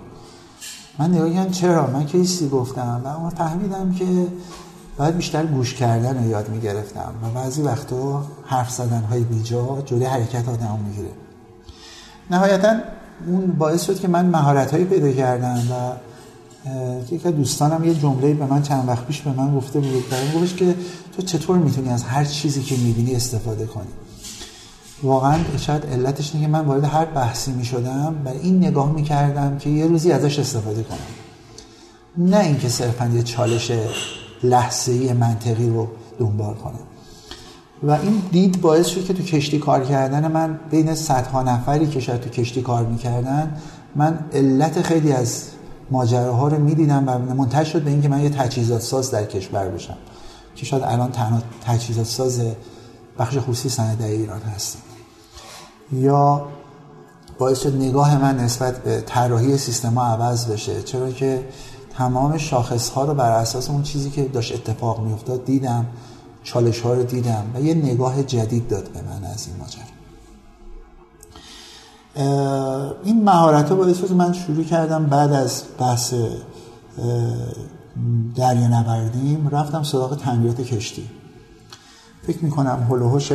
من 0.99 1.15
نگاه 1.15 1.33
کردم 1.33 1.51
چرا؟ 1.51 1.87
من 1.87 2.07
که 2.07 2.19
گفتم؟ 2.53 3.01
و 3.05 3.21
من 3.21 3.29
فهمیدم 3.29 3.93
که 3.93 4.07
باید 4.99 5.17
بیشتر 5.17 5.47
گوش 5.47 5.75
کردن 5.75 6.25
رو 6.25 6.31
یاد 6.31 6.49
می‌گرفتم 6.49 7.15
و 7.23 7.31
بعضی 7.31 7.63
وقتا 7.63 8.25
حرف 8.47 8.71
زدن 8.71 9.03
های 9.03 9.21
بیجا 9.21 9.83
جلوی 9.85 10.05
حرکت 10.05 10.49
آدم 10.49 10.79
می‌گیره. 10.89 11.11
نهایتا 12.31 12.75
اون 13.27 13.47
باعث 13.59 13.85
شد 13.85 14.01
که 14.01 14.09
من 14.09 14.27
مهارت 14.27 14.71
هایی 14.71 14.85
پیدا 14.85 15.13
کردم 15.13 15.59
و 15.71 15.93
از 17.25 17.35
دوستانم 17.35 17.85
یه 17.85 17.95
جمله 17.95 18.35
به 18.35 18.47
من 18.47 18.63
چند 18.63 18.89
وقت 18.89 19.07
پیش 19.07 19.21
به 19.21 19.33
من 19.33 19.57
گفته 19.57 19.81
بود 19.81 20.11
برام 20.11 20.33
گفتش 20.35 20.55
که 20.55 20.75
تو 21.17 21.23
چطور 21.23 21.59
می‌تونی 21.59 21.89
از 21.89 22.03
هر 22.03 22.25
چیزی 22.25 22.63
که 22.63 22.77
می‌بینی 22.77 23.15
استفاده 23.15 23.67
کنی؟ 23.67 24.06
واقعا 25.03 25.39
شاید 25.59 25.87
علتش 25.87 26.35
اینه 26.35 26.47
که 26.47 26.53
من 26.53 26.65
وارد 26.65 26.85
هر 26.85 27.05
بحثی 27.05 27.53
می‌شدم 27.53 28.15
برای 28.25 28.39
این 28.39 28.59
نگاه 28.59 28.93
می‌کردم 28.93 29.59
که 29.59 29.71
یه 29.71 29.87
روزی 29.87 30.13
ازش 30.13 30.39
استفاده 30.39 30.83
کنم. 30.83 30.99
نه 32.19 32.39
اینکه 32.39 32.69
صرفا 32.69 33.07
یه 33.07 33.23
چالش 33.23 33.73
لحظه‌ای 34.43 35.13
منطقی 35.13 35.69
رو 35.69 35.89
دنبال 36.19 36.55
کنم. 36.55 36.79
و 37.83 37.91
این 37.91 38.23
دید 38.33 38.61
باعث 38.61 38.87
شد 38.87 39.05
که 39.05 39.15
تو 39.15 39.23
کشتی 39.23 39.59
کار 39.59 39.85
کردن 39.85 40.33
من 40.33 40.61
بین 40.71 40.95
صدها 40.95 41.43
نفری 41.43 41.87
که 41.87 42.01
شاید 42.01 42.21
تو 42.21 42.31
کشتی 42.31 42.63
کار 42.63 42.87
می‌کردن 42.87 43.57
من 43.97 44.19
علت 44.33 44.83
خیلی 44.83 45.13
از 45.13 45.45
ماجراها 45.91 46.49
رو 46.49 46.59
می‌دیدم 46.59 47.05
و 47.07 47.35
منتج 47.35 47.67
شد 47.67 47.83
به 47.83 47.91
اینکه 47.91 48.09
من 48.09 48.23
یه 48.23 48.31
تجهیزات 48.31 48.81
ساز 48.81 49.11
در 49.11 49.25
کشور 49.25 49.69
بشم 49.69 49.97
که 50.57 50.67
شاید 50.67 50.83
الان 50.83 51.13
تنها 51.13 51.43
تجهیزات 51.67 52.07
ساز 52.07 52.41
بخش 53.19 53.39
خصوصی 53.39 53.69
صنعت 53.69 54.01
ایران 54.01 54.41
هستم 54.41 54.79
یا 55.93 56.47
باعث 57.39 57.63
شد 57.63 57.77
نگاه 57.77 58.19
من 58.19 58.37
نسبت 58.39 58.83
به 58.83 59.01
طراحی 59.01 59.59
سیستما 59.59 60.05
عوض 60.05 60.47
بشه. 60.47 60.83
چرا 60.83 61.11
که 61.11 61.49
تمام 61.99 62.39
شاخص 62.39 62.89
ها 62.89 63.05
رو 63.05 63.15
بر 63.15 63.31
اساس 63.31 63.71
اون 63.71 63.83
چیزی 63.83 64.11
که 64.11 64.25
داشت 64.25 64.55
اتفاق 64.55 65.01
میافتاد 65.01 65.45
دیدم 65.45 65.87
چالش 66.43 66.81
ها 66.81 66.95
رو 66.95 67.03
دیدم 67.03 67.45
و 67.55 67.61
یه 67.61 67.75
نگاه 67.75 68.23
جدید 68.23 68.69
داد 68.69 68.89
به 68.89 69.03
من 69.03 69.25
از 69.25 69.49
این 69.49 69.57
ماجرا. 69.57 69.97
این 73.05 73.25
مهارت 73.25 73.69
ها 73.69 73.75
باعث 73.75 73.99
شد 73.99 74.13
من 74.13 74.33
شروع 74.33 74.65
کردم 74.65 75.07
بعد 75.07 75.33
از 75.33 75.63
بحث 75.79 76.15
دریا 78.37 78.69
نوردیم 78.69 79.49
رفتم 79.49 79.83
سراغ 79.83 80.19
تعمیرات 80.19 80.61
کشتی. 80.61 81.11
فکر 82.27 82.45
می‌کنم 82.45 82.87
هلوهوش 82.91 83.33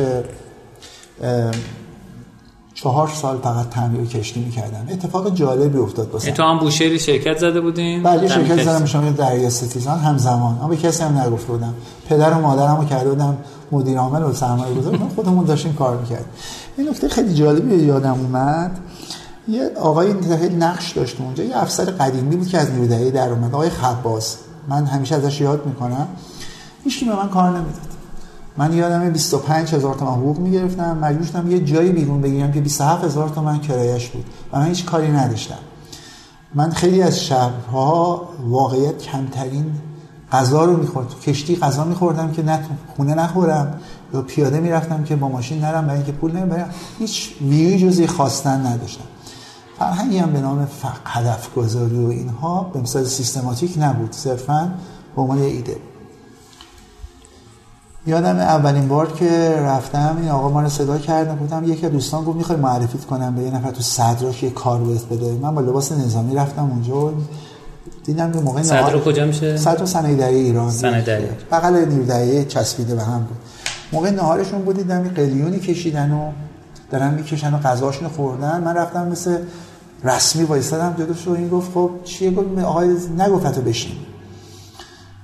چهار 2.74 3.08
سال 3.08 3.38
فقط 3.38 3.70
تعمیر 3.70 4.06
کشتی 4.06 4.40
می‌کردم 4.40 4.86
اتفاق 4.90 5.34
جالبی 5.34 5.78
افتاد 5.78 6.10
واسه 6.10 6.32
تو 6.32 6.42
هم 6.42 6.58
بوشهری 6.58 6.98
شرکت 6.98 7.38
زده 7.38 7.60
بودیم 7.60 8.02
بله 8.02 8.28
شرکت 8.28 8.62
زدم 8.62 8.84
شما 8.84 9.10
دریا 9.10 9.50
ستیزان 9.50 9.98
همزمان. 9.98 10.58
اما 10.58 10.68
به 10.68 10.76
کسی 10.76 11.02
هم 11.02 11.18
نگفته 11.18 11.52
بودم. 11.52 11.74
پدر 12.08 12.30
و 12.30 12.40
مادرم 12.40 12.76
رو 12.76 12.84
کرده 12.84 13.10
بودم 13.10 13.36
مدیر 13.72 13.98
عامل 13.98 14.22
و 14.22 14.32
سرمایه 14.32 14.74
گذار. 14.74 14.98
خودمون 15.16 15.44
داشتیم 15.44 15.74
کار 15.74 15.96
می‌کرد 15.96 16.24
این 16.76 16.88
نکته 16.88 17.08
خیلی 17.08 17.34
جالبی 17.34 17.74
یادم 17.74 18.12
اومد. 18.20 18.78
یه 19.48 19.70
آقای 19.80 20.14
نقش 20.58 20.92
داشت 20.92 21.20
اونجا. 21.20 21.44
یه 21.44 21.62
افسر 21.62 21.84
قدیمی 21.84 22.36
بود 22.36 22.48
که 22.48 22.58
از 22.58 22.70
نیودهی 22.70 23.10
در 23.10 23.28
اومد. 23.28 23.54
آقای 23.54 23.70
خباس 23.70 24.36
من 24.68 24.84
همیشه 24.84 25.14
ازش 25.14 25.40
یاد 25.40 25.66
می‌کنم. 25.66 26.08
هیچ 26.84 27.04
به 27.04 27.16
من 27.16 27.28
کار 27.28 27.50
نمی‌داد. 27.50 27.91
من 28.56 28.72
یادم 28.72 29.10
25 29.10 29.74
هزار 29.74 29.94
تومن 29.94 30.10
حقوق 30.10 30.38
می‌گرفتم. 30.38 30.98
مجبور 30.98 31.26
شدم 31.26 31.50
یه 31.50 31.64
جایی 31.64 31.92
بیرون 31.92 32.20
بگیرم 32.20 32.52
که 32.52 32.60
27 32.60 33.04
هزار 33.04 33.28
تومن 33.28 33.60
کرایش 33.60 34.08
بود. 34.08 34.24
و 34.52 34.58
من 34.58 34.66
هیچ 34.66 34.84
کاری 34.84 35.12
نداشتم. 35.12 35.58
من 36.54 36.70
خیلی 36.70 37.02
از 37.02 37.20
شهرها 37.20 38.28
واقعیت 38.48 38.98
کمترین 38.98 39.72
غذا 40.32 40.64
رو 40.64 40.76
می‌خورد. 40.76 41.20
کشتی 41.20 41.56
غذا 41.56 41.84
میخوردم 41.84 42.32
که 42.32 42.42
نه 42.42 42.60
خونه 42.96 43.14
نخورم. 43.14 43.80
یا 44.14 44.22
پیاده 44.22 44.60
می‌رفتم 44.60 45.04
که 45.04 45.16
با 45.16 45.28
ماشین 45.28 45.60
نرم 45.60 45.86
برای 45.86 45.96
اینکه 45.96 46.12
پول 46.12 46.32
نمی‌برم 46.32 46.70
هیچ 46.98 47.34
ویوی 47.40 47.78
جزی 47.78 48.06
خواستن 48.06 48.66
نداشتم. 48.66 49.04
فرهنگی 49.78 50.18
هم 50.18 50.32
به 50.32 50.40
نام 50.40 50.68
هدف 51.04 51.54
گذاری 51.54 52.04
و 52.04 52.08
اینها 52.08 52.70
به 52.74 52.80
مثال 52.80 53.04
سیستماتیک 53.04 53.74
نبود. 53.80 54.12
صرفا 54.12 54.72
به 55.16 55.22
عنوان 55.22 55.38
ایده. 55.38 55.76
یادم 58.06 58.36
اولین 58.36 58.88
بار 58.88 59.12
که 59.12 59.54
رفتم 59.58 60.16
این 60.20 60.30
آقا 60.30 60.48
ما 60.48 60.60
رو 60.60 60.68
صدا 60.68 60.98
کردم 60.98 61.34
بودم 61.34 61.64
یکی 61.64 61.88
دوستان 61.88 62.24
گفت 62.24 62.36
می‌خوای 62.36 62.58
معرفیت 62.58 63.04
کنم 63.04 63.34
به 63.34 63.42
یه 63.42 63.50
نفر 63.50 63.70
تو 63.70 63.82
صدراش 63.82 64.42
یه 64.42 64.50
کار 64.50 64.80
بهت 64.80 65.04
بده. 65.04 65.32
من 65.42 65.54
با 65.54 65.60
لباس 65.60 65.92
نظامی 65.92 66.34
رفتم 66.34 66.70
اونجا 66.70 67.12
دیدم 68.04 68.32
که 68.32 68.40
موقع 68.40 68.62
صدر 68.62 68.98
کجا 68.98 69.26
میشه؟ 69.26 69.56
صدر 69.56 69.86
صنایع 69.86 70.26
ایران. 70.26 70.70
صنایع 70.70 71.20
بغل 71.52 71.84
نیرو 71.84 72.44
چسبیده 72.44 72.94
به 72.94 73.02
هم 73.02 73.18
بود. 73.18 73.36
موقع 73.92 74.10
نهارشون 74.10 74.62
بود 74.62 74.76
دیدم 74.76 75.02
قلیونی 75.02 75.58
کشیدن 75.58 76.12
و 76.12 76.30
دارن 76.90 77.14
می‌کشن 77.14 77.54
و 77.54 77.58
غذاشون 77.58 78.08
خوردن. 78.08 78.60
من 78.64 78.74
رفتم 78.76 79.08
مثل 79.08 79.38
رسمی 80.04 80.44
وایسادم 80.44 80.94
جلوش 80.98 81.28
و 81.28 81.30
این 81.30 81.48
گفت 81.48 81.72
خب 81.74 81.90
چیه؟ 82.04 82.30
گفت 82.30 82.58
آقای 82.64 82.88
نگفت 83.18 83.52
تو 83.52 83.60
بشین 83.60 83.92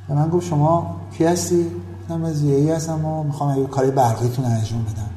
من 0.08 0.28
گفت 0.28 0.46
شما 0.46 0.96
کی 1.18 1.24
هستی؟ 1.24 1.66
گفتم 2.08 2.24
از 2.24 2.42
ای 2.42 2.70
هستم 2.70 3.04
و 3.04 3.22
می‌خوام 3.22 3.60
یه 3.60 3.66
کاری 3.66 3.90
برقیتون 3.90 4.44
انجام 4.44 4.84
بدم. 4.84 5.10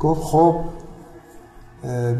گفت 0.00 0.22
خب 0.22 0.60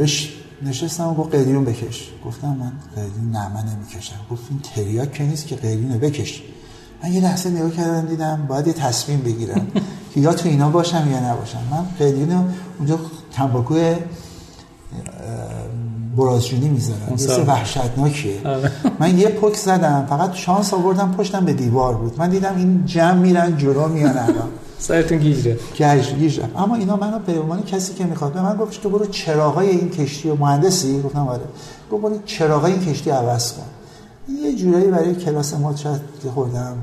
بش 0.00 0.32
نشستم 0.62 1.06
و 1.08 1.14
گفت 1.14 1.34
قلیون 1.34 1.64
بکش. 1.64 2.10
گفتم 2.26 2.48
من 2.48 2.72
قلیون 2.94 3.30
نه 3.30 3.48
من 3.48 3.64
نمی‌کشم. 3.68 4.16
گفت 4.30 4.42
این 4.50 4.60
تریاک 4.60 5.12
که 5.12 5.24
نیست 5.24 5.46
که 5.46 5.56
قلیون 5.56 5.98
بکش. 5.98 6.42
من 7.02 7.12
یه 7.12 7.20
لحظه 7.20 7.50
نگاه 7.50 7.70
کردم 7.70 8.08
دیدم 8.08 8.46
باید 8.48 8.66
یه 8.66 8.72
تصمیم 8.72 9.20
بگیرم 9.20 9.66
که 10.14 10.20
یا 10.20 10.32
تو 10.32 10.48
اینا 10.48 10.70
باشم 10.70 11.08
یا 11.10 11.32
نباشم. 11.32 11.60
من 11.70 11.86
قلیون 11.98 12.54
اونجا 12.78 12.98
تنباکو 13.32 13.74
برازجونی 16.20 16.68
می‌ذارم 16.68 17.08
یه 17.10 17.16
سه 17.16 17.44
وحشتناکیه. 17.44 18.40
آره. 18.44 18.72
من 18.98 19.18
یه 19.18 19.28
پک 19.28 19.54
زدم 19.54 20.06
فقط 20.08 20.34
شانس 20.34 20.74
آوردم 20.74 21.14
پشتم 21.18 21.44
به 21.44 21.52
دیوار 21.52 21.94
بود. 21.94 22.14
من 22.18 22.30
دیدم 22.30 22.56
این 22.56 22.86
جمع 22.86 23.12
میرن 23.12 23.56
جلو 23.56 23.88
میان 23.88 24.18
الان. 24.18 24.48
سرتون 24.78 25.18
گیج 25.18 25.48
گیج 25.74 26.14
گیج. 26.18 26.40
اما 26.56 26.74
اینا 26.76 26.96
منو 26.96 27.18
به 27.18 27.40
عنوان 27.40 27.62
کسی 27.62 27.94
که 27.94 28.04
می‌خواد 28.04 28.32
به 28.32 28.42
من 28.42 28.56
گفت 28.56 28.80
که 28.80 28.88
برو 28.88 29.06
چراغای 29.06 29.68
این 29.68 29.90
کشتی 29.90 30.30
و 30.30 30.34
مهندسی. 30.34 31.02
گفتم 31.02 31.28
آره. 31.28 31.44
گفت 31.92 32.02
برو 32.02 32.18
چراغای 32.24 32.72
این 32.72 32.84
کشتی 32.84 33.10
عوض 33.10 33.52
کن. 33.52 33.62
یه 34.44 34.56
جورایی 34.56 34.90
برای 34.90 35.14
کلاس 35.14 35.54
ما 35.54 35.74
خوردم. 36.34 36.76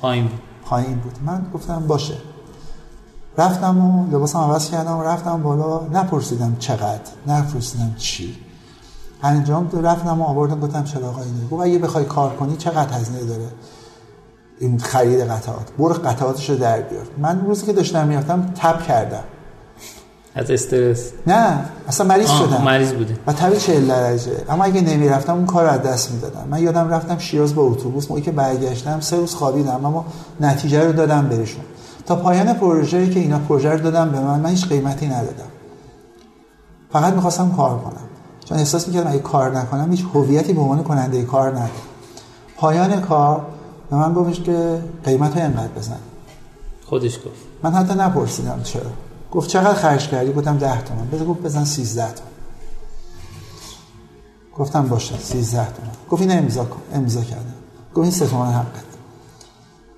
پایین 0.00 0.28
پایین 0.64 0.94
بود. 0.94 1.12
من 1.26 1.46
گفتم 1.54 1.84
باشه. 1.86 2.14
رفتم 3.38 3.78
و 3.78 4.06
لباسم 4.16 4.38
عوض 4.38 4.70
کردم 4.70 4.96
و 4.98 5.02
رفتم 5.02 5.42
بالا. 5.42 5.80
نپرسیدم 5.92 6.56
چقدر 6.58 7.00
نپرسیدم 7.26 7.94
چی. 7.98 8.34
انجام 9.22 9.68
تو 9.68 9.82
رفتم 9.82 10.20
و 10.20 10.24
آوردم 10.24 10.60
گفتم 10.60 10.84
چراغ 10.84 11.18
اینه 11.18 11.48
گفت 11.50 11.62
اگه 11.62 11.78
بخوای 11.78 12.04
کار 12.04 12.36
کنی 12.36 12.56
چقدر 12.56 12.92
هزینه 12.92 13.24
داره؟ 13.24 13.48
این 14.60 14.78
خرید 14.78 15.20
قطعات. 15.20 15.72
برو 15.78 15.94
قطعاتش 15.94 16.50
رو 16.50 16.56
در 16.56 16.80
بیار. 16.80 17.06
من 17.18 17.40
روزی 17.46 17.66
که 17.66 17.72
داشتم 17.72 18.06
می‌رفتم 18.06 18.52
تب 18.56 18.82
کردم. 18.82 19.22
از 20.34 20.50
استرس؟ 20.50 21.12
نه 21.26 21.64
اصلا 21.88 22.06
مریض 22.06 22.30
شدم. 22.30 22.62
مریض 22.62 22.92
بودی. 22.92 23.16
و 23.26 23.32
تبی 23.32 23.56
40 23.56 23.88
درجه. 23.88 24.32
اما 24.48 24.64
اگه 24.64 24.80
نمی‌رفتم 24.80 25.34
اون 25.34 25.46
کار 25.46 25.64
رو 25.64 25.70
از 25.70 25.82
دست 25.82 26.10
می‌دادم. 26.10 26.48
من 26.50 26.62
یادم 26.62 26.88
رفتم 26.88 27.18
شیراز 27.18 27.54
با 27.54 27.62
اتوبوس 27.62 28.08
موقعی 28.08 28.22
که 28.22 28.32
برگشتم 28.32 29.00
سه 29.00 29.16
روز 29.16 29.34
خوابیدم 29.34 29.86
اما 29.86 30.04
نتیجه 30.40 30.84
رو 30.84 30.92
دادم 30.92 31.28
بهشون. 31.28 31.64
تا 32.06 32.16
پایان 32.16 32.52
پروژه‌ای 32.52 33.10
که 33.10 33.20
اینا 33.20 33.38
پروژه 33.38 33.70
رو 33.70 33.78
دادم 33.78 34.10
به 34.10 34.20
من 34.20 34.40
من 34.40 34.50
هیچ 34.50 34.68
قیمتی 34.68 35.06
ندادم. 35.06 35.48
فقط 36.92 37.12
می‌خواستم 37.12 37.52
کار 37.56 37.78
کنم. 37.78 38.11
چون 38.44 38.58
احساس 38.58 38.88
می‌کردم 38.88 39.10
اگه 39.10 39.18
کار 39.18 39.58
نکنم 39.58 39.90
هیچ 39.90 40.04
هویتی 40.14 40.52
به 40.52 40.60
عنوان 40.60 40.82
کننده 40.82 41.24
کار 41.24 41.50
ندارم 41.50 41.70
پایان 42.56 43.00
کار 43.00 43.46
به 43.90 43.96
من 43.96 44.14
گفتش 44.14 44.40
که 44.40 44.82
قیمت 45.04 45.34
های 45.34 45.42
انقدر 45.42 45.68
بزن. 45.68 45.98
خودش 46.86 47.16
گفت. 47.16 47.28
من 47.62 47.72
حتی 47.72 47.94
نپرسیدم 47.94 48.60
چرا. 48.62 48.90
گفت 49.32 49.48
چقدر 49.50 49.74
خرج 49.74 50.08
کردی؟ 50.08 50.32
گفتم 50.32 50.58
10 50.58 50.82
تومن 50.82 51.08
بذار 51.08 51.26
گفت 51.26 51.42
بزن 51.42 51.64
13 51.64 52.06
تومن 52.06 52.30
گفتم 54.56 54.88
باشه 54.88 55.18
13 55.18 55.64
تومن 55.64 55.90
گفت 56.10 56.22
این 56.22 56.38
امضا 56.38 56.64
کن. 56.64 56.82
امضا 56.94 57.20
کردم. 57.20 57.54
گفت 57.94 58.02
این 58.02 58.10
3 58.10 58.26
تومن 58.26 58.52
حقت 58.52 58.84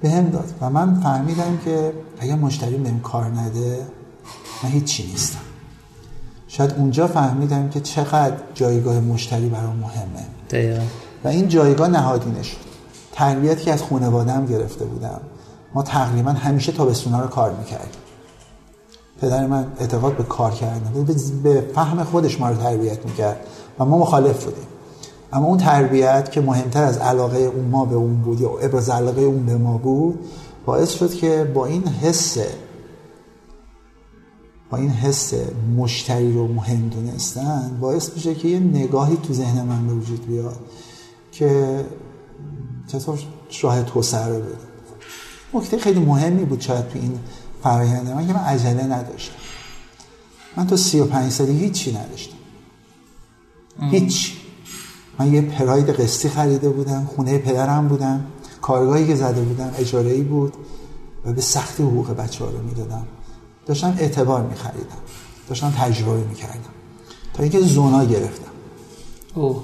به 0.00 0.10
هم 0.10 0.30
داد. 0.30 0.54
و 0.60 0.70
من 0.70 1.00
فهمیدم 1.00 1.58
که 1.64 1.92
اگه 2.18 2.34
مشتری 2.34 2.76
بهم 2.76 3.00
کار 3.00 3.24
نده 3.24 3.86
من 4.62 4.70
هیچی 4.70 5.06
نیستم. 5.06 5.38
شاید 6.56 6.74
اونجا 6.78 7.06
فهمیدم 7.06 7.68
که 7.68 7.80
چقدر 7.80 8.36
جایگاه 8.54 9.00
مشتری 9.00 9.48
برام 9.48 9.76
مهمه. 9.76 10.26
دقیقا. 10.50 10.82
و 11.24 11.28
این 11.28 11.48
جایگاه 11.48 11.88
نهادینه 11.88 12.42
شد 12.42 12.56
تربیتی 13.12 13.64
که 13.64 13.72
از 13.72 13.82
خانواده‌ام 13.82 14.46
گرفته 14.46 14.84
بودم. 14.84 15.20
ما 15.74 15.82
تقریبا 15.82 16.30
همیشه 16.30 16.72
تابستونا 16.72 17.20
رو 17.20 17.26
کار 17.26 17.54
می‌کردیم. 17.54 18.00
پدر 19.20 19.46
من 19.46 19.66
اعتقاد 19.80 20.16
به 20.16 20.22
کار 20.22 20.50
کردن 20.50 21.06
به 21.42 21.64
فهم 21.74 22.04
خودش 22.04 22.40
ما 22.40 22.48
رو 22.48 22.56
تربیت 22.56 23.06
می‌کرد 23.06 23.36
و 23.78 23.84
ما 23.84 23.98
مخالف 23.98 24.44
بودیم. 24.44 24.66
اما 25.32 25.46
اون 25.46 25.58
تربیت 25.58 26.32
که 26.32 26.40
مهمتر 26.40 26.82
از 26.82 26.98
علاقه 26.98 27.38
اون 27.38 27.64
ما 27.64 27.84
به 27.84 27.94
اون 27.94 28.14
بود 28.14 28.40
یا 28.40 28.58
ابراز 28.62 28.90
علاقه 28.90 29.20
اون 29.20 29.46
به 29.46 29.56
ما 29.56 29.78
بود 29.78 30.18
باعث 30.66 30.90
شد 30.90 31.14
که 31.14 31.50
با 31.54 31.66
این 31.66 31.88
حس 31.88 32.38
با 34.74 34.80
این 34.80 34.90
حس 34.90 35.34
مشتری 35.76 36.32
رو 36.32 36.48
مهم 36.48 36.88
دونستن 36.88 37.78
باعث 37.80 38.10
میشه 38.14 38.34
که 38.34 38.48
یه 38.48 38.58
نگاهی 38.58 39.16
تو 39.16 39.32
ذهن 39.32 39.62
من 39.62 39.86
به 39.86 39.94
وجود 39.94 40.26
بیاد 40.26 40.56
که 41.32 41.84
چطور 42.86 43.18
راه 43.62 43.82
توسعه 43.82 44.28
رو 44.28 44.34
بده 44.34 44.56
نکته 45.54 45.78
خیلی 45.78 46.00
مهمی 46.00 46.44
بود 46.44 46.60
شاید 46.60 46.88
تو 46.88 46.98
این 46.98 47.18
فراینده 47.62 48.14
من 48.14 48.26
که 48.26 48.32
من 48.32 48.40
عجله 48.40 48.84
نداشتم. 48.84 49.34
من 50.56 50.66
و 51.00 51.04
پنج 51.04 51.32
سالی 51.32 51.58
هیچی 51.58 51.92
نداشتم. 51.92 52.36
هیچ 53.90 54.32
من 55.18 55.34
یه 55.34 55.42
پراید 55.42 55.90
قسطی 55.90 56.28
خریده 56.28 56.68
بودم 56.68 57.10
خونه 57.16 57.38
پدرم 57.38 57.88
بودم 57.88 58.24
کارگاهی 58.62 59.06
که 59.06 59.14
زده 59.14 59.42
بودم 59.42 59.70
اجاره 59.78 60.22
بود 60.22 60.52
و 61.24 61.32
به 61.32 61.40
سختی 61.40 61.82
حقوق 61.82 62.10
بچه 62.10 62.44
ها 62.44 62.50
رو 62.50 62.62
می‌دادم. 62.62 63.06
داشتم 63.66 63.94
اعتبار 63.98 64.42
میخریدم 64.42 64.96
داشتم 65.48 65.70
تجربه 65.70 66.24
می‌کردم 66.24 66.74
تا 67.34 67.42
اینکه 67.42 67.60
زونا 67.60 68.04
گرفتم. 68.04 68.50
او 69.34 69.62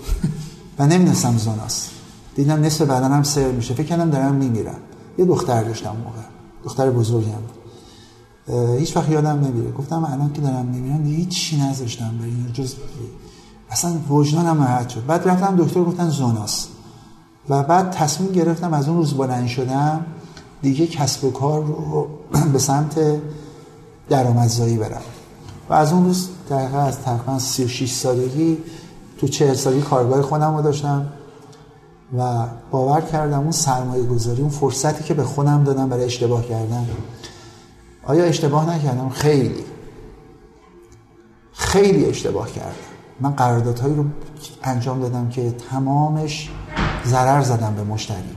و 0.78 0.86
نمی‌دونستم 0.86 1.36
زوناست. 1.36 1.90
دیدم 2.34 2.62
نصف 2.64 2.82
بدنم 2.82 3.22
سر 3.22 3.50
میشه. 3.50 3.74
فکر 3.74 3.86
کردم 3.86 4.10
دارم 4.10 4.34
میمیرم. 4.34 4.78
یه 5.18 5.24
دختر 5.24 5.62
داشتم 5.62 5.96
موقع. 6.04 6.20
دختر 6.64 6.90
بزرگم. 6.90 7.42
هیچ 8.78 8.96
وقت 8.96 9.10
یادم 9.10 9.40
نمیره. 9.40 9.72
گفتم 9.72 10.04
الان 10.04 10.32
که 10.32 10.40
دارم 10.40 10.66
میمیرم 10.66 11.04
هیچ 11.04 11.28
چی 11.28 11.60
نذاشتم 11.60 12.18
برای 12.18 12.30
این 12.30 12.52
جز 12.52 12.74
اصلا 13.70 13.92
وجدانم 14.08 14.62
راحت 14.62 14.88
شد. 14.88 15.06
بعد 15.06 15.28
رفتم 15.28 15.56
دکتر 15.56 15.84
گفتن 15.84 16.08
زوناست. 16.08 16.68
و 17.48 17.62
بعد 17.62 17.90
تصمیم 17.90 18.32
گرفتم 18.32 18.72
از 18.72 18.88
اون 18.88 18.96
روز 18.96 19.14
بلند 19.14 19.46
شدم 19.46 20.06
دیگه 20.62 20.86
کسب 20.86 21.24
و 21.24 21.30
کار 21.30 21.64
رو 21.64 22.08
به 22.52 22.58
سمت 22.58 23.00
درآمدزایی 24.10 24.76
برم. 24.76 25.02
و 25.68 25.72
از 25.74 25.92
اون 25.92 26.04
روز 26.04 26.28
دقیقا 26.50 26.78
از 26.78 27.00
تقریبا 27.00 27.38
36 27.38 27.92
سالگی 27.92 28.58
تو 29.18 29.28
40 29.28 29.54
سالگی 29.54 29.82
کارگاه 29.82 30.22
خودم 30.22 30.56
رو 30.56 30.62
داشتم 30.62 31.12
و 32.18 32.46
باور 32.70 33.00
کردم 33.00 33.40
اون 33.40 33.50
سرمایه 33.50 34.02
گذاری 34.02 34.42
اون 34.42 34.50
فرصتی 34.50 35.04
که 35.04 35.14
به 35.14 35.24
خودم 35.24 35.64
دادم 35.64 35.88
برای 35.88 36.04
اشتباه 36.04 36.46
کردن. 36.46 36.86
آیا 38.04 38.24
اشتباه 38.24 38.74
نکردم؟ 38.74 39.08
خیلی. 39.08 39.64
خیلی 41.52 42.04
اشتباه 42.04 42.52
کردم. 42.52 42.74
من 43.20 43.30
قراردادهایی 43.30 43.94
رو 43.94 44.04
انجام 44.62 45.00
دادم 45.00 45.28
که 45.28 45.50
تمامش 45.70 46.50
ضرر 47.06 47.42
زدم 47.42 47.74
به 47.74 47.84
مشتری. 47.84 48.36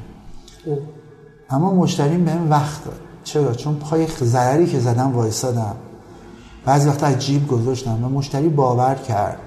اما 1.49 1.73
مشتری 1.73 2.17
بهم 2.17 2.49
وقت 2.49 2.85
داد. 2.85 2.99
چرا؟ 3.33 3.53
چون 3.53 3.75
پای 3.75 4.07
ضرری 4.07 4.67
که 4.67 4.79
زدم 4.79 5.15
وایسادم. 5.15 5.75
بعضی 6.65 6.89
وقتا 6.89 7.07
از 7.07 7.19
جیب 7.19 7.47
گذاشتم 7.47 8.03
و 8.03 8.09
مشتری 8.09 8.49
باور 8.49 8.95
کرد 8.95 9.37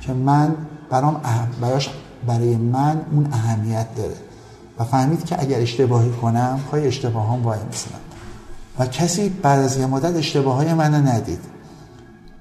که 0.00 0.12
من 0.12 0.54
برام 0.90 1.20
اهم 1.24 1.48
براش 1.60 1.90
برای 2.26 2.56
من 2.56 3.00
اون 3.12 3.28
اهمیت 3.32 3.94
داره. 3.94 4.14
و 4.78 4.84
فهمید 4.84 5.24
که 5.24 5.42
اگر 5.42 5.60
اشتباهی 5.60 6.10
کنم 6.10 6.60
پای 6.70 6.86
اشتباه 6.86 7.32
هم 7.32 7.42
وای 7.42 7.58
میسنم 7.66 8.00
و 8.78 8.86
کسی 8.86 9.28
بعد 9.28 9.60
از 9.60 9.76
یه 9.76 9.86
مدت 9.86 10.16
اشتباه 10.16 10.56
های 10.56 10.74
من 10.74 10.94
ندید. 10.94 11.40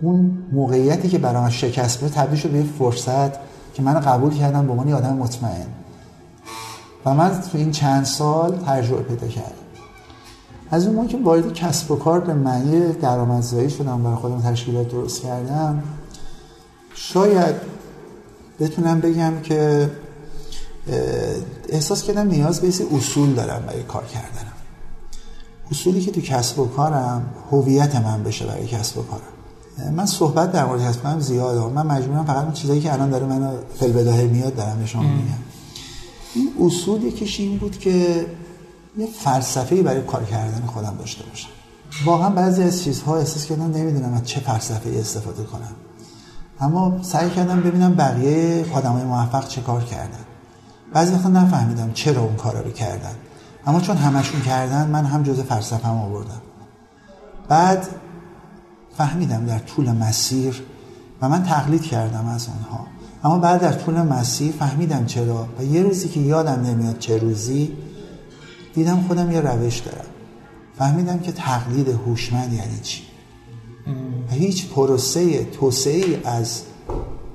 اون 0.02 0.38
موقعیتی 0.52 1.10
که 1.10 1.18
برام 1.18 1.50
شکست 1.50 2.00
بود 2.00 2.12
تبدیل 2.12 2.40
شد 2.40 2.50
به 2.50 2.64
فرصت 2.64 3.32
که 3.74 3.82
من 3.82 4.00
قبول 4.00 4.34
کردم 4.34 4.66
به 4.66 4.72
عنوان 4.72 4.94
آدم 4.94 5.14
مطمئن. 5.14 5.68
و 7.06 7.14
من 7.14 7.42
تو 7.52 7.58
این 7.58 7.72
چند 7.72 8.04
سال 8.06 8.58
تجربه 8.68 9.04
پیدا 9.04 9.28
کردم. 9.28 9.65
از 10.72 10.86
اون 10.86 10.96
موقع 10.96 11.08
که 11.08 11.18
وارد 11.18 11.54
کسب 11.54 11.92
و 11.92 11.96
کار 11.96 12.20
به 12.20 12.34
معنی 12.34 12.94
درآمدزایی 12.94 13.70
شدم 13.70 14.04
برای 14.04 14.16
خودم 14.16 14.42
تشکیلات 14.42 14.88
درست 14.88 15.22
کردم 15.22 15.84
شاید 16.96 17.56
بتونم 18.60 19.00
بگم 19.00 19.34
که 19.44 19.90
احساس 21.70 22.04
کردم 22.04 22.28
نیاز 22.28 22.62
به 22.62 22.68
اصول 22.96 23.34
دارم 23.34 23.64
برای 23.68 23.84
کار 23.84 24.06
کردنم. 24.06 24.52
اصولی 25.72 26.02
که 26.02 26.12
تو 26.12 26.22
کسب 26.22 26.60
و 26.60 26.66
کارم 26.66 27.26
هویت 27.52 27.96
من 27.96 28.24
بشه 28.24 28.46
برای 28.46 28.68
کسب 28.68 28.98
و 28.98 29.02
کارم. 29.02 29.94
من 29.94 30.06
صحبت 30.06 30.52
در 30.52 30.66
مورد 30.66 30.82
کسب 30.82 31.04
کارم 31.04 31.20
زیاده 31.20 31.60
من 31.74 31.88
مجبورم 31.88 32.26
فقط 32.26 32.54
چیزایی 32.54 32.82
که 32.82 32.94
الان 32.94 33.10
داره 33.10 33.26
منو 33.26 33.52
فل 33.80 34.28
میاد 34.28 34.56
دارم 34.56 34.80
به 34.80 34.86
شما 34.86 35.02
میگم. 35.02 35.38
این 36.36 36.50
اصول 36.60 37.04
یکیش 37.04 37.40
این 37.40 37.58
بود 37.58 37.80
که 37.80 38.26
یه 38.98 39.08
فلسفه‌ای 39.20 39.82
برای 39.82 40.02
کار 40.02 40.24
کردن 40.24 40.66
خودم 40.66 40.96
داشته 41.00 41.24
باشم. 41.24 41.50
واقعا 42.06 42.30
بعضی 42.30 42.64
از 42.64 42.84
چیزها 42.84 43.18
احساس 43.18 43.46
کردم 43.46 43.72
نمی‌دونم 43.72 44.14
از 44.14 44.24
چه 44.24 44.40
فلسفه‌ای 44.40 45.00
استفاده 45.00 45.44
کنم. 45.44 45.76
اما 46.60 47.04
سعی 47.04 47.30
کردم 47.30 47.62
ببینم 47.62 47.96
بقیه 47.96 48.66
آدمای 48.74 49.04
موفق 49.04 49.48
چه 49.48 49.62
کار 49.62 49.84
کردن. 49.84 50.26
بعضی 50.94 51.14
وقتا 51.14 51.30
نفهمیدم 51.30 51.92
چرا 51.94 52.22
اون 52.22 52.36
کارا 52.36 52.62
رو 52.62 52.72
کردن. 52.72 53.16
اما 53.68 53.82
چون 53.82 53.98
همشون 53.98 54.42
کردن 54.42 54.88
من 54.88 55.06
هم 55.06 55.24
جز 55.24 55.40
فلسفه‌ام 55.40 55.98
آوردم. 55.98 56.42
بعد 57.48 57.88
فهمیدم 58.98 59.46
در 59.46 59.60
طول 59.60 59.92
مسیر 59.92 60.64
و 61.22 61.30
من 61.30 61.44
تقلید 61.44 61.82
کردم 61.82 62.28
از 62.28 62.48
اونها. 62.48 62.86
اما 63.24 63.38
بعد 63.38 63.62
در 63.62 63.72
طول 63.72 64.02
مسیر 64.02 64.54
فهمیدم 64.60 65.06
چرا 65.06 65.48
و 65.60 65.64
یه 65.64 65.84
روزی 65.84 66.10
که 66.10 66.20
یادم 66.20 66.62
نمیاد 66.62 67.00
چه 67.00 67.18
روزی 67.18 67.78
دیدم 68.76 69.06
خودم 69.08 69.32
یه 69.32 69.42
روش 69.42 69.80
دارم. 69.80 70.06
فهمیدم 70.78 71.20
که 71.20 71.32
تقلید 71.32 71.90
هوشمند 71.90 72.54
یعنی 72.54 72.80
چی؟ 72.84 73.02
و 74.32 74.34
هیچ 74.34 74.68
پروسه 74.70 75.44
توسعه 75.46 75.94
ای 75.94 76.18
از 76.24 76.62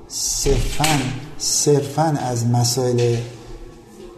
صرفا 0.07 0.99
صرفا 1.37 2.03
از 2.03 2.47
مسائل 2.47 3.17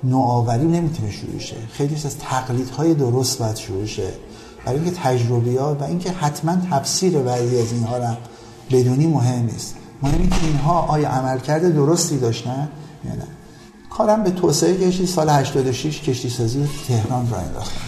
نوآوری 0.04 0.66
نمی‌تونه 0.66 1.12
شروع 1.12 1.40
شه. 1.40 1.56
خیلی 1.72 1.96
از 1.96 2.18
تقلیدهای 2.18 2.94
درست 2.94 3.40
باید 3.40 3.56
شروع 3.56 3.86
شه. 3.86 4.14
برای 4.66 4.80
اینکه 4.80 4.96
تجربیات 5.04 5.82
و 5.82 5.84
اینکه 5.84 6.12
حتما 6.12 6.58
تفسیر 6.72 7.20
بعضی 7.20 7.60
از 7.60 7.72
اینها 7.74 7.98
را 7.98 8.18
بدونی 8.72 9.08
مهم 9.08 9.46
نیست. 9.46 9.76
مهم 10.02 10.22
اینکه 10.22 10.46
اینها 10.46 10.82
آیا 10.82 11.10
عملکرد 11.10 11.74
درستی 11.74 12.18
داشتن 12.18 12.70
یا 13.06 13.16
نه. 13.16 13.28
کارم 13.98 14.24
به 14.24 14.32
توسعه 14.32 14.88
کشتی 14.88 15.06
سال 15.06 15.30
86 15.30 16.02
کشتی 16.02 16.30
سازی 16.30 16.70
تهران 16.88 17.30
را 17.30 17.38
انداختم. 17.38 17.82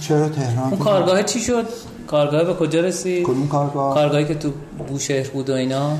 چرا 0.00 0.28
تهران؟ 0.28 0.70
اون 0.70 0.78
کارگاه 0.78 1.22
چی 1.22 1.40
شد؟ 1.40 1.66
کارگاه 2.06 2.44
به 2.44 2.54
کجا 2.54 2.80
رسید؟ 2.80 3.26
کدوم 3.26 3.48
کارگاه؟ 3.48 3.94
کارگاهی 3.94 4.24
که 4.24 4.34
تو 4.34 4.50
بوشهر 4.88 5.28
بود 5.28 5.50
و 5.50 5.52
اینا؟ 5.52 5.90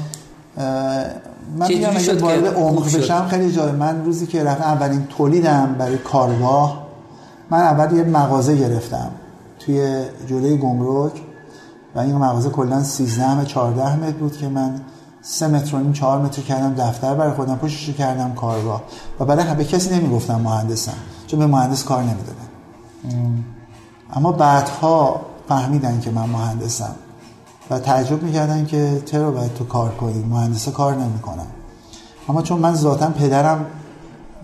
من 1.58 1.68
میگم 1.68 1.96
اگه 1.96 2.14
وارد 2.14 2.46
عمق 2.46 2.96
بشم 2.96 3.28
خیلی 3.28 3.52
جای 3.52 3.72
من 3.72 4.04
روزی 4.04 4.26
که 4.26 4.44
رفتم 4.44 4.64
اولین 4.64 5.06
تولیدم 5.06 5.76
برای 5.78 5.98
کارگاه 5.98 6.86
من 7.50 7.58
اول 7.58 7.96
یه 7.96 8.04
مغازه 8.04 8.56
گرفتم 8.56 9.10
توی 9.58 10.04
جلوی 10.26 10.56
گمرک 10.56 11.12
و 11.94 11.98
این 11.98 12.14
مغازه 12.14 12.50
کلا 12.50 12.82
13 12.82 13.44
14 13.44 13.96
متر 13.96 14.16
بود 14.16 14.36
که 14.36 14.48
من 14.48 14.80
سه 15.26 15.46
متر 15.46 15.76
و 15.76 15.78
نیم 15.78 15.92
چهار 15.92 16.18
متر 16.22 16.42
کردم 16.42 16.74
دفتر 16.74 17.14
برای 17.14 17.32
خودم 17.32 17.56
پشتش 17.56 17.90
کردم 17.90 18.34
کارگاه. 18.34 18.82
و 19.20 19.24
برای 19.24 19.54
به 19.54 19.64
کسی 19.64 19.94
نمی‌گفتم 19.94 20.40
مهندسم 20.40 20.94
چون 21.26 21.40
به 21.40 21.46
مهندس 21.46 21.84
کار 21.84 22.02
نمی‌دادم 22.02 22.48
اما 24.12 24.32
بعدها 24.32 25.20
فهمیدن 25.48 26.00
که 26.00 26.10
من 26.10 26.30
مهندسم 26.30 26.94
و 27.70 27.78
تعجب 27.78 28.22
می‌کردن 28.22 28.66
که 28.66 29.02
چرا 29.06 29.30
باید 29.30 29.54
تو 29.54 29.64
کار 29.64 29.90
کنی؟ 29.90 30.24
مهندسه 30.24 30.70
کار 30.70 30.94
نمی‌کنم 30.94 31.46
اما 32.28 32.42
چون 32.42 32.58
من 32.58 32.74
ذاتا 32.74 33.10
پدرم 33.10 33.66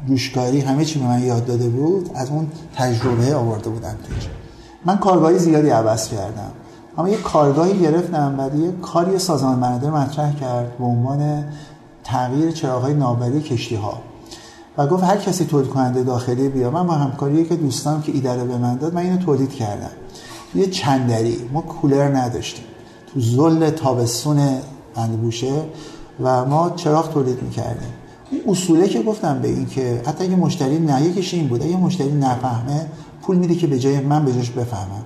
گوشکاری 0.09 0.61
همه 0.61 0.85
چی 0.85 0.99
به 0.99 1.07
من 1.07 1.22
یاد 1.22 1.47
داده 1.47 1.68
بود 1.68 2.11
از 2.14 2.31
اون 2.31 2.51
تجربه 2.76 3.35
آورده 3.35 3.70
بودم 3.70 3.95
من 4.85 4.99
کارگاهی 4.99 5.39
زیادی 5.39 5.68
عوض 5.70 6.09
کردم. 6.09 6.51
اما 6.99 7.09
یه 7.09 7.16
کارگاهی 7.16 7.78
گرفتم 7.78 8.36
بعد 8.36 8.59
یه 8.59 8.72
کاری 8.72 9.18
سازمان 9.18 9.59
منادر 9.59 9.91
مطرح 9.91 10.36
کرد 10.36 10.78
به 10.78 10.84
عنوان 10.84 11.45
تغییر 12.05 12.51
چراغهای 12.51 12.95
ناوبری 12.95 13.41
کشتی 13.41 13.74
ها 13.74 14.01
و 14.78 14.86
گفت 14.86 15.05
هر 15.05 15.16
کسی 15.16 15.45
تولید 15.45 15.70
کننده 15.70 16.03
داخلی 16.03 16.49
بیا. 16.49 16.70
من 16.70 16.86
با 16.86 16.93
همکاری 16.93 17.45
که 17.45 17.57
دوستان 17.57 18.03
که 18.03 18.12
ایده 18.12 18.34
رو 18.34 18.47
به 18.47 18.59
من 18.59 18.76
داد 18.76 18.95
من 18.95 19.03
اینو 19.03 19.16
تولید 19.16 19.51
کردم. 19.51 19.91
یه 20.55 20.66
چندری. 20.66 21.36
ما 21.53 21.61
کولر 21.61 22.16
نداشتیم. 22.16 22.64
تو 23.14 23.20
زل 23.20 23.70
تابستون 23.70 24.49
بوشه 25.22 25.62
و 26.22 26.45
ما 26.45 26.70
چراغ 26.70 27.12
تولید 27.12 27.43
می‌کردیم. 27.43 27.88
این 28.30 28.43
اصوله 28.47 28.88
که 28.88 29.03
گفتم 29.03 29.38
به 29.38 29.49
این 29.49 29.66
که 29.66 30.03
حتی 30.07 30.24
اگه 30.24 30.36
مشتری 30.36 30.78
نه 30.78 31.03
یکیش 31.03 31.34
این 31.34 31.49
بود. 31.49 31.62
اگه 31.62 31.76
مشتری 31.76 32.12
نفهمه 32.12 32.86
پول 33.22 33.36
میده 33.36 33.55
که 33.55 33.66
به 33.66 33.78
جای 33.78 34.01
من 34.01 34.24
به 34.24 34.32
جاش 34.32 34.51
بفهمم. 34.51 35.05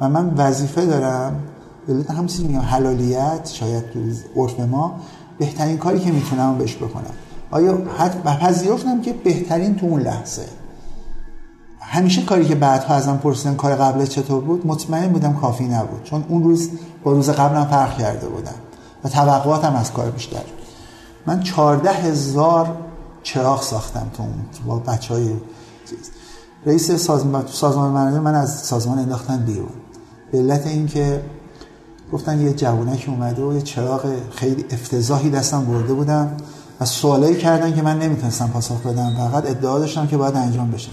و 0.00 0.08
من 0.08 0.34
وظیفه 0.36 0.86
دارم 0.86 1.40
به 1.86 2.12
همسی 2.12 2.44
میگم 2.44 2.60
حلالیت 2.60 3.48
شاید 3.48 3.84
تو 3.90 3.98
عرف 4.36 4.60
ما 4.60 5.00
بهترین 5.38 5.78
کاری 5.78 6.00
که 6.00 6.12
می‌تونم 6.12 6.58
بهش 6.58 6.76
بکنم. 6.76 7.14
آیا 7.50 7.78
حد 7.98 8.22
پذیرفتم 8.22 9.00
که 9.00 9.12
بهترین 9.12 9.76
تو 9.76 9.86
اون 9.86 10.00
لحظه. 10.00 10.44
همیشه 11.80 12.22
کاری 12.22 12.44
که 12.44 12.54
بعدها 12.54 12.94
ازم 12.94 13.16
پرسیدن 13.16 13.54
کار 13.54 13.74
قبل 13.74 14.06
چطور 14.06 14.40
بود 14.40 14.66
مطمئن 14.66 15.08
بودم 15.08 15.34
کافی 15.34 15.64
نبود. 15.64 16.02
چون 16.04 16.24
اون 16.28 16.42
روز 16.42 16.70
با 17.04 17.12
روز 17.12 17.30
قبلم 17.30 17.64
فرق 17.64 17.98
کرده 17.98 18.26
بودم 18.26 18.54
و 19.04 19.08
توقعاتم 19.08 19.76
از 19.76 19.92
کار 19.92 20.10
بیشتر. 20.10 20.42
من 21.26 21.42
چارده 21.42 21.92
هزار 21.92 22.76
چراغ 23.22 23.62
ساختم 23.62 24.06
تو 24.16 24.22
اون 24.22 24.32
با 24.66 24.78
بچه 24.78 25.14
های 25.14 25.32
رئیس 26.66 26.90
سازمان, 26.90 27.44
سازمان 27.46 28.20
من 28.20 28.34
از 28.34 28.58
سازمان 28.58 28.98
انداختن 28.98 29.38
بیرون. 29.38 29.68
به 30.32 30.38
علت 30.38 30.66
اینکه 30.66 31.22
گفتن 32.12 32.40
یه 32.40 32.52
جوونک 32.52 33.04
اومده 33.08 33.42
و 33.42 33.54
یه 33.54 33.62
چراغ 33.62 34.12
خیلی 34.34 34.64
افتضاحی 34.70 35.30
دستم 35.30 35.64
برده 35.64 35.92
بودم 35.92 36.36
و 36.80 36.84
سوالایی 36.84 37.36
کردن 37.36 37.74
که 37.74 37.82
من 37.82 37.98
نمی‌تونستم 37.98 38.48
پاسخ 38.48 38.82
بدم. 38.82 39.14
فقط 39.30 39.50
ادعا 39.50 39.78
داشتم 39.78 40.06
که 40.06 40.16
باید 40.16 40.36
انجام 40.36 40.70
بشه. 40.70 40.90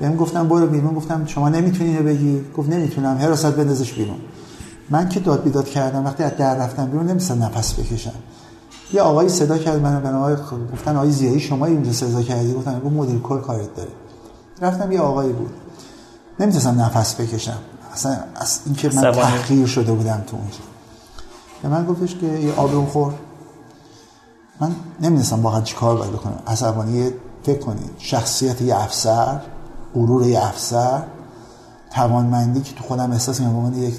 بهم 0.00 0.16
گفتم 0.16 0.48
برو 0.48 0.66
بیرون. 0.66 0.94
گفتم 0.94 1.26
شما 1.26 1.48
نمی‌تونی 1.48 1.90
اینو 1.90 2.02
بگی؟ 2.02 2.44
گفت 2.56 2.68
نمی‌تونم. 2.68 3.16
حراست 3.16 3.46
بندازش 3.46 3.92
بیرون. 3.92 4.16
من 4.90 5.08
که 5.08 5.20
داد 5.20 5.42
بیداد 5.42 5.68
کردم 5.68 6.04
وقتی 6.04 6.22
از 6.22 6.36
در 6.38 6.58
رفتم 6.58 6.86
بیرون 6.86 7.06
نمیستم 7.06 7.42
نفس 7.42 7.74
بکشم. 7.74 8.12
یه 8.92 9.00
آقای 9.02 9.28
صدا 9.28 9.58
کرد 9.58 9.82
منو 9.82 10.00
به 10.00 10.08
آقای 10.08 10.36
گفتن 10.72 10.96
آقای 10.96 11.10
زیایی 11.10 11.40
شما 11.40 11.66
اینجا 11.66 11.92
صدا 11.92 12.22
کردی؟ 12.22 12.54
گفتم 12.54 12.80
گفت 12.80 12.92
مدیر 12.92 13.18
کل 13.18 13.40
کارت 13.40 13.76
داره. 13.76 13.90
رفتم 14.62 14.92
یه 14.92 15.00
آقایی 15.00 15.32
بود. 15.32 15.50
نمی‌تونستم 16.40 16.80
نفس 16.80 17.14
بکشم. 17.14 17.58
اصلا 17.98 18.18
از 18.34 18.60
اینکه 18.66 18.88
من 18.94 19.12
تحقیر 19.12 19.66
شده 19.66 19.92
بودم 19.92 20.24
تو 20.26 20.36
اونجا 20.36 20.58
به 21.62 21.68
من 21.68 21.86
گفتش 21.86 22.14
که 22.14 22.26
یه 22.26 22.54
آب 22.54 22.88
خور. 22.88 23.12
من 24.60 24.76
نمی‌دونستم 25.00 25.42
واقعا 25.42 25.60
چی 25.60 25.76
کار 25.76 25.96
باید 25.96 26.12
بکنم. 26.12 26.38
عصبانی 26.46 27.10
فکر 27.42 27.58
کنید. 27.58 27.90
شخصیت 27.98 28.62
یه 28.62 28.76
افسر 28.76 29.40
غرور 29.94 30.26
یه 30.26 30.46
افسر 30.46 31.02
توانمندی 31.90 32.60
که 32.60 32.74
تو 32.74 32.84
خودم 32.84 33.12
احساس 33.12 33.40
می‌کنم 33.40 33.82
یک 33.82 33.94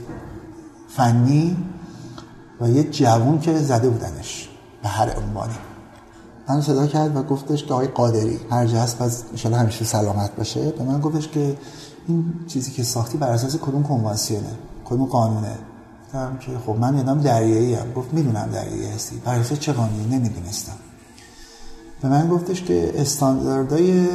فنی 0.89 1.57
و 2.61 2.69
یه 2.69 2.83
جوون 2.83 3.39
که 3.39 3.59
زده 3.59 3.89
بودنش 3.89 4.49
به 4.83 4.89
هر 4.89 5.15
عنوانی. 5.17 5.55
من 6.49 6.61
صدا 6.61 6.87
کرد 6.87 7.15
و 7.15 7.23
گفتش 7.23 7.63
که 7.63 7.73
آقای 7.73 7.87
قادری 7.87 8.39
هر 8.51 8.67
جا 8.67 8.81
هست 8.81 8.97
پس 8.97 9.23
انشالله 9.31 9.57
همیشه 9.57 9.85
سلامت 9.85 10.35
باشه. 10.35 10.71
به 10.71 10.83
من 10.83 10.99
گفتش 10.99 11.27
که 11.27 11.57
این 12.07 12.33
چیزی 12.47 12.71
که 12.71 12.83
ساختی 12.83 13.17
بر 13.17 13.29
اساس 13.29 13.55
کدوم 13.55 13.83
کنوانسیونه 13.83 14.49
کدوم 14.85 15.05
قانونه؟ 15.05 15.55
گفتم 16.05 16.37
که 16.39 16.51
خب 16.65 16.75
من 16.79 16.97
یادم 16.97 17.21
دریایی 17.21 17.73
هم 17.73 17.93
گفت 17.93 18.13
می‌دونم 18.13 18.49
دریایی 18.53 18.85
هستی. 18.85 19.15
بر 19.25 19.39
اساس 19.39 19.59
چه 19.59 19.73
قانونی؟ 19.73 20.15
نمی‌دونستم. 20.15 20.73
به 22.01 22.09
من 22.09 22.29
گفتش 22.29 22.63
که 22.63 23.01
استانداردهای 23.01 24.07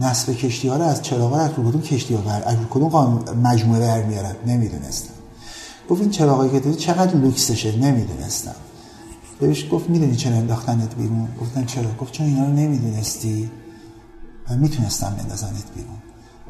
نصب 0.00 0.32
کشتی 0.32 0.68
ها 0.68 0.76
رو 0.76 0.82
از 0.82 1.02
چراغ 1.02 1.32
از 1.32 1.50
کدوم 1.50 1.80
کشتی 1.82 2.14
ها 2.14 2.20
بر 2.20 2.42
از 2.46 2.56
کدوم 2.70 2.88
قانون 2.88 3.36
مجموعه 3.42 3.80
برمیارن 3.80 4.34
نمی‌دونستم. 4.46 5.14
گفت 5.90 6.00
این 6.00 6.10
چراغایی 6.10 6.50
که 6.50 6.60
داری 6.60 6.76
چقدر 6.76 7.14
لوکسشه؟ 7.16 7.76
نمی‌دونستم. 7.76 8.54
بهش 9.40 9.66
گفت 9.72 9.90
می‌دونی 9.90 10.16
چرا 10.16 10.34
انداختنت 10.34 10.94
بیرون؟ 10.94 11.28
گفتم 11.40 11.64
چرا؟ 11.64 11.94
گفت 12.00 12.12
چون 12.12 12.26
اینا 12.26 12.44
رو 12.44 12.52
نمی‌دونستی. 12.52 13.50
و 14.50 14.56
می‌تونستم 14.56 15.14
بندازنت 15.18 15.64
بیرون. 15.74 15.96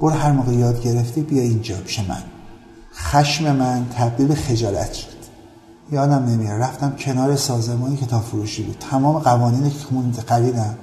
برو 0.00 0.10
هر 0.10 0.32
موقع 0.32 0.52
یاد 0.52 0.82
گرفتی 0.82 1.22
بیا 1.22 1.42
اینجا 1.42 1.76
پیش 1.76 2.00
من. 2.00 2.22
خشم 2.94 3.56
من 3.56 3.86
تبدیل 3.96 4.26
به 4.26 4.34
خجالت 4.34 4.92
شد. 4.92 5.18
یادم 5.92 6.24
نمیاد 6.24 6.60
رفتم 6.60 6.94
کنار 6.98 7.36
سازمانی 7.36 7.96
کتاب 7.96 8.22
فروشی 8.22 8.62
بود. 8.62 8.76
تمام 8.90 9.18
قوانین 9.18 9.70
که 10.14 10.22
خریدم. 10.26 10.74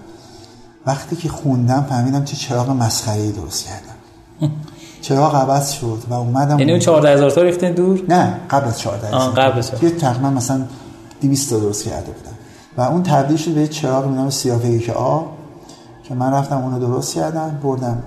وقتی 0.85 1.15
که 1.15 1.29
خوندم 1.29 1.85
فهمیدم 1.89 2.23
چه 2.23 2.35
چراغ 2.35 2.69
مسخره‌ای 2.69 3.31
درست 3.31 3.65
کردم. 3.65 3.95
چراغ 5.01 5.35
عوض 5.35 5.71
شد 5.71 6.03
و 6.09 6.13
اومدم 6.13 6.59
یعنی 6.59 6.71
اون 6.71 6.79
14000 6.79 7.29
تا 7.29 7.41
ریختین 7.41 7.71
دور؟ 7.71 8.01
نه 8.09 8.39
قبل 8.49 8.67
از 8.67 8.79
14 8.79 9.15
آه، 9.15 9.33
قبل 9.33 9.59
از 9.59 9.67
14. 9.71 9.85
یه 9.85 9.91
تقریبا 9.91 10.29
مثلا 10.29 10.65
200 11.21 11.49
تا 11.49 11.59
درست 11.59 11.83
کرده 11.83 12.11
بودم. 12.11 12.35
و 12.77 12.81
اون 12.81 13.03
تبدیل 13.03 13.37
شد 13.37 13.51
به 13.51 13.67
چراغ 13.67 14.05
به 14.05 14.15
نام 14.15 14.29
سیاه 14.29 14.77
که 14.77 14.93
آ 14.93 15.21
که 16.03 16.13
من 16.13 16.33
رفتم 16.33 16.57
اونو 16.57 16.79
درست 16.79 17.13
کردم 17.13 17.59
بردم 17.63 18.03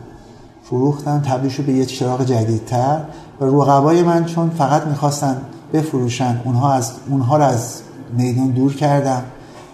فروختم 0.64 1.20
تبدیل 1.20 1.50
شد 1.50 1.62
به 1.62 1.72
یه 1.72 1.86
چراغ 1.86 2.24
جدیدتر 2.24 3.00
و 3.40 3.44
رقبای 3.44 4.02
من 4.02 4.24
چون 4.24 4.50
فقط 4.50 4.86
می‌خواستن 4.86 5.36
بفروشن 5.72 6.40
اونها 6.44 6.72
از 6.72 6.92
اونها 7.08 7.36
رو 7.36 7.44
از 7.44 7.80
میدان 8.16 8.50
دور 8.50 8.74
کردم 8.74 9.22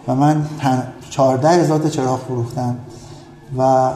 و 0.08 0.14
من 0.14 0.46
تن... 0.60 0.82
14 1.10 1.48
هزار 1.48 1.78
تا 1.78 1.88
چراغ 1.88 2.20
فروختم 2.20 2.76
و 3.58 3.90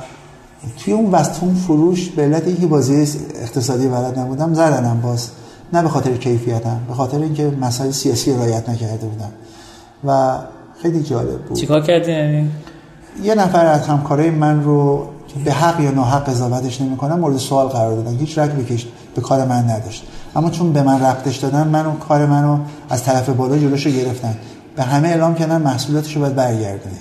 توی 0.78 0.92
اون 0.92 1.10
وسط 1.10 1.42
اون 1.42 1.54
فروش 1.54 2.08
به 2.08 2.22
علت 2.22 2.46
اینکه 2.46 2.66
بازی 2.66 3.18
اقتصادی 3.34 3.88
بلد 3.88 4.18
نبودم 4.18 4.54
زدنم 4.54 5.00
باز. 5.00 5.30
نه 5.72 5.82
به 5.82 5.88
خاطر 5.88 6.16
کیفیتم 6.16 6.80
به 6.88 6.94
خاطر 6.94 7.18
اینکه 7.18 7.52
مسائل 7.60 7.90
سیاسی 7.90 8.32
رعایت 8.32 8.68
نکرده 8.68 9.06
بودم. 9.06 9.30
و 10.04 10.38
خیلی 10.82 11.02
جالب 11.02 11.38
بود. 11.38 11.58
چیکار 11.58 11.80
کردین 11.80 12.16
یعنی؟ 12.16 12.50
یه 13.22 13.34
نفر 13.34 13.66
از 13.66 13.86
همکارای 13.88 14.30
من 14.30 14.64
رو 14.64 15.06
به 15.44 15.52
حق 15.52 15.80
یا 15.80 15.90
ناحق 15.90 16.28
قضاوتش 16.28 16.80
نمی‌کنم 16.80 17.18
مورد 17.20 17.36
سوال 17.36 17.66
قرار 17.66 17.94
دادن. 17.94 18.16
هیچ 18.16 18.38
رگ 18.38 18.50
بکش 18.50 18.86
به 19.14 19.20
کار 19.20 19.44
من 19.44 19.70
نداشت. 19.70 20.04
اما 20.36 20.50
چون 20.50 20.72
به 20.72 20.82
من 20.82 21.02
ربطش 21.02 21.36
دادن 21.36 21.68
من 21.68 21.86
اون 21.86 21.96
کار 21.96 22.26
منو 22.26 22.58
از 22.90 23.04
طرف 23.04 23.28
بالا 23.28 23.58
جلوشو 23.58 23.90
گرفتن. 23.90 24.36
به 24.76 24.82
همه 24.82 25.08
اعلام 25.08 25.34
کردن 25.34 25.62
محصولاتش 25.62 26.16
رو 26.16 26.20
باید 26.20 26.34
برگردونی. 26.34 26.96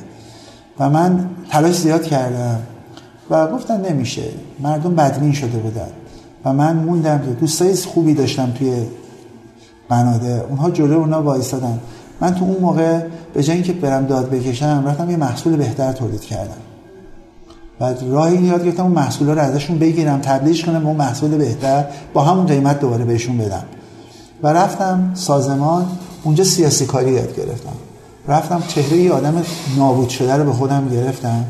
و 0.79 0.89
من 0.89 1.29
تلاش 1.49 1.75
زیاد 1.79 2.03
کردم. 2.03 2.59
و 3.29 3.47
گفتن 3.47 3.81
نمیشه. 3.91 4.23
مردم 4.59 4.95
بدبین 4.95 5.33
شده 5.33 5.57
بودن. 5.57 5.87
من 6.53 6.75
موندم 6.75 7.19
که 7.19 7.25
دوستای 7.25 7.75
خوبی 7.75 8.13
داشتم 8.13 8.51
توی 8.51 8.73
بناده 9.89 10.43
اونها 10.49 10.71
جلو 10.71 10.97
اونا 10.97 11.23
وایسادن 11.23 11.79
من 12.21 12.35
تو 12.35 12.45
اون 12.45 12.57
موقع 12.61 12.99
به 13.33 13.43
جای 13.43 13.55
اینکه 13.55 13.73
برم 13.73 14.05
داد 14.05 14.29
بکشم 14.29 14.83
رفتم 14.87 15.09
یه 15.09 15.17
محصول 15.17 15.55
بهتر 15.55 15.91
تولید 15.91 16.21
کردم. 16.21 16.57
و 17.79 17.93
راه 18.11 18.27
این 18.27 18.45
یاد 18.45 18.65
گرفتم 18.65 18.83
اون 18.83 18.91
محصولا 18.91 19.33
رو 19.33 19.39
ازشون 19.39 19.79
بگیرم 19.79 20.19
تبدیلش 20.19 20.65
کنم 20.65 20.79
به 20.79 20.87
اون 20.87 20.95
محصول 20.95 21.37
بهتر 21.37 21.85
با 22.13 22.23
همون 22.23 22.45
قیمت 22.45 22.79
دوباره 22.79 23.05
بهشون 23.05 23.37
بدم. 23.37 23.63
و 24.43 24.47
رفتم 24.47 25.11
سازمان 25.13 25.85
اونجا 26.23 26.43
سیاسی 26.43 26.85
کاری 26.85 27.11
یاد 27.11 27.35
گرفتم. 27.35 27.73
رفتم 28.27 28.63
چهره 28.67 28.97
یه 28.97 29.11
آدم 29.11 29.43
نابود 29.77 30.09
شده 30.09 30.35
رو 30.35 30.43
به 30.43 30.53
خودم 30.53 30.89
گرفتم. 30.89 31.45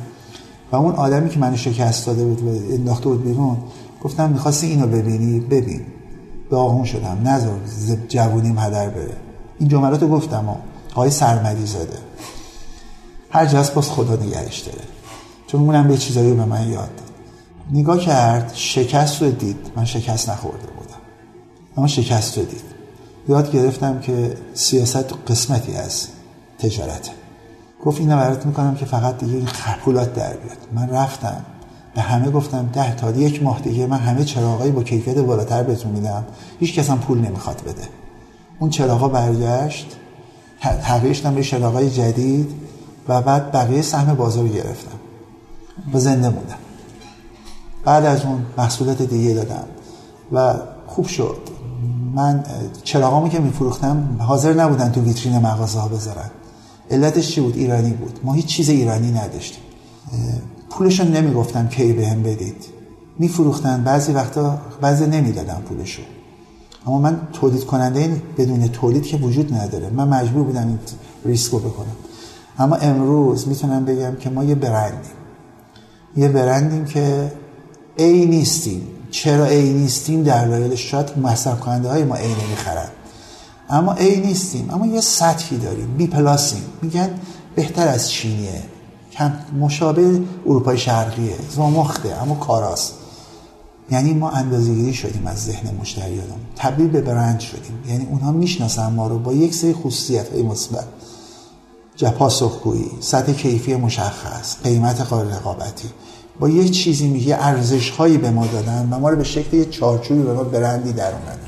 و 0.72 0.76
اون 0.76 0.96
آدمی 0.96 1.30
که 1.30 1.40
منو 1.40 1.58
شکست 1.58 2.06
داده 2.06 2.26
بود 2.26 2.42
و 2.42 2.74
انداخته 2.74 3.10
بود 3.10 3.24
بیرون 3.24 3.58
گفتم 4.04 4.30
می‌خواستی 4.30 4.68
اینو 4.68 4.88
ببینی؟ 4.88 5.40
ببین. 5.40 5.82
داغون 6.52 6.86
شدم. 6.86 7.22
نذار 7.24 7.60
جوونیم 8.08 8.60
هدر 8.60 8.90
بره. 8.90 9.18
این 9.60 9.70
جملات 9.70 10.02
رو 10.02 10.08
گفتم. 10.08 10.58
آقای 10.92 11.12
سرمدی 11.12 11.66
زاده. 11.66 11.98
هر 13.30 13.46
جاست 13.46 13.74
باز 13.74 13.90
خدا 13.90 14.16
نگرش 14.16 14.60
داره. 14.60 14.84
چون 15.48 15.62
اونم 15.62 15.88
به 15.88 15.98
چیزایی 15.98 16.34
به 16.34 16.46
من 16.46 16.68
یاد 16.68 16.76
داد. 16.76 17.12
نگاه 17.72 18.00
کرد 18.00 18.52
شکست 18.54 19.22
رو 19.22 19.32
دید. 19.32 19.72
من 19.76 19.86
شکست 19.86 20.30
نخورده 20.30 20.68
بودم. 20.68 21.00
اما 21.78 21.88
شکست 21.88 22.38
رو 22.38 22.46
دید. 22.46 22.64
یاد 23.30 23.52
گرفتم 23.52 24.00
که 24.00 24.38
سیاست 24.54 25.14
قسمتی 25.28 25.76
از 25.76 26.08
تجارته. 26.60 27.12
گفت 27.86 28.00
اینو 28.00 28.16
برات 28.16 28.46
می‌کنم 28.46 28.76
که 28.76 28.86
فقط 28.86 29.18
دیگه 29.18 29.34
این 29.34 29.46
خپولات 29.46 30.14
در 30.14 30.34
بیاد. 30.34 30.58
من 30.74 30.90
رفتم. 30.90 31.46
به 31.98 32.04
همه 32.04 32.32
گفتم 32.32 32.70
ده 32.74 32.96
تا 32.96 33.12
یک 33.12 33.44
ماه 33.44 33.62
دیگه 33.62 33.88
من 33.88 33.98
همه 33.98 34.24
چراغایی 34.24 34.72
با 34.72 34.84
کیفیت 34.84 35.18
بالاتر 35.18 35.64
بهتون 35.64 35.92
میدم. 35.92 36.26
هیچ 36.60 36.80
کس 36.80 36.90
هم 36.90 37.00
پول 37.00 37.18
نمی‌خواد 37.18 37.62
بده. 37.62 37.82
اون 38.60 38.70
چراغا 38.70 39.08
برگشت. 39.08 39.98
تغییرش 40.62 41.22
به 41.22 41.44
چراغای 41.44 41.90
جدید 41.90 42.52
و 43.08 43.22
بعد 43.22 43.52
بقیه 43.52 43.82
سهم 43.82 44.16
بازار 44.16 44.44
رو 44.44 44.50
گرفتم. 44.50 45.00
و 45.94 46.00
زنده 46.00 46.30
موندم. 46.30 46.58
بعد 47.86 48.06
از 48.06 48.26
اون 48.26 48.46
محصولات 48.58 49.02
دیگه 49.02 49.34
دادم. 49.34 49.66
و 50.32 50.54
خوب 50.88 51.08
شد. 51.08 51.38
من 52.16 52.44
چراغامو 52.84 53.30
که 53.30 53.40
میفروختم 53.40 54.18
حاضر 54.20 54.54
نبودن 54.54 54.92
تو 54.92 55.02
ویترین 55.02 55.38
مغازه 55.38 55.80
ها 55.80 55.88
بذارن. 55.88 56.30
علتش 56.92 57.32
چی 57.32 57.42
بود؟ 57.42 57.58
ایرانی 57.58 57.92
بود. 57.92 58.20
ما 58.24 58.34
هیچ 58.34 58.46
چیز 58.46 58.70
ایرانی 58.70 59.12
نداشتیم. 59.12 59.64
پولشو 60.70 61.04
نمی‌گفتم 61.04 61.68
کی 61.68 61.94
بهم 61.94 62.24
بدید. 62.24 62.66
میفروختن. 63.20 63.84
بعضی 63.84 64.12
وقتا 64.12 64.58
بعضی 64.82 65.06
نمی‌دادن 65.06 65.62
پولشو. 65.70 66.02
اما 66.88 67.00
من 67.00 67.28
تولید 67.34 67.66
کننده 67.66 68.22
بدون 68.38 68.68
تولید 68.68 69.04
که 69.04 69.18
وجود 69.18 69.54
نداره. 69.54 69.90
من 69.90 70.08
مجبور 70.08 70.44
بودم 70.44 70.68
این 70.68 70.80
ریسکو 71.26 71.60
بکنم. 71.60 71.96
اما 72.60 72.76
امروز 72.76 73.48
می‌تونم 73.48 73.86
بگم 73.86 74.16
که 74.16 74.30
ما 74.30 74.44
یه 74.44 74.56
برندیم. 74.56 75.12
یه 76.16 76.28
برندیم 76.28 76.86
که 76.86 77.32
ای 77.98 78.26
نیستیم. 78.26 78.82
چرا 79.12 79.46
ای 79.46 79.74
نیستیم؟ 79.74 80.24
در 80.24 80.76
شاید 80.76 81.20
مصرف 81.20 81.60
کننده 81.60 81.90
های 81.90 82.04
ما 82.04 82.16
ای 82.16 82.28
نمی‌خرن 82.28 82.88
اما 83.70 83.94
ای 83.94 84.20
نیستیم. 84.20 84.70
اما 84.70 84.88
یه 84.88 85.02
سطحی 85.02 85.58
داریم. 85.58 85.98
بی 85.98 86.08
پلاسیم. 86.08 86.62
میگن 86.82 87.10
بهتر 87.56 87.88
از 87.88 88.12
چینیه. 88.12 88.64
مشابه 89.60 90.22
اروپای 90.46 90.78
شرقیه. 90.78 91.36
زمخته 91.56 92.22
اما 92.22 92.36
کاراست. 92.36 92.94
یعنی 93.92 94.14
ما 94.14 94.30
اندازه‌گیری 94.30 94.94
شدیم 94.94 95.28
از 95.28 95.46
ذهن 95.46 95.76
مشتریانم 95.82 96.40
تبدیل 96.56 96.88
به 96.88 97.02
برند 97.02 97.40
شدیم. 97.40 97.84
یعنی 97.90 98.08
اونها 98.12 98.32
می‌شناسن 98.32 98.94
ما 98.94 99.08
رو 99.08 99.20
با 99.20 99.34
یک 99.34 99.56
سری 99.56 99.74
خصوصیت. 99.74 100.30
های 100.30 100.42
مثبت 100.42 100.86
پاسخگویی 102.18 102.92
سطح 103.00 103.34
کیفی 103.34 103.76
مشخص 103.76 104.56
قیمت 104.64 105.02
قابل 105.02 105.32
رقابتی. 105.32 105.90
با 106.40 106.50
یه 106.50 106.70
چیزی 106.70 107.08
میگه 107.08 107.38
ارزش 107.40 107.90
هایی 107.90 108.18
به 108.18 108.32
ما 108.32 108.48
دادن 108.48 108.90
و 108.92 109.00
ما 109.00 109.10
رو 109.10 109.16
به 109.16 109.24
شکل 109.24 109.58
یه 109.58 109.66
چارچوبی 109.66 110.24
به 110.24 110.34
ما 110.34 110.44
برندی 110.44 110.94
در 110.94 111.12
اومدن 111.12 111.40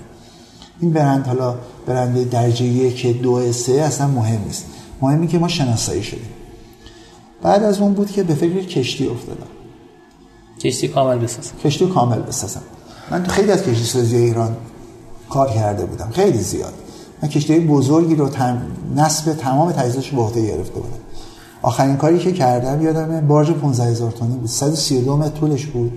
این 0.79 0.93
برند 0.93 1.27
حالا 1.27 1.55
برند 1.85 2.29
درجه 2.29 2.65
یک 2.65 3.21
دو 3.21 3.51
سه 3.53 3.73
اصلا 3.73 4.07
مهم 4.07 4.41
نیست. 4.45 4.65
مهمی 5.01 5.27
که 5.27 5.39
ما 5.39 5.47
شناسایی 5.47 6.03
شدیم. 6.03 6.29
بعد 7.41 7.63
از 7.63 7.79
اون 7.79 7.93
بود 7.93 8.11
که 8.11 8.23
به 8.23 8.35
فکر 8.35 8.65
کشتی 8.65 9.07
افتادم. 9.07 9.47
کشتی 10.59 10.87
کامل 10.87 11.17
بسازم. 11.17 11.51
کشتی 11.63 11.87
کامل 11.87 12.19
بسازم. 12.19 12.61
من 13.11 13.23
خیلی 13.23 13.51
از 13.51 13.63
کشتی 13.63 13.83
سازی 13.83 14.15
ایران 14.15 14.55
کار 15.29 15.49
کرده 15.49 15.85
بودم. 15.85 16.09
خیلی 16.13 16.37
زیاد. 16.37 16.73
من 17.21 17.29
کشتی 17.29 17.59
بزرگی 17.59 18.15
رو 18.15 18.29
تم... 18.29 18.61
نصب 18.95 19.33
تمام 19.33 19.71
تجهیزاتش 19.71 20.11
به 20.11 20.21
عهده 20.21 20.41
گرفته 20.47 20.73
بودم. 20.73 20.99
آخرین 21.61 21.97
کاری 21.97 22.19
که 22.19 22.31
کردم 22.31 22.81
یادمه 22.81 23.21
بارج 23.21 23.51
15 23.51 23.83
هزار 23.83 24.11
تونی 24.11 24.35
بود. 24.35 24.49
132 24.49 25.17
متر 25.17 25.39
طولش 25.39 25.65
بود. 25.65 25.91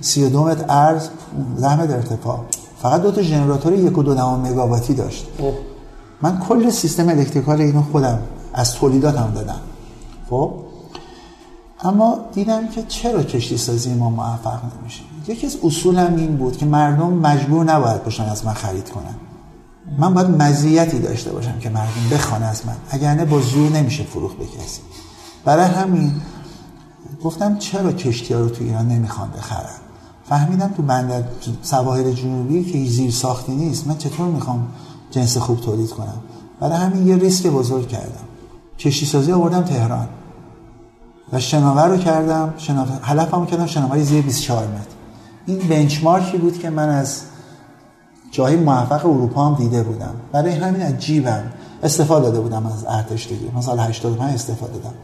32 0.00 0.44
متر 0.44 0.64
عرض 0.64 1.08
10 1.60 1.80
متر 1.80 1.96
ارتفاع. 1.96 2.40
فقط 2.82 3.02
دو 3.02 3.10
تا 3.10 3.22
ژنراتور 3.22 3.72
1 3.72 3.98
و 3.98 4.02
2 4.02 4.36
مگاواتی 4.36 4.94
داشت. 4.94 5.26
من 6.22 6.38
کل 6.38 6.70
سیستم 6.70 7.08
الکتریکال 7.08 7.60
اینو 7.60 7.82
خودم 7.82 8.18
از 8.54 8.74
تولیداتم 8.74 9.32
دادم. 9.34 9.60
خب؟ 10.30 10.52
اما 11.84 12.18
دیدم 12.32 12.68
که 12.68 12.82
چرا 12.82 13.22
کشتی 13.22 13.56
سازی 13.56 13.94
ما 13.94 14.10
موفق 14.10 14.60
نمیشه؟ 14.80 15.02
یکی 15.28 15.46
از 15.46 15.56
اصولم 15.64 16.16
این 16.16 16.36
بود 16.36 16.56
که 16.56 16.66
مردم 16.66 17.12
مجبور 17.12 17.64
نباید 17.64 18.04
باشن 18.04 18.24
از 18.24 18.46
من 18.46 18.52
خرید 18.52 18.90
کنن. 18.90 19.14
من 19.98 20.14
باید 20.14 20.30
مزیتی 20.30 20.98
داشته 20.98 21.32
باشم 21.32 21.58
که 21.58 21.70
مردم 21.70 22.08
بخوان 22.12 22.42
از 22.42 22.66
من 22.66 22.76
اگر 22.90 23.14
نه 23.14 23.24
با 23.24 23.40
زور 23.40 23.70
نمیشه 23.70 24.02
فروخ 24.02 24.34
به 24.34 24.44
کسی. 24.44 24.80
برای 25.44 25.64
همین 25.64 26.12
گفتم 27.24 27.58
چرا 27.58 27.92
کشتی 27.92 28.34
ها 28.34 28.40
رو 28.40 28.48
تو 28.48 28.64
ایران 28.64 28.88
نمی‌خوان 28.88 29.30
بخرن؟ 29.30 29.78
فهمیدم 30.28 30.68
تو 30.68 30.82
بندر 30.82 31.22
سواحل 31.62 32.12
جنوبی 32.12 32.64
که 32.64 32.90
زیر 32.90 33.10
ساختی 33.10 33.52
نیست 33.52 33.86
من 33.86 33.98
چطور 33.98 34.26
می‌خوام 34.26 34.68
جنس 35.10 35.36
خوب 35.36 35.60
تولید 35.60 35.90
کنم؟ 35.90 36.22
برای 36.60 36.76
همین 36.76 37.06
یه 37.06 37.16
ریسک 37.16 37.46
بزرگ 37.46 37.88
کردم. 37.88 38.24
کشتی 38.78 39.06
سازی 39.06 39.32
آوردم 39.32 39.62
تهران. 39.62 40.08
و 41.32 41.40
شناور 41.40 41.88
رو 41.88 41.96
کردم. 41.96 42.54
شناور 42.58 42.98
حلفمو 43.02 43.46
کردم 43.46 43.66
شناوری 43.66 44.02
زیر 44.02 44.22
24 44.22 44.66
متر. 44.66 44.86
این 45.46 45.58
بنچمارکی 45.58 46.38
بود 46.38 46.58
که 46.58 46.70
من 46.70 46.88
از 46.88 47.22
جایی 48.30 48.56
موفق 48.56 49.06
اروپا 49.06 49.46
هم 49.46 49.54
دیده 49.54 49.82
بودم. 49.82 50.14
برای 50.32 50.52
همین 50.52 50.82
از 50.82 50.98
جیبم 50.98 51.42
استفاده 51.82 52.24
داده 52.24 52.40
بودم 52.40 52.66
از 52.66 52.84
ارتش 52.88 53.26
دیگه. 53.26 53.56
مثلا 53.56 53.82
85 53.82 54.34
استفاده 54.34 54.72
دادم. 54.72 54.94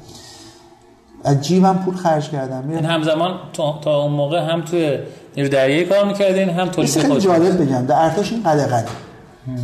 از 1.24 1.40
جیبم 1.40 1.74
پول 1.84 1.94
خرج 1.94 2.30
کردم. 2.30 2.70
این 2.70 2.84
همزمان 2.84 3.34
تا, 3.52 4.02
اون 4.02 4.12
موقع 4.12 4.52
هم 4.52 4.62
توی 4.62 4.98
نیرو 5.36 5.48
دریایی 5.48 5.84
کار 5.84 6.04
می‌کردین 6.04 6.50
هم 6.50 6.68
تولید 6.68 6.90
خیلی 6.90 7.08
خود 7.08 7.18
جالب 7.18 7.62
بگم. 7.62 7.86
در 7.86 8.04
ارتش 8.04 8.32
این 8.32 8.42
قدغنه. 8.42 8.86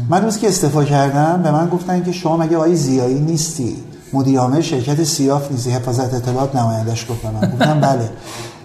من 0.08 0.24
روزی 0.24 0.40
که 0.40 0.48
استفاده 0.48 0.86
کردم 0.86 1.42
به 1.42 1.50
من 1.50 1.68
گفتن 1.68 2.04
که 2.04 2.12
شما 2.12 2.36
مگه 2.36 2.56
آقای 2.56 2.76
زیایی 2.76 3.20
نیستی؟ 3.20 3.76
مدیر 4.14 4.38
عامل 4.38 4.60
شرکت 4.60 5.04
سیاف 5.04 5.50
نیزی 5.50 5.70
حفاظت 5.70 6.14
اطلاعات 6.14 6.56
نمایندش 6.56 7.10
گفت 7.10 7.22
به 7.22 7.30
من 7.30 7.50
گفتم 7.50 7.80
بله. 7.80 8.10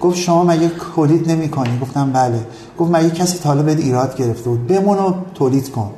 گفت 0.01 0.17
شما 0.17 0.43
مگه 0.43 0.71
تولید 0.95 1.31
نمی 1.31 1.49
کنی 1.49 1.79
گفتم 1.79 2.11
بله. 2.11 2.39
گفت 2.77 2.91
مگه 2.91 3.09
کسی 3.09 3.37
طالب 3.37 3.67
ایراد 3.67 4.15
گرفته 4.17 4.49
بود؟ 4.49 4.67
بمون 4.67 4.97
و 4.97 5.13
تولید 5.33 5.71
کن. 5.71 5.91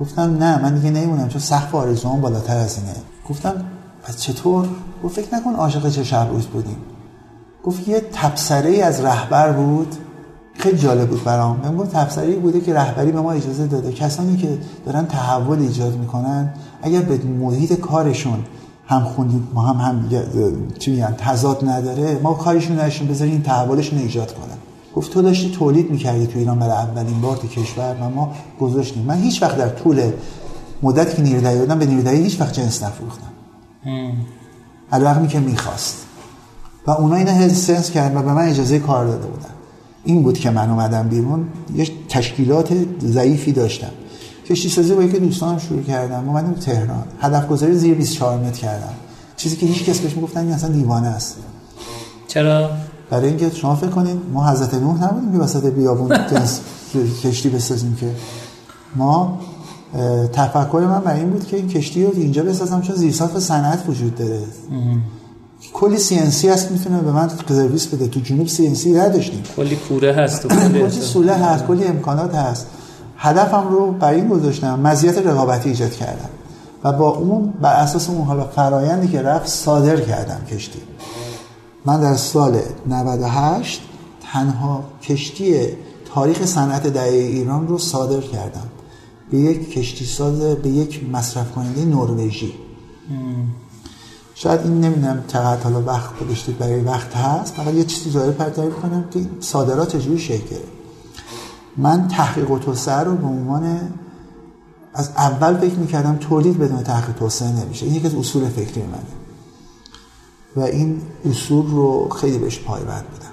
گفتم 0.00 0.36
نه 0.40 0.62
من 0.62 0.74
دیگه 0.74 0.90
نمیمونم 0.90 1.28
چون 1.28 1.40
سقف 1.40 1.74
آرزوام 1.74 2.20
بالاتر 2.20 2.56
از 2.56 2.78
اینه. 2.78 2.96
گفتم 3.28 3.54
پس 4.02 4.16
چطور؟ 4.16 4.68
گفت 5.04 5.20
فکر 5.20 5.34
نکن 5.34 5.54
عاشق 5.54 5.90
چه 5.90 6.04
شب 6.04 6.28
روز 6.32 6.46
بودیم. 6.46 6.76
گفت 7.64 7.88
یه 7.88 8.02
تبصره 8.12 8.70
ای 8.70 8.82
از 8.82 9.00
رهبر 9.00 9.52
بود. 9.52 9.96
خیلی 10.54 10.78
جالب 10.78 11.08
بود 11.08 11.24
برام. 11.24 11.60
من 11.62 11.76
گفت 11.76 11.92
تبصره 11.92 12.36
بوده 12.36 12.60
که 12.60 12.74
رهبری 12.74 13.12
به 13.12 13.20
ما 13.20 13.32
اجازه 13.32 13.66
داده. 13.66 13.92
کسانی 13.92 14.36
که 14.36 14.58
دارن 14.86 15.06
تحول 15.06 15.58
ایجاد 15.58 15.96
می‌کنن 15.96 16.54
اگر 16.82 17.00
به 17.00 17.16
محیط 17.24 17.72
کارشون 17.72 18.38
هم 18.88 19.04
خوندید 19.04 19.42
ما 19.54 19.62
هم 19.62 19.76
هم 19.76 20.08
چی 20.78 20.90
میگن 20.90 21.14
تضاد 21.18 21.68
نداره. 21.68 22.20
ما 22.22 22.34
کارشون 22.34 22.80
نشون 22.80 23.08
بذاریم 23.08 23.32
این 23.32 23.42
تحولشون 23.42 23.98
ایجاد 23.98 24.34
کنن. 24.34 24.58
گفت 24.94 25.12
تو 25.12 25.22
داشتی 25.22 25.50
تولید 25.50 25.90
می‌کردی 25.90 26.26
تو 26.26 26.38
ایران 26.38 26.58
برای 26.58 26.72
اولین 26.72 27.20
بار 27.20 27.36
تو 27.36 27.48
کشور 27.48 27.96
و 28.00 28.10
ما 28.10 28.32
گذاشتیم 28.60 29.02
من 29.02 29.18
هیچ 29.18 29.42
وقت 29.42 29.56
در 29.56 29.68
طول 29.68 30.10
مدتی 30.82 31.16
که 31.16 31.22
نیرودایی 31.22 31.58
بودم 31.58 31.78
به 31.78 31.86
نیرودایی 31.86 32.22
هیچ 32.22 32.40
وقت 32.40 32.52
جنس 32.52 32.82
نفروختم. 32.82 33.30
علاقمی 34.92 35.28
که 35.28 35.40
می‌خواست. 35.40 35.96
و 36.86 36.90
اونا 36.90 37.16
اینو 37.16 37.48
سنس 37.48 37.90
کرد 37.90 38.16
و 38.16 38.22
به 38.22 38.32
من 38.32 38.48
اجازه 38.48 38.78
کار 38.78 39.06
داده 39.06 39.26
بودن. 39.26 39.54
این 40.04 40.22
بود 40.22 40.38
که 40.38 40.50
من 40.50 40.70
اومدم 40.70 41.08
بیرون 41.08 41.48
یه 41.74 41.88
تشکیلات 42.08 42.68
ضعیفی 43.00 43.52
داشتم. 43.52 43.90
کشتی 44.48 44.68
سازی 44.68 44.94
با 44.94 45.02
یکی 45.02 45.18
دوستانم 45.18 45.58
شروع 45.58 45.82
کردم. 45.82 46.28
اومدم 46.28 46.52
تهران. 46.52 47.04
هدف 47.20 47.48
گذاری 47.48 47.74
زیر 47.74 47.94
24 47.94 48.38
متر 48.38 48.58
کردم. 48.60 48.92
چیزی 49.36 49.56
که 49.56 49.66
هیچ 49.66 49.84
کس 49.84 49.98
بهش 49.98 50.16
می‌گفتن 50.16 50.40
این 50.40 50.52
اصلا 50.52 50.70
دیوانه 50.70 51.06
است. 51.06 51.36
چرا؟ 52.28 52.70
برای 53.10 53.28
اینکه 53.28 53.50
شما 53.50 53.76
فکر 53.76 53.90
کنید 53.90 54.16
ما 54.32 54.50
حضرت 54.50 54.74
نوح 54.74 55.04
نبودیم 55.04 55.32
که 55.32 55.38
وسط 55.38 55.66
بیابون 55.66 56.16
کشتی 57.24 57.48
بسازیم 57.48 57.96
که. 58.00 58.10
ما 58.96 59.38
تفکر 60.32 60.78
من 60.78 61.00
برای 61.00 61.20
این 61.20 61.30
بود 61.30 61.46
که 61.46 61.56
این 61.56 61.68
کشتی 61.68 62.04
رو 62.04 62.12
اینجا 62.16 62.42
بسازم 62.42 62.80
چون 62.80 62.96
زیرساخت 62.96 63.38
صنعت 63.38 63.84
وجود 63.88 64.14
داره. 64.14 64.40
کلی 65.72 65.98
سی 65.98 66.18
ان 66.18 66.30
سی 66.30 66.48
هست 66.48 66.70
می‌تونه 66.70 67.00
به 67.00 67.12
من 67.12 67.30
سرویس 67.48 67.86
بده. 67.86 68.08
تو 68.08 68.20
جنوب 68.20 68.46
سی 68.48 68.66
ان 68.66 68.74
سی 68.74 68.92
نداشتیم 68.92 69.42
کلی 69.56 69.76
کوره 69.76 70.12
هست 70.14 70.46
کلی 70.46 70.90
سوله 71.12 71.34
هست 71.34 71.64
کلی 71.64 71.84
امکانات 71.84 72.34
هست. 72.34 72.66
هدفم 73.18 73.68
رو 73.68 73.92
برای 73.92 74.20
این 74.20 74.28
گذاشتم 74.28 74.80
مزیت 74.80 75.18
رقابتی 75.18 75.68
ایجاد 75.68 75.92
کردم 75.92 76.28
و 76.84 76.92
با 76.92 77.08
اون 77.08 77.50
بر 77.60 77.72
اساس 77.72 78.08
اون 78.10 78.26
حالا 78.26 78.44
فرایندی 78.44 79.08
که 79.08 79.22
رفت 79.22 79.46
صادر 79.46 80.00
کردم 80.00 80.44
کشتی. 80.50 80.78
من 81.84 82.00
در 82.00 82.16
سال 82.16 82.60
98 82.86 83.80
تنها 84.32 84.84
کشتی 85.02 85.68
تاریخ 86.14 86.44
صنعت 86.44 86.86
دهه 86.86 87.04
ایران 87.04 87.68
رو 87.68 87.78
صادر 87.78 88.20
کردم. 88.20 88.68
به 89.30 89.38
یک 89.38 89.72
کشتی 89.72 90.04
ساز 90.04 90.38
به 90.38 90.68
یک 90.68 91.10
مصرف 91.12 91.52
کننده 91.52 91.84
نروژی. 91.84 92.54
شاید 94.34 94.60
این 94.60 94.80
نمی‌دونم 94.80 95.24
چقدر 95.28 95.62
حالا 95.62 95.82
وقت 95.82 96.18
گذاشتید 96.20 96.58
برای 96.58 96.80
وقت 96.80 97.16
هست 97.16 97.54
فقط 97.54 97.74
یه 97.74 97.84
چیزی 97.84 98.10
داره 98.10 98.32
پر 98.32 98.50
کنم 98.50 99.04
که 99.10 99.20
صادرات 99.40 99.96
چجوری 99.96 100.18
شکل 100.18 100.56
من 101.78 102.08
تحقیق 102.08 102.50
و 102.50 102.58
توسعه 102.58 103.04
رو 103.04 103.16
به 103.16 103.26
عنوان 103.26 103.80
از 104.94 105.10
اول 105.16 105.56
فکر 105.56 105.74
می‌کردم 105.74 106.16
تولید 106.16 106.58
بدون 106.58 106.82
تحقیق 106.82 107.16
توسعه 107.16 107.48
نمیشه. 107.64 107.86
این 107.86 107.94
یکی 107.94 108.06
از 108.06 108.14
اصول 108.14 108.48
فکری 108.48 108.82
منه. 108.82 109.02
و 110.56 110.60
این 110.60 111.00
اصول 111.24 111.70
رو 111.70 112.08
خیلی 112.08 112.38
بهش 112.38 112.60
پایبند 112.60 113.04
بودم. 113.04 113.28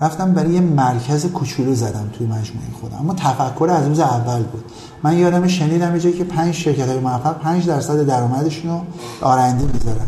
رفتم 0.00 0.32
برای 0.32 0.52
یه 0.52 0.60
مرکز 0.60 1.26
کوچولو 1.26 1.74
زدم 1.74 2.10
توی 2.12 2.26
مجموعه 2.26 2.66
خودم. 2.80 2.96
اما 3.00 3.14
تفکر 3.14 3.70
از 3.70 3.88
روز 3.88 4.00
اول 4.00 4.42
بود. 4.42 4.64
من 5.02 5.18
یادم 5.18 5.46
شنیدم 5.46 5.96
یه 5.96 6.12
که 6.12 6.24
پنج 6.24 6.54
شرکت 6.54 6.88
های 6.88 6.98
موفق 6.98 7.38
5 7.38 7.66
درصد 7.66 8.06
درآمدشون 8.06 8.70
رو 8.70 8.80
آرندی 9.20 9.64
می‌ذارن. 9.72 10.06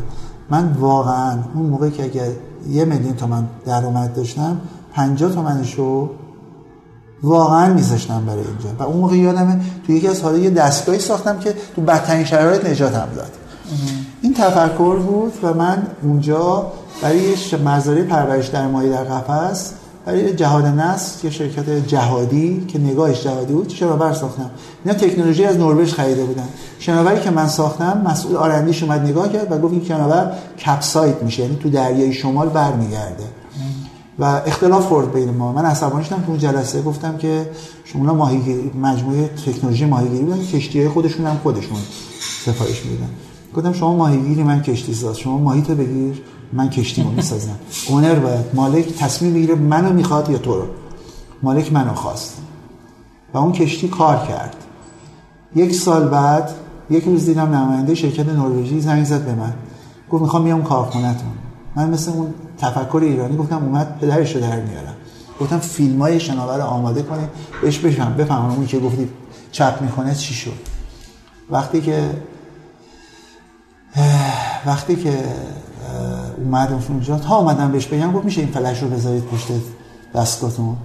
من 0.50 0.72
واقعا 0.72 1.38
اون 1.54 1.66
موقع 1.66 1.90
که 1.90 2.04
اگر 2.04 2.28
یه 2.68 2.84
میلیون 2.84 3.14
تومن 3.14 3.46
درآمد 3.64 4.14
داشتم 4.14 4.60
50 4.92 5.32
تومنش 5.32 5.74
رو 5.74 6.10
واقعا 7.26 7.74
میذاشتم 7.74 8.24
برای 8.26 8.38
اینجا. 8.38 8.68
و 8.78 8.82
اون 8.82 8.96
موقع 8.96 9.16
یادمه 9.16 9.60
تو 9.86 9.92
یکی 9.92 10.08
از 10.08 10.22
حالا 10.22 10.38
یه 10.38 10.50
دستگاهی 10.50 10.98
ساختم 10.98 11.38
که 11.38 11.54
تو 11.76 11.82
بدترین 11.82 12.24
شرایط 12.24 12.66
نجاتم 12.66 13.08
داد. 13.16 13.30
این 14.22 14.34
تفکر 14.34 14.96
بود 14.96 15.32
و 15.42 15.54
من 15.54 15.86
اونجا 16.02 16.66
برای 17.02 17.34
مزارع 17.64 18.02
پرورش 18.02 18.46
در 18.46 18.66
ماهی 18.66 18.88
در 18.88 19.04
قفس 19.04 19.72
برای 20.06 20.34
جهاد 20.34 20.64
نسل 20.64 21.26
یه 21.26 21.32
شرکت 21.32 21.70
جهادی 21.70 22.64
که 22.68 22.78
نگاهش 22.78 23.24
جهادی 23.24 23.52
بود 23.52 23.68
شناور 23.68 24.12
ساختم. 24.12 24.50
اینا 24.84 24.98
تکنولوژی 24.98 25.44
از 25.44 25.56
نروژ 25.56 25.92
خریده 25.92 26.24
بودن. 26.24 26.48
شناوری 26.78 27.20
که 27.20 27.30
من 27.30 27.48
ساختم 27.48 28.02
مسئول 28.06 28.36
آرندیش 28.36 28.82
اومد 28.82 29.00
نگاه 29.00 29.32
کرد 29.32 29.52
و 29.52 29.58
گفت 29.58 29.72
این 29.72 29.84
شناور 29.84 30.32
کپسایت 30.66 31.22
میشه 31.22 31.42
یعنی 31.42 31.56
تو 31.56 31.70
دریای 31.70 32.12
شمال 32.12 32.48
برمیگرده. 32.48 33.24
و 34.18 34.24
اختلاف 34.24 34.86
خورد 34.86 35.12
بین 35.12 35.30
ما. 35.30 35.52
من 35.52 35.64
عصبانی 35.64 36.04
شدم 36.04 36.16
تو 36.16 36.30
اون 36.30 36.38
جلسه. 36.38 36.82
گفتم 36.82 37.16
که 37.16 37.50
شما 37.84 38.14
ماهیگیری 38.14 38.70
مجموعه 38.82 39.28
تکنولوژی 39.28 39.84
ماهیگیری 39.84 40.24
بودن 40.24 40.42
کشتی 40.44 40.88
خودشون 40.88 41.26
هم 41.26 41.36
خودشون 41.42 41.78
سفارش 42.44 42.86
میدن. 42.86 43.08
گفتم 43.56 43.72
شما 43.72 43.96
ماهیگیری 43.96 44.42
من 44.42 44.62
کشتی 44.62 44.94
ساز. 44.94 45.18
شما 45.18 45.38
ماهی 45.38 45.62
تو 45.62 45.74
بگیر 45.74 46.22
من 46.52 46.70
کشتی 46.70 47.02
رو 47.02 47.10
می‌سازم. 47.10 47.58
اونر 47.88 48.14
باید 48.14 48.44
مالک 48.54 48.96
تصمیم 48.98 49.32
می‌گیره 49.32 49.54
منو 49.54 49.92
می‌خواد 49.92 50.30
یا 50.30 50.38
تو 50.38 50.54
رو. 50.54 50.66
مالک 51.42 51.72
منو 51.72 51.94
خواست. 51.94 52.36
و 53.34 53.38
اون 53.38 53.52
کشتی 53.52 53.88
کار 53.88 54.26
کرد. 54.28 54.56
یک 55.54 55.74
سال 55.74 56.08
بعد 56.08 56.50
یک 56.90 57.04
روز 57.04 57.26
دیدم 57.26 57.54
نماینده 57.54 57.94
شرکت 57.94 58.28
نروژی 58.28 58.80
زنگ 58.80 59.04
زد 59.04 59.24
به 59.24 59.34
من. 59.34 59.52
گفت 60.10 60.22
می‌خوام 60.22 60.42
میام 60.42 60.62
کارخونهتون. 60.62 61.30
من 61.76 61.90
مثل 61.90 62.10
اون 62.10 62.34
تفکر 62.58 63.00
ایرانی 63.02 63.36
گفتم 63.36 63.64
اومد 63.64 63.98
پدرش 63.98 64.34
رو 64.34 64.40
در 64.40 64.60
میارم. 64.60 64.94
گفتم 65.40 65.58
فیلم 65.58 66.02
های 66.02 66.20
شناور 66.20 66.60
آماده 66.60 67.02
کنید 67.02 67.28
بهش 67.62 67.78
بفهم 67.78 68.14
بفهمم 68.14 68.50
اون 68.50 68.66
که 68.66 68.78
گفتی 68.78 69.08
چپ 69.52 69.82
می‌کنه 69.82 70.14
چی 70.14 70.34
شد. 70.34 70.52
وقتی 71.50 71.80
که 71.80 72.10
وقتی 74.66 74.96
که 74.96 75.24
اومدم 76.36 76.82
اونجا 76.88 77.18
تا 77.18 77.36
اومدم 77.36 77.72
بهش 77.72 77.86
بگم 77.86 78.12
گفت 78.12 78.24
میشه 78.24 78.40
این 78.40 78.50
فلش 78.50 78.82
رو 78.82 78.88
بذارید 78.88 79.24
پشت 79.24 79.46
دستگاهتون؟ 80.14 80.76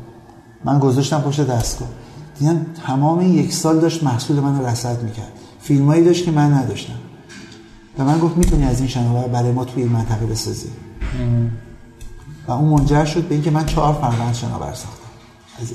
من 0.64 0.80
گذاشتم 0.80 1.22
پشت 1.22 1.48
دستگاه. 1.48 1.88
دیدم 2.40 2.66
تمام 2.88 3.22
یک 3.22 3.54
سال 3.54 3.80
داشت 3.80 4.04
محصول 4.04 4.40
من 4.40 4.66
رصد 4.66 5.04
می‌کرد. 5.04 5.32
فیلمایی 5.62 6.04
داشت 6.04 6.26
که 6.26 6.32
من 6.32 6.54
نداشتم. 6.54 6.94
و 8.00 8.04
من 8.04 8.20
گفت 8.20 8.38
می‌تونی 8.38 8.64
از 8.64 8.80
این 8.80 8.90
شناور 8.90 9.28
برای 9.28 9.52
ما 9.52 9.66
توی 9.66 9.84
این 9.84 9.92
منطقه 9.92 10.26
بسازی. 10.26 10.70
و 12.48 12.52
اون 12.52 12.70
منجر 12.70 13.06
شد 13.06 13.24
به 13.24 13.36
اینکه 13.36 13.52
من 13.52 13.66
چهار 13.66 13.94
فرمند 13.94 14.34
شناور 14.34 14.74
ساختم. 14.74 15.10
از 15.62 15.72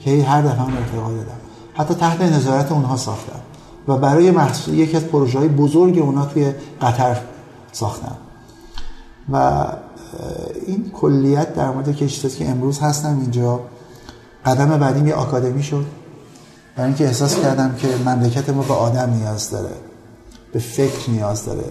که 0.00 0.24
هر 0.24 0.42
دفعه 0.42 0.58
هم 0.58 0.76
ارتقا 0.76 1.12
دادم. 1.12 1.40
حتی 1.74 1.94
تحت 1.94 2.20
نظارت 2.20 2.72
اونها 2.72 2.96
ساختم. 2.96 3.40
و 3.88 3.96
برای 3.96 4.30
محصول 4.30 4.74
یکی 4.74 4.96
از 4.96 5.04
پروژه 5.04 5.38
های 5.38 5.48
بزرگ 5.48 5.98
اونا 5.98 6.26
توی 6.26 6.52
قطر 6.82 7.16
ساختم. 7.72 8.16
و 9.32 9.66
این 10.66 10.90
کلیت 10.90 11.54
در 11.54 11.70
مورد 11.70 11.96
کشتی 11.96 12.28
که 12.28 12.48
امروز 12.48 12.80
هستم 12.80 13.18
اینجا. 13.20 13.60
قدم 14.44 14.78
بعدیم 14.78 15.06
یه 15.06 15.14
آکادمی 15.14 15.62
شد. 15.62 15.86
برای 16.76 16.88
اینکه 16.88 17.06
احساس 17.06 17.40
کردم 17.40 17.74
که 17.74 17.88
مملکت 18.06 18.50
ما 18.50 18.62
به 18.62 18.74
آدم 18.74 19.10
نیاز 19.10 19.50
داره. 19.50 19.74
به 20.52 20.58
فکر 20.58 21.10
نیاز 21.10 21.46
داره. 21.46 21.64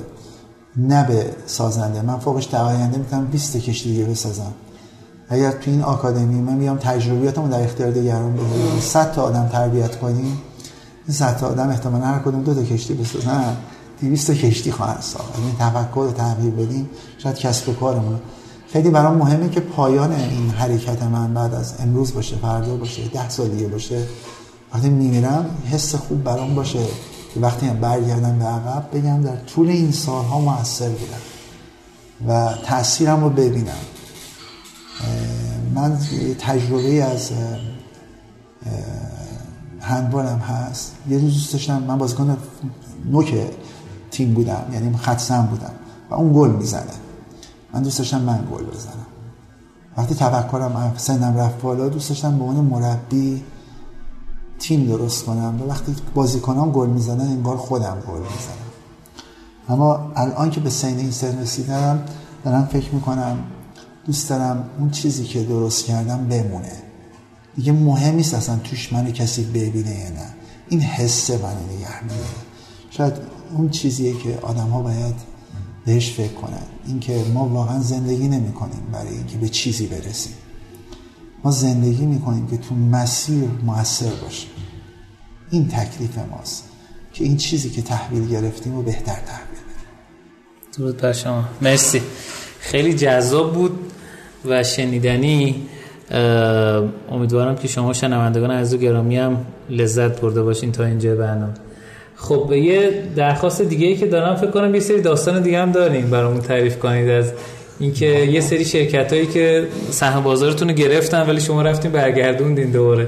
نه 0.78 1.08
به 1.08 1.26
سازنده. 1.46 2.02
من 2.02 2.20
فوقش 2.20 2.46
در 2.46 2.62
آینده 2.62 2.98
می‌تونم 2.98 3.26
20 3.26 3.58
کشتی 3.58 3.92
دیگه 3.92 4.06
بسازم. 4.06 4.54
اگر 5.30 5.52
تو 5.52 5.72
این 5.72 5.82
آکادمی 5.82 6.42
من 6.42 6.54
میام 6.54 6.78
تجربیاتمو 6.78 7.48
در 7.48 7.64
اختیار 7.64 7.92
دیگران 7.92 8.34
بذارم 8.34 8.80
100 8.80 9.12
تا 9.12 9.22
آدم 9.22 9.48
تربیت 9.48 10.00
کنیم. 10.00 10.42
این 11.08 11.16
100 11.16 11.38
تا 11.38 11.48
آدم 11.48 11.70
احتمالاً 11.70 12.06
هر 12.06 12.20
کدوم 12.20 12.44
دو 12.44 12.54
تا 12.54 12.64
کشتی 12.64 12.94
بسازن. 12.94 13.58
200 14.02 14.28
تا 14.28 14.34
کشتی 14.34 14.72
خواهد 14.72 15.02
ساخت. 15.02 15.40
این 15.40 15.56
تفکر 15.60 15.96
رو 15.96 16.12
تغییر 16.12 16.54
بدیم. 16.54 16.90
شاید 17.18 17.36
کسب 17.36 17.70
و 17.70 17.74
کارمون. 17.74 18.20
خیلی 18.74 18.90
برام 18.90 19.18
مهمه 19.18 19.50
که 19.50 19.60
پایان 19.60 20.12
این 20.12 20.50
حرکت 20.50 21.04
من 21.04 21.34
بعد 21.34 21.54
از 21.54 21.74
امروز 21.80 22.14
باشه 22.14 22.36
فردا 22.36 22.76
باشه 22.76 23.08
ده 23.08 23.30
سال 23.30 23.48
دیگه 23.48 23.68
باشه. 23.68 24.04
وقتی 24.74 24.90
میمیرم 24.90 25.46
حس 25.72 25.96
خوب 25.96 26.24
برام 26.24 26.56
باشه. 26.56 26.80
که 27.34 27.40
وقتی 27.40 27.68
هم 27.68 27.80
برگردم 27.80 28.40
به 28.40 28.46
عقب 28.46 28.98
بگم 28.98 29.22
در 29.22 29.36
طول 29.36 29.70
این 29.70 29.92
سالها 29.92 30.40
موثر 30.40 30.90
بودم 30.90 31.22
و 32.28 32.54
تاثیرم 32.66 33.24
رو 33.24 33.30
ببینم. 33.30 33.74
من 35.76 35.98
تجربه 36.40 37.04
از 37.04 37.32
هندبالم 39.80 40.40
هست. 40.40 40.96
یه 41.10 41.18
روز 41.18 41.34
دوست 41.34 41.54
داشتم 41.54 41.84
من 41.84 41.98
بازیکن 41.98 42.38
نوک 43.12 43.36
تیم 44.12 44.34
بودم 44.34 44.64
یعنی 44.74 44.98
خطسم 44.98 45.46
بودم 45.46 45.72
و 46.10 46.14
اون 46.14 46.34
گل 46.34 46.50
می‌زنه. 46.50 46.84
من 47.74 47.84
دوست 47.84 47.98
داشتم 47.98 48.22
من 48.22 48.48
گل 48.52 48.64
بزنم. 48.64 49.06
وقتی 49.98 50.16
تفکرم 50.16 50.94
سنم 50.98 51.38
رفت 51.38 51.62
بالا 51.62 51.90
دوست 51.90 52.10
داشتم 52.10 52.38
به 52.38 52.44
عنوان 52.44 52.66
مربی 52.66 53.44
تیم 54.64 54.86
درست 54.86 55.26
کنم. 55.26 55.62
و 55.62 55.70
وقتی 55.70 55.96
بازیکنام 56.16 56.72
گل 56.72 56.90
می‌زنن 56.90 57.22
انگار 57.22 57.58
خودم 57.58 57.98
گل 58.08 58.20
می‌زنم. 58.20 58.64
اما 59.70 60.12
الان 60.16 60.50
که 60.50 60.60
به 60.60 60.70
سین 60.70 60.98
این 60.98 61.12
سن 61.12 61.42
رسیدم 61.42 62.04
دارم 62.46 62.66
فکر 62.66 62.96
می‌کنم 62.96 63.38
دوست 64.06 64.30
دارم 64.30 64.70
اون 64.80 64.90
چیزی 64.92 65.24
که 65.24 65.44
درست 65.44 65.86
کردم 65.86 66.28
بمونه. 66.28 66.72
دیگه 67.56 67.72
مهم 67.72 68.16
نیست 68.16 68.34
اصلا 68.34 68.56
توش 68.64 68.94
منو 68.94 69.12
کسی 69.12 69.44
ببینه 69.44 70.00
یا 70.00 70.10
نه. 70.10 70.34
این 70.70 70.82
حسه 70.82 71.38
منو 71.38 71.76
نگه 71.76 72.04
میداره. 72.04 72.22
شاید 72.90 73.14
اون 73.58 73.70
چیزیه 73.70 74.14
که 74.14 74.40
آدم 74.42 74.70
ها 74.70 74.82
باید 74.82 75.16
بهش 75.86 76.12
فکر 76.12 76.34
کنن. 76.34 76.64
اینکه 76.88 77.26
ما 77.34 77.48
واقعا 77.48 77.82
زندگی 77.82 78.28
نمی 78.28 78.52
کنیم 78.52 78.82
برای 78.92 79.18
اینکه 79.18 79.38
به 79.38 79.50
چیزی 79.50 79.88
برسیم. 79.88 80.34
ما 81.44 81.52
زندگی 81.52 82.06
می‌کنیم 82.06 82.48
که 82.48 82.58
تو 82.58 82.76
مسیر 82.76 83.50
موثر 83.66 84.12
باشیم. 84.24 84.50
این 85.54 85.68
تکلیف 85.68 86.18
ماست 86.32 86.64
که 87.14 87.24
این 87.24 87.38
چیزی 87.38 87.70
که 87.70 87.82
تحویل 87.82 88.30
گرفتیم 88.30 88.76
رو 88.76 88.82
بهتر 88.82 89.14
تحویل 89.14 89.60
بدیم. 89.64 90.78
درود 90.78 90.98
بر 90.98 91.14
شما. 91.14 91.44
مرسی. 91.62 92.02
خیلی 92.60 92.94
جذاب 92.94 93.54
بود 93.54 93.80
و 94.46 94.64
شنیدنی 94.64 95.56
امیدوارم 97.12 97.56
که 97.56 97.68
شما 97.68 97.94
شنوندگان 97.94 98.52
از 98.52 98.78
گرامی 98.78 99.18
هم 99.18 99.46
لذت 99.70 100.22
برده 100.22 100.44
باشین 100.44 100.72
تا 100.72 100.84
اینجا 100.84 101.16
برنامه. 101.16 101.54
خب 102.16 102.54
یه 102.54 103.04
درخواست 103.16 103.62
دیگه 103.62 103.88
ای 103.88 103.96
که 103.98 104.06
دارم 104.06 104.36
فکر 104.36 104.52
کنم 104.52 104.76
یه 104.76 104.82
سری 104.82 105.02
داستان 105.02 105.42
دیگه 105.42 105.62
هم 105.62 105.72
داریم 105.72 106.10
برامون 106.10 106.42
تعریف 106.42 106.80
کنید. 106.80 107.10
از 107.10 107.32
اینکه 107.80 108.06
یه 108.06 108.42
سری 108.42 108.66
شرکت 108.66 109.14
هایی 109.14 109.28
که 109.28 109.68
سهم 109.92 110.24
بازارتون 110.24 110.70
رو 110.70 110.76
گرفتن 110.76 111.30
ولی 111.30 111.42
شما 111.42 111.62
رفتین 111.62 111.92
برگردوندین 111.92 112.72
دوباره. 112.72 113.08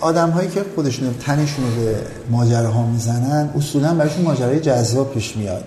آدم 0.00 0.30
هایی 0.30 0.48
که 0.48 0.64
خودشون 0.74 1.14
تنشون 1.20 1.64
رو 1.64 1.84
به 1.84 1.96
ماجراها 2.30 2.86
می‌زنن 2.86 3.50
اصولا 3.56 3.94
برایشون 3.94 4.22
ماجرای 4.22 4.60
جذاب 4.60 5.14
پیش 5.14 5.36
میاد. 5.36 5.64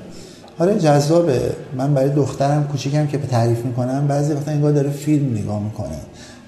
آره 0.59 0.79
جذابه. 0.79 1.55
من 1.77 1.93
برای 1.93 2.09
دخترم 2.09 2.67
کوچیکم 2.67 3.07
که 3.07 3.17
به 3.17 3.27
تعریف 3.27 3.65
می‌کنم 3.65 4.07
بعضی 4.07 4.33
وقتا 4.33 4.51
انگار 4.51 4.71
داره 4.71 4.89
فیلم 4.89 5.37
نگاه 5.37 5.63
می‌کنه 5.63 5.99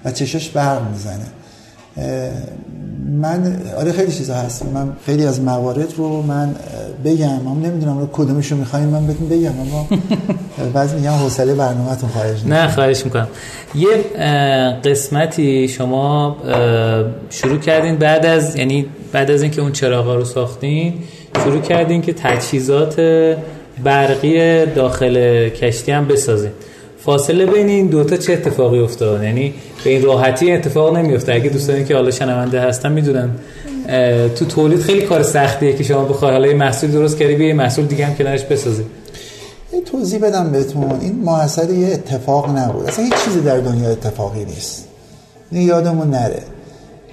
و 0.04 0.10
چشاش 0.10 0.48
برق 0.48 0.90
می‌زنه. 0.90 1.26
من 3.20 3.56
آره 3.78 3.92
خیلی 3.92 4.12
چیزا 4.12 4.34
هست. 4.34 4.62
من 4.74 4.92
خیلی 5.06 5.26
از 5.26 5.40
موارد 5.40 5.94
رو 5.96 6.22
من 6.22 6.54
بگم. 7.04 7.40
من 7.44 7.62
نمی‌دونم 7.62 7.98
رو 7.98 8.08
کدومش 8.12 8.52
رو 8.52 8.58
می‌خوایم. 8.58 8.86
من 8.88 9.06
بهتون 9.06 9.28
بگم 9.28 9.60
اما 9.60 9.88
بعضی 10.74 10.96
میگم 10.96 11.10
حوصله 11.10 11.54
برنامه‌تون 11.54 12.08
خارج 12.10 12.46
نه 12.46 12.68
خواهش 12.68 13.04
می‌کنم. 13.04 13.28
یه 13.74 13.88
قسمتی 14.84 15.68
شما 15.68 16.36
شروع 17.30 17.58
کردین 17.58 17.96
بعد 17.96 18.26
از 18.26 18.56
یعنی 18.56 18.86
بعد 19.12 19.30
از 19.30 19.42
اینکه 19.42 19.60
اون 19.62 19.72
چراغا 19.72 20.14
رو 20.14 20.24
ساختین 20.24 20.94
شروع 21.44 21.60
کردین 21.60 22.02
که 22.02 22.12
تجهیزات 22.12 23.00
برقی 23.84 24.66
داخل 24.66 25.48
کشتی 25.48 25.92
هم 25.92 26.08
بسازین. 26.08 26.50
فاصله 27.04 27.46
بین 27.46 27.68
این 27.68 27.86
دوتا 27.86 28.16
چه 28.16 28.32
اتفاقی 28.32 28.78
افتاد؟ 28.78 29.22
یعنی 29.22 29.54
به 29.84 29.90
این 29.90 30.02
راحتی 30.02 30.52
اتفاق 30.52 30.96
نمیفته 30.96 31.32
اگه 31.32 31.50
دوستانی 31.50 31.84
که 31.84 31.94
حالا 31.94 32.10
شنونده 32.10 32.60
هستن 32.60 32.92
می‌دونن. 32.92 33.30
تو 34.36 34.44
تولید 34.44 34.80
خیلی 34.80 35.02
کار 35.02 35.22
سختیه 35.22 35.72
که 35.72 35.84
شما 35.84 36.04
بخوای. 36.04 36.32
حالا 36.32 36.56
محصول 36.56 36.90
درست 36.90 37.18
کردی 37.18 37.46
یه 37.46 37.54
محصول 37.54 37.86
دیگه 37.86 38.06
هم 38.06 38.14
کنارش 38.14 38.44
بسازی. 38.44 38.82
این 39.72 39.84
توضیح 39.84 40.20
بدم 40.20 40.52
بهتون. 40.52 41.00
این 41.00 41.14
محصول 41.14 41.70
یه 41.70 41.88
اتفاق 41.88 42.58
نبود. 42.58 42.86
اصلا 42.86 43.04
هیچ 43.04 43.14
چیزی 43.24 43.40
در 43.40 43.58
دنیا 43.58 43.90
اتفاقی 43.90 44.44
نیست. 44.44 44.88
این 45.50 45.68
یادمون 45.68 46.10
نره. 46.10 46.42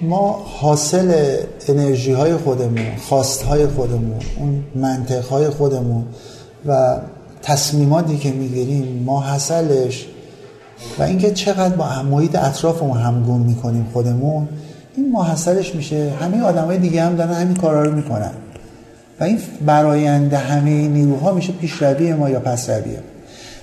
ما 0.01 0.45
حاصل 0.59 1.35
انرژی 1.67 2.11
های 2.11 2.33
خودمون 2.33 2.95
خواست 3.09 3.43
های 3.43 3.67
خودمون 3.67 4.19
اون 4.39 4.63
منطق 4.75 5.25
های 5.25 5.49
خودمون 5.49 6.05
و 6.65 6.97
تصمیماتی 7.45 8.17
که 8.17 8.31
می‌گیریم 8.31 9.03
ما 9.05 9.19
حاصلش 9.19 10.05
و 10.99 11.03
اینکه 11.03 11.31
چقدر 11.31 11.75
با 11.75 12.03
محیط 12.03 12.35
اطرافمون 12.35 12.97
همگون 12.97 13.41
می‌کنیم 13.41 13.87
خودمون 13.93 14.47
این 14.97 15.11
ماحصلش 15.11 15.75
میشه. 15.75 16.11
همه 16.21 16.41
آدمای 16.41 16.77
دیگه 16.77 17.03
هم 17.03 17.15
دارن 17.15 17.33
همین 17.33 17.55
کارا 17.55 17.83
رو 17.83 17.95
می‌کنن. 17.95 18.31
و 19.19 19.23
این 19.23 19.39
براینده 19.65 20.37
همه 20.37 20.87
نیروها 20.87 21.31
میشه 21.31 21.53
پیشروی 21.53 22.13
ما 22.13 22.29
یا 22.29 22.39
پسروی 22.39 22.97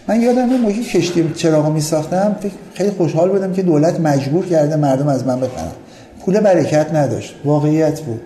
من 0.08 0.20
یادم 0.20 0.50
اون 0.50 0.60
موقعی 0.60 0.84
کشتی 0.84 1.32
چراغ 1.36 1.72
می 1.72 1.80
ساختم 1.80 2.36
خیلی 2.74 2.90
خوشحال 2.90 3.30
بودم 3.30 3.52
که 3.52 3.62
دولت 3.62 4.00
مجبور 4.00 4.46
کرده 4.46 4.76
مردم 4.76 5.08
از 5.08 5.26
من 5.26 5.40
بخرن. 5.40 5.72
پول 6.24 6.40
برکت 6.40 6.94
نداشت. 6.94 7.34
واقعیت 7.44 8.00
بود. 8.00 8.20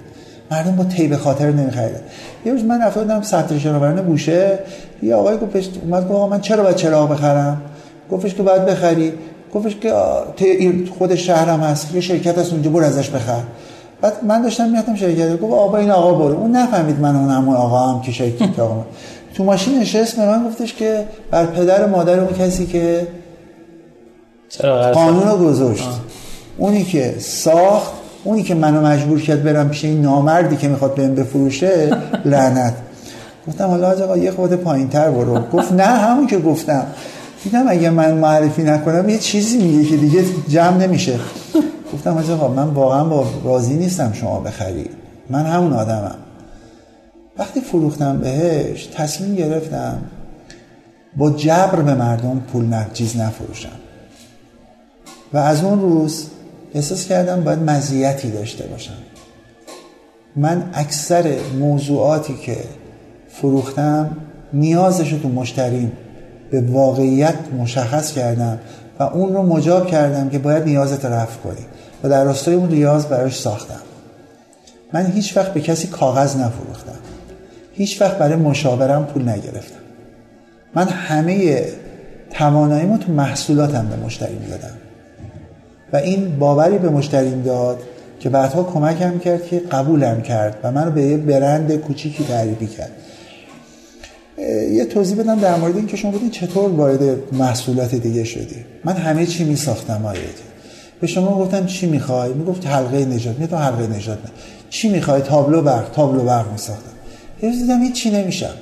مردم 0.51 0.77
با 0.77 0.85
تیب 0.85 1.17
خاطر 1.17 1.51
نمیخریدن 1.51 2.01
یه 2.45 2.53
روز 2.53 2.65
من 2.65 2.91
بودم 2.95 3.23
سطح 3.23 3.59
شناوران 3.59 4.03
بوشه 4.03 4.59
یه 5.03 5.15
آقای 5.15 5.37
گفتش 5.39 5.69
اومد 5.85 6.09
گفت 6.09 6.33
من 6.33 6.41
چرا 6.41 6.63
باید 6.63 6.77
چراغ 6.77 7.11
بخرم؟ 7.11 7.61
گفتش 8.11 8.35
که 8.35 8.43
باید 8.43 8.65
بخری. 8.65 9.13
گفتش 9.55 9.77
که 9.77 9.95
خود 10.99 11.15
شهرم 11.15 11.61
هست 11.61 11.95
یه 11.95 12.01
شرکت 12.01 12.39
هست 12.39 12.53
اونجا 12.53 12.71
برو 12.71 12.85
ازش 12.85 13.11
بخر. 13.11 13.41
بعد 14.01 14.25
من 14.25 14.43
داشتم 14.43 14.71
می‌رفتم 14.71 14.95
شرکت. 14.95 15.41
گفت 15.41 15.53
آقا 15.53 15.77
این 15.77 15.91
آقا 15.91 16.15
برو. 16.15 16.37
اون 16.37 16.57
نفهمید 16.57 17.01
من 17.01 17.17
اون 17.17 17.31
همون 17.31 17.57
آقا 17.57 17.79
هم 17.79 18.01
که 18.01 18.13
شرکت 18.13 18.59
آقا 18.59 18.85
تو 19.35 19.45
ماشین 19.45 19.79
نشست 19.79 20.17
به 20.17 20.27
من 20.27 20.49
گفتش 20.49 20.75
که 20.75 21.05
بر 21.31 21.47
پدر 21.47 21.87
مادر 21.87 22.21
اون 22.21 22.35
کسی 22.35 22.67
که 22.67 23.07
قانون 24.93 25.29
رو 25.29 25.37
گذاشت. 25.37 25.89
اونی 26.59 26.85
که 26.85 27.15
ساخت 27.19 27.93
اونی 28.27 28.43
که 28.43 28.55
منو 28.55 28.87
مجبور 28.87 29.21
کرد 29.21 29.43
برم 29.43 29.69
پیش 29.69 29.85
این 29.85 30.03
نامردی 30.03 30.57
که 30.57 30.69
می‌خواد 30.69 30.95
بهم 30.95 31.15
بفروشه 31.15 31.97
لعنت. 32.25 32.75
گفتم 33.49 33.67
حالا 33.67 33.91
آقا 33.91 34.17
یه 34.17 34.31
خود 34.31 34.53
پایین 34.53 34.89
تر 34.89 35.11
برو. 35.11 35.41
گفت 35.53 35.73
نه 35.73 35.83
همون 35.83 36.27
که 36.27 36.39
گفتم. 36.39 36.87
دیدم 37.45 37.65
اگه 37.69 37.91
من 37.91 38.15
معرفی 38.15 38.63
نکنم 38.63 39.09
یه 39.09 39.19
چیزی 39.19 39.59
میگه 39.59 39.91
که 39.91 39.97
دیگه 39.97 40.25
جمع 40.49 40.77
نمیشه. 40.77 41.19
گفتم 41.93 42.19
آقا 42.33 42.49
من 42.49 42.69
واقعا 42.69 43.05
با 43.05 43.27
راضی 43.45 43.75
نیستم 43.75 44.13
شما 44.13 44.41
بخری. 44.41 44.87
من 45.31 45.47
همون 45.47 45.73
آدمم. 45.73 46.17
وقتی 47.39 47.61
فروختم 47.61 48.19
بهش 48.19 48.87
تصمیم 48.87 49.35
گرفتم 49.35 49.99
با 51.17 51.31
جبر 51.31 51.81
به 51.81 51.95
مردم 51.95 52.43
پول 52.53 52.75
نجیز 52.75 53.17
نفروشم. 53.17 53.69
و 55.33 55.39
از 55.39 55.65
اون 55.65 55.81
روز 55.81 56.27
احساس 56.77 57.07
کردم 57.07 57.45
باید 57.45 57.59
مزیتی 57.59 58.31
داشته 58.31 58.67
باشم. 58.67 58.93
من 60.37 60.71
اکثر 60.75 61.37
موضوعاتی 61.59 62.35
که 62.35 62.57
فروختم 63.29 64.17
نیازش 64.53 65.13
رو 65.13 65.19
تو 65.19 65.29
مشتریم 65.29 65.93
به 66.51 66.61
واقعیت 66.61 67.35
مشخص 67.59 68.13
کردم 68.13 68.59
و 68.99 69.03
اون 69.03 69.35
رو 69.35 69.43
مجاب 69.43 69.87
کردم 69.87 70.29
که 70.29 70.39
باید 70.39 70.65
نیازت 70.65 71.05
رفع 71.05 71.41
کنی 71.41 71.67
و 72.03 72.09
در 72.09 72.25
راستای 72.25 72.55
اون 72.55 72.69
نیاز 72.69 73.09
براش 73.09 73.41
ساختم. 73.41 73.81
من 74.93 75.07
هیچ 75.07 75.37
وقت 75.37 75.55
به 75.55 75.61
کسی 75.61 75.89
کاغذ 75.89 76.37
نفروختم. 76.37 76.99
هیچ 77.73 78.01
وقت 78.03 78.19
برای 78.19 78.37
مشاورم 78.37 79.05
پول 79.05 79.29
نگرفتم. 79.29 79.81
من 80.75 80.89
همه 80.89 81.65
تواناییمو 82.31 82.99
تو 82.99 83.13
محصولاتم 83.13 83.87
به 83.87 83.97
مشتری 84.07 84.35
می‌دادم. 84.35 84.86
این 85.97 86.39
باوری 86.39 86.79
به 86.79 86.89
مشتریم 86.89 87.43
داد 87.43 87.83
که 88.21 88.29
بعدها 88.29 88.63
کمکم 88.63 89.19
کرد 89.19 89.47
که 89.47 89.59
قبولم 89.59 90.23
کرد 90.23 90.59
و 90.63 90.73
منو 90.73 90.91
به 90.91 91.03
یه 91.03 91.17
برند 91.17 91.77
کوچیکی 91.77 92.25
تعریفی 92.25 92.67
کرد. 92.67 92.91
یه 94.73 94.85
توضیح 94.85 95.17
بدم 95.17 95.39
در 95.39 95.57
مورد 95.57 95.77
این 95.77 95.87
که 95.87 95.97
شما 95.97 96.11
بودین 96.11 96.31
چطور 96.31 96.71
وارد 96.71 97.33
محصولات 97.33 97.95
دیگه 97.95 98.25
شدی. 98.25 98.65
من 98.85 98.93
همه 98.93 99.27
چی 99.27 99.45
می 99.45 99.57
ساختم 99.57 100.15
به 101.01 101.07
شما 101.07 101.39
گفتم 101.39 101.67
چی 101.67 101.87
می‌خوای؟ 101.87 102.33
می‌گفت 102.33 102.67
حلقه 102.67 103.05
نجات. 103.05 103.39
می‌گفتم 103.39 103.57
حلقه 103.57 103.87
نجات 103.87 104.19
نه. 104.19 104.31
چی 104.71 104.89
می‌خوای؟ 104.89 105.23
تابلو 105.23 105.63
برق 105.63 105.91
تابلو 105.91 106.25
برق 106.25 106.53
میساختم. 106.53 106.91
روز 107.43 107.59
دیدم 107.59 107.83
هیچ 107.83 107.95
چی 107.95 108.11
نمیشم. 108.11 108.55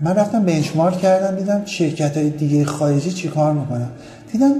من 0.00 0.14
رفتم 0.14 0.44
بنچمارک 0.44 0.98
کردم 0.98 1.36
دیدم 1.36 1.62
شرکت 1.64 2.16
های 2.16 2.30
دیگه 2.30 2.64
خارجی 2.64 3.10
چی 3.10 3.28
کار 3.28 3.52
می‌کنن؟ 3.52 3.88
دیدم 4.32 4.54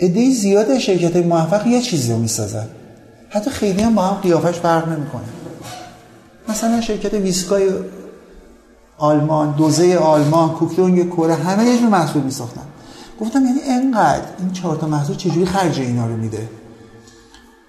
عده 0.00 0.34
زیاد 0.34 0.78
شرکت 0.78 1.16
موفق 1.16 1.66
یه 1.66 1.82
چیزی 1.82 2.12
رو 2.12 2.18
می‌سازن. 2.18 2.66
حتی 3.30 3.50
خیلی 3.50 3.82
هم 3.82 3.94
با 3.94 4.02
هم 4.02 4.20
قیافش 4.20 4.58
فرق 4.58 4.88
نمی‌کنه. 4.88 5.22
مثلا 6.48 6.80
شرکت 6.80 7.14
ویسکای 7.14 7.70
آلمان 8.98 9.56
دوزه 9.56 9.96
آلمان 9.96 10.50
کوکتونگ 10.50 11.10
کره 11.10 11.34
همه 11.34 11.64
یه 11.64 11.88
محصول 11.88 12.22
میساختن. 12.22 12.62
گفتم 13.20 13.44
یعنی 13.44 13.60
انقدر 13.68 14.24
این 14.38 14.52
چهار 14.52 14.76
تا 14.76 14.86
محصول 14.86 15.16
چجوری 15.16 15.46
خرج 15.46 15.80
اینا 15.80 16.06
رو 16.06 16.16
میده؟ 16.16 16.48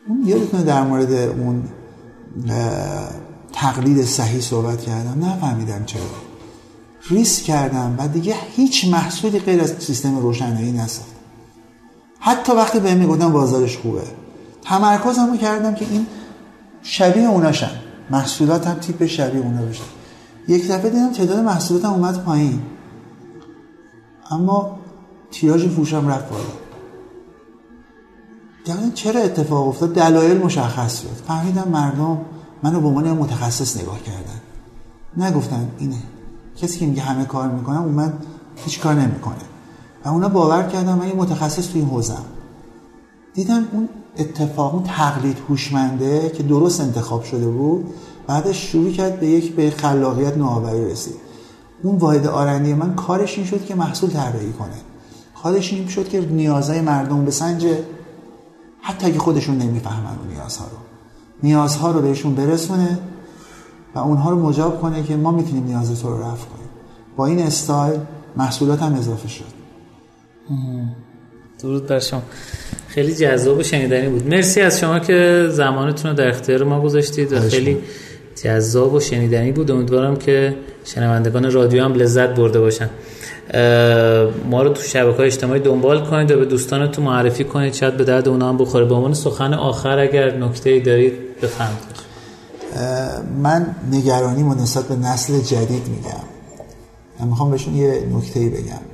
اون 0.08 0.24
یادتونه 0.26 0.64
در 0.64 0.84
مورد 0.84 1.12
اون 1.14 1.64
تقلید 3.54 4.06
صحیح 4.06 4.42
صحبت 4.42 4.82
کردم. 4.82 5.26
نفهمیدم 5.26 5.84
چرا. 5.86 6.02
ریسک 7.10 7.44
کردم 7.44 7.96
و 7.98 8.08
دیگه 8.08 8.36
هیچ 8.56 8.88
محصولی 8.88 9.40
غیر 9.40 9.62
از 9.62 9.74
سیستم 9.80 10.20
روشنایی 10.20 10.72
نساختم. 10.72 11.21
حتی 12.24 12.52
وقتی 12.52 12.80
بهم 12.80 12.98
می‌گفتم 12.98 13.32
بازارش 13.32 13.78
خوبه. 13.78 14.02
تمرکزمو 14.62 15.38
کردم 15.38 15.74
که 15.74 15.86
این 15.90 16.08
شبیه 16.82 17.28
اوناشم. 17.28 17.72
محصولاتم 18.10 18.74
تیپ 18.74 19.06
شبیه 19.06 19.42
اونا 19.42 19.62
بشه. 19.62 19.84
یک 20.48 20.68
دفعه 20.68 20.90
دیدم 20.90 21.12
تعداد 21.12 21.40
محصولاتم 21.40 21.94
اومد 21.94 22.24
پایین. 22.24 22.62
اما 24.32 24.80
تیراژ 25.32 25.68
فروشم 25.68 26.08
رفت 26.08 26.30
بالا. 26.30 26.44
یعنی 28.68 28.92
چرا 28.92 29.22
اتفاق 29.22 29.68
افتاد؟ 29.68 29.94
دلایل 29.94 30.38
مشخص 30.38 31.02
شد. 31.02 31.24
فهمیدم 31.28 31.68
مردم 31.68 32.18
منو 32.64 32.82
به 32.82 32.88
عنوان 32.88 33.12
متخصص 33.12 33.78
نگاه 33.78 34.00
کردن. 34.04 34.42
نگفتن 35.28 35.72
اینه. 35.78 35.98
کسی 36.58 36.80
که 36.80 36.86
میگه 36.86 37.02
همه 37.02 37.26
کار 37.26 37.48
می‌کنم 37.50 37.82
اون 37.82 37.94
من 37.94 38.14
هیچ 38.56 38.80
کار 38.80 38.94
نمی‌کنه. 38.94 39.51
و 40.06 40.10
اونا 40.10 40.30
باور 40.30 40.64
کردن 40.64 40.94
من 40.94 41.08
یه 41.08 41.16
متخصص 41.16 41.68
توی 41.68 41.82
این 41.82 41.90
حوزم 41.90 42.26
دیدم 43.34 43.68
اون 43.72 43.90
اتفاق 44.18 44.74
اون 44.74 44.84
تقلید 44.84 45.38
هوشمنده 45.50 46.30
که 46.30 46.44
درست 46.44 46.82
انتخاب 46.82 47.24
شده 47.24 47.48
بود 47.48 47.94
بعدش 48.28 48.72
شروع 48.72 48.92
کرد 48.92 49.20
به 49.20 49.28
یک 49.28 49.56
به 49.56 49.70
خلاقیت 49.70 50.38
نوآوری 50.38 50.92
رسید. 50.92 51.16
اون 51.84 51.96
واحد 51.96 52.28
آرندی 52.28 52.74
من 52.74 52.96
کارش 52.96 53.38
این 53.38 53.48
شد 53.48 53.66
که 53.66 53.76
محصول 53.76 54.10
طراحی 54.10 54.54
کنه. 54.54 54.76
کارش 55.44 55.74
این 55.74 55.88
شد 55.88 56.10
که 56.10 56.22
نیازهای 56.22 56.82
مردم 56.82 57.26
به 57.26 57.32
سنج 57.32 57.66
حتی 58.82 59.08
اگه 59.08 59.20
خودشون 59.20 59.58
نمی‌فهمن 59.58 60.18
اون 60.20 60.34
نیازها 60.34 60.66
رو. 60.66 60.78
نیازها 61.44 61.92
رو 61.92 62.02
بهشون 62.02 62.36
برسونه 62.36 63.00
و 63.96 64.00
اونها 64.00 64.30
رو 64.30 64.48
مجاب 64.48 64.82
کنه 64.82 65.04
که 65.04 65.16
ما 65.18 65.32
می‌تونیم 65.32 65.64
نیاز 65.64 66.02
تو 66.02 66.10
رو 66.10 66.24
رفع 66.24 66.46
کنیم. 66.46 66.70
با 67.16 67.26
این 67.26 67.40
استایل 67.40 68.00
محصولات 68.38 68.82
هم 68.82 68.96
اضافه 68.96 69.28
شد. 69.28 69.61
درود 71.60 71.88
بر 71.88 72.00
شما. 72.00 72.22
خیلی 72.88 73.16
جذاب 73.16 73.58
و 73.58 73.64
شنیدنی 73.64 74.10
بود. 74.10 74.28
مرسی 74.28 74.62
از 74.62 74.80
شما 74.80 75.00
که 75.00 75.48
زمانتون 75.50 76.12
رو 76.12 76.18
در 76.18 76.28
اختیار 76.28 76.64
ما 76.64 76.82
گذاشتید 76.82 77.34
و 77.34 77.40
خیلی 77.40 77.78
جذاب 78.44 78.94
و 78.94 79.00
شنیدنی 79.00 79.52
بود. 79.52 79.72
امیدوارم 79.72 80.16
که 80.16 80.56
شنوندگان 80.86 81.52
رادیو 81.52 81.84
هم 81.84 81.94
لذت 81.94 82.30
برده 82.30 82.60
باشن. 82.60 82.90
ما 84.50 84.62
رو 84.62 84.70
تو 84.70 84.82
شبکه 84.82 85.18
های 85.18 85.26
اجتماعی 85.26 85.60
دنبال 85.60 86.06
کنید 86.06 86.32
و 86.32 86.40
به 86.40 86.46
دوستانتون 86.46 87.06
معرفی 87.06 87.44
کنید. 87.44 87.74
شاید 87.74 87.98
به 87.98 88.04
درد 88.04 88.28
اونا 88.28 88.50
هم 88.50 88.58
بخوره. 88.58 88.86
به 88.86 88.96
عنوان 88.96 89.14
سخن 89.14 89.54
آخر 89.54 90.00
اگر 90.00 90.38
نکته 90.38 90.80
دارید 90.80 91.14
بفهمید 91.42 91.92
من 93.44 93.76
نگرانی 93.92 94.44
نسبت 94.44 94.88
به 94.88 94.96
نسل 94.96 95.40
جدید 95.40 95.88
میگم. 95.88 96.24
من 97.20 97.28
می‌خوام 97.28 97.52
بهشون 97.52 97.76
یه 97.76 98.04
نکته 98.16 98.40
بگم. 98.40 98.91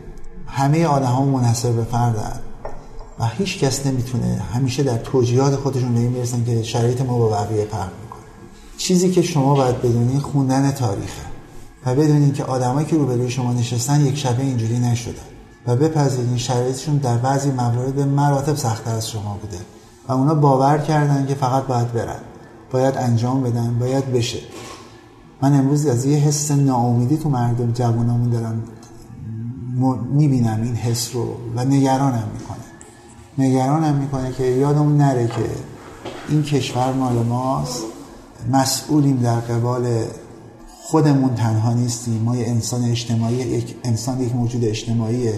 همه 0.47 0.85
آدم 0.85 1.05
ها 1.05 1.25
منحصر 1.25 1.71
به 1.71 1.83
فردن 1.83 2.39
و 3.19 3.27
هیچ 3.27 3.59
کس 3.59 3.85
نمی‌تونه 3.85 4.41
همیشه 4.53 4.83
در 4.83 4.97
توجیهات 4.97 5.55
خودشون 5.55 5.93
به 5.93 5.99
می‌رسن 5.99 6.45
که 6.45 6.63
شرایط 6.63 7.01
ما 7.01 7.17
با 7.17 7.29
بقیه 7.29 7.65
فرق 7.65 7.91
می‌کنه. 8.03 8.21
چیزی 8.77 9.11
که 9.11 9.21
شما 9.21 9.55
باید 9.55 9.81
بدونید 9.81 10.21
خوندن 10.21 10.71
تاریخه 10.71 11.21
و 11.85 11.95
بدونید 11.95 12.33
که 12.33 12.43
آدمایی 12.43 12.87
که 12.87 12.95
روبروی 12.95 13.29
شما 13.29 13.53
نشستن 13.53 14.05
یک 14.05 14.17
شبه 14.17 14.43
اینجوری 14.43 14.79
نشدن 14.79 15.21
و 15.67 15.75
بپذیرید 15.75 16.37
شرایطشون 16.37 16.97
در 16.97 17.17
بعضی 17.17 17.51
موارد 17.51 17.95
به 17.95 18.05
مراتب 18.05 18.55
سختتر 18.55 18.95
از 18.95 19.09
شما 19.09 19.37
بوده 19.41 19.57
و 20.07 20.13
اونا 20.13 20.33
باور 20.33 20.77
کردن 20.77 21.25
که 21.25 21.35
فقط 21.35 21.63
باید 21.63 21.93
برن 21.93 22.19
باید 22.71 22.97
انجام 22.97 23.43
بدن 23.43 23.79
باید 23.79 24.11
بشه. 24.11 24.39
من 25.41 25.53
امروز 25.53 25.85
از 25.85 26.05
یه 26.05 26.17
حس 26.17 26.51
ناامیدی 26.51 27.17
تو 27.17 27.29
مردم 27.29 27.71
جوانامون 27.71 28.29
دارم 28.29 28.63
می‌بینم 30.11 30.61
این 30.63 30.75
حس 30.75 31.15
رو 31.15 31.35
و 31.55 31.65
نگرانم 31.65 32.27
می‌کنه. 32.33 32.57
نگرانم 33.37 33.95
می‌کنه 33.95 34.31
که 34.31 34.43
یادمون 34.43 34.97
نره 34.97 35.27
که 35.27 35.49
این 36.29 36.43
کشور 36.43 36.93
مال 36.93 37.15
ماست. 37.15 37.83
مسئولیم 38.51 39.17
در 39.17 39.39
قبال 39.39 40.03
خودمون 40.83 41.35
تنها 41.35 41.73
نیستیم. 41.73 42.21
ما 42.23 42.35
یه 42.37 42.47
انسان 42.47 42.83
اجتماعی 42.83 43.35
یک 43.35 43.75
انسان 43.83 44.21
یک 44.21 44.35
موجود 44.35 44.65
اجتماعی. 44.65 45.29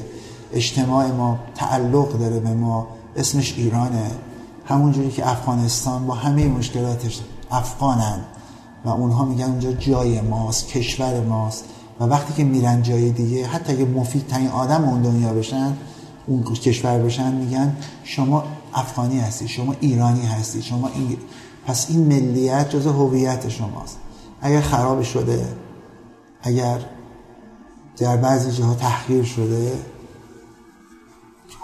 اجتماع 0.54 1.12
ما 1.12 1.40
تعلق 1.56 2.20
داره 2.20 2.40
به 2.40 2.54
ما. 2.54 2.88
اسمش 3.16 3.54
ایرانه. 3.58 4.12
همونجوری 4.66 5.10
که 5.10 5.30
افغانستان 5.30 6.08
با 6.08 6.14
همه 6.14 6.48
مشکلاتش 6.48 7.20
افغانن 7.52 8.20
و 8.86 8.90
اونها 8.90 9.26
میگن 9.26 9.46
اونجا 9.46 9.72
جای 9.72 10.22
ماست 10.22 10.68
کشور 10.68 11.22
ماست. 11.22 11.64
و 12.00 12.04
وقتی 12.04 12.34
که 12.34 12.44
میرن 12.44 12.82
جای 12.82 13.12
دیگه 13.12 13.48
حتی 13.48 13.74
اگه 13.74 13.86
مفید 13.86 14.28
ترین 14.28 14.48
آدم 14.48 14.84
اون 14.84 15.02
دنیا 15.02 15.34
بشن 15.34 15.78
اون 16.28 16.44
کشور 16.44 17.00
بشن 17.00 17.34
میگن 17.34 17.76
شما 18.04 18.44
افغانی 18.74 19.20
هستی 19.20 19.48
شما 19.48 19.76
ایرانی 19.80 20.26
هستی 20.26 20.62
شما 20.62 20.90
این 20.96 21.18
پس 21.68 21.90
این 21.90 22.06
ملیت 22.06 22.70
جز 22.70 22.88
هویت 22.88 23.50
شماست. 23.50 23.98
اگر 24.42 24.62
خراب 24.62 25.02
شده 25.02 25.46
اگر 26.42 26.80
در 27.98 28.18
بعضی 28.18 28.52
جاها 28.52 28.74
تحقیر 28.74 29.24
شده 29.24 29.74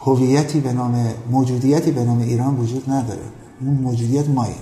هویتی 0.01 0.59
به 0.59 0.73
نام 0.73 1.13
موجودیتی 1.31 1.91
به 1.91 2.03
نام 2.03 2.19
ایران 2.19 2.57
وجود 2.57 2.89
نداره. 2.89 3.21
اون 3.61 3.73
موجودیت 3.73 4.29
مایه. 4.29 4.55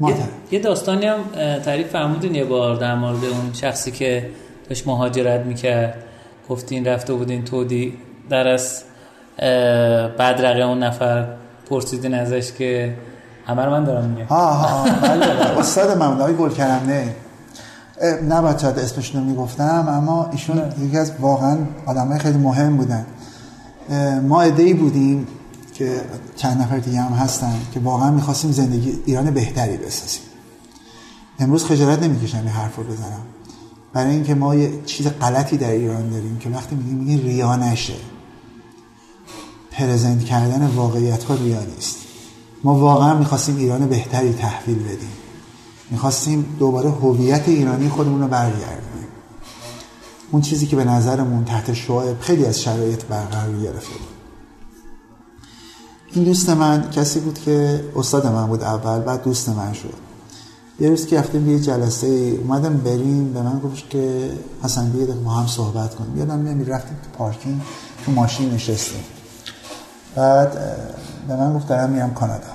ما 0.00 0.12
یه, 0.50 0.58
داستانی 0.58 1.06
هم 1.06 1.18
تعریف 1.58 1.86
فرمودین 1.86 2.34
یه 2.34 2.44
بار 2.44 2.76
در 2.76 2.94
مورد 2.94 3.24
اون 3.24 3.52
شخصی 3.52 3.90
که 3.90 4.30
داشت 4.68 4.86
مهاجرت 4.86 5.46
می‌کرد. 5.46 5.94
گفتین 6.48 6.84
رفته 6.84 7.14
بودین 7.14 7.44
تودی 7.44 7.98
در 8.30 8.48
از 8.48 8.82
بدرقه 10.18 10.62
اون 10.62 10.82
نفر 10.82 11.26
پرسیدین 11.70 12.14
ازش 12.14 12.52
که 12.52 12.96
همه 13.46 13.66
من 13.68 13.84
دارم 13.84 14.04
میگم. 14.04 14.24
ها 14.24 14.52
ها 14.52 14.84
بله. 15.02 15.58
استاد 15.58 15.98
من 15.98 16.20
های 16.20 16.34
گل 16.34 16.50
نه 16.60 17.14
نباید 18.28 18.58
شاید 18.58 18.78
اسمشون 18.78 19.20
رو 19.20 19.26
می‌گفتم 19.26 19.86
اما 19.88 20.30
ایشون 20.32 20.62
یکی 20.80 20.98
از 20.98 21.12
واقعا 21.20 21.58
آدم 21.86 22.18
خیلی 22.18 22.38
مهم 22.38 22.76
بودن. 22.76 23.06
ما 24.22 24.42
ادهی 24.42 24.74
بودیم 24.74 25.26
که 25.74 26.00
چند 26.36 26.62
نفر 26.62 26.78
دیگه 26.78 27.00
هم 27.00 27.12
هستن 27.12 27.52
که 27.74 27.80
واقعا 27.80 28.10
می‌خواستیم 28.10 28.52
زندگی 28.52 28.98
ایران 29.06 29.30
بهتری 29.30 29.76
بسازیم. 29.76 30.22
امروز 31.38 31.64
خجالت 31.64 32.02
نمی‌کشم 32.02 32.38
این 32.38 32.48
حرف 32.48 32.76
رو 32.76 32.84
بزنم. 32.84 33.20
برای 33.94 34.10
اینکه 34.10 34.34
ما 34.34 34.54
یه 34.54 34.82
چیز 34.86 35.06
غلطی 35.06 35.56
در 35.56 35.70
ایران 35.70 36.10
داریم 36.10 36.38
که 36.38 36.50
وقتی 36.50 36.76
میگیم 36.76 36.98
میگیم 36.98 37.26
ریا 37.26 37.56
نشه. 37.56 37.96
پرزنت 39.70 40.24
کردن 40.24 40.66
واقعیت 40.66 41.24
ها 41.24 41.34
ریا 41.34 41.60
نیست. 41.60 41.96
ما 42.64 42.74
واقعا 42.74 43.18
می‌خواستیم 43.18 43.56
ایران 43.56 43.86
بهتری 43.86 44.32
تحویل 44.32 44.78
بدیم. 44.78 45.12
می‌خواستیم 45.90 46.56
دوباره 46.58 46.90
هویت 46.90 47.48
ایرانی 47.48 47.88
خودمون 47.88 48.20
رو 48.20 48.28
برگردیم 48.28 48.94
اون 50.30 50.42
چیزی 50.42 50.66
که 50.66 50.76
به 50.76 50.84
نظرمون 50.84 51.44
تحت 51.44 51.72
شعاع 51.72 52.14
خیلی 52.20 52.44
از 52.44 52.62
شرایط 52.62 53.04
برقرار 53.04 53.62
گرفته 53.62 53.92
بود. 53.92 54.08
این 56.12 56.24
دوست 56.24 56.50
من 56.50 56.90
کسی 56.90 57.20
بود 57.20 57.38
که 57.38 57.84
استاد 57.96 58.26
من 58.26 58.46
بود 58.46 58.62
اول 58.62 58.98
بعد 58.98 59.22
دوست 59.22 59.48
من 59.48 59.72
شد. 59.72 60.03
یه 60.80 60.88
روز 60.88 61.06
که 61.06 61.18
رفتیم 61.18 61.50
یه 61.50 61.60
جلسه 61.60 62.06
اومدم 62.06 62.76
بریم 62.76 63.32
به 63.32 63.42
من 63.42 63.58
گفت 63.58 63.90
که 63.90 64.30
حسن 64.62 64.90
بیاد 64.90 65.22
با 65.22 65.30
هم 65.30 65.46
صحبت 65.46 65.94
کنیم. 65.94 66.18
یادم 66.18 66.38
میاد 66.38 66.70
رفتیم 66.70 66.96
تو 67.02 67.18
پارکینگ 67.18 67.60
تو 68.04 68.12
ماشین 68.12 68.54
نشستیم. 68.54 69.04
بعد 70.14 70.52
به 71.28 71.36
من 71.36 71.54
گفت 71.54 71.68
دارم 71.68 71.90
میرم 71.90 72.14
کانادا. 72.14 72.54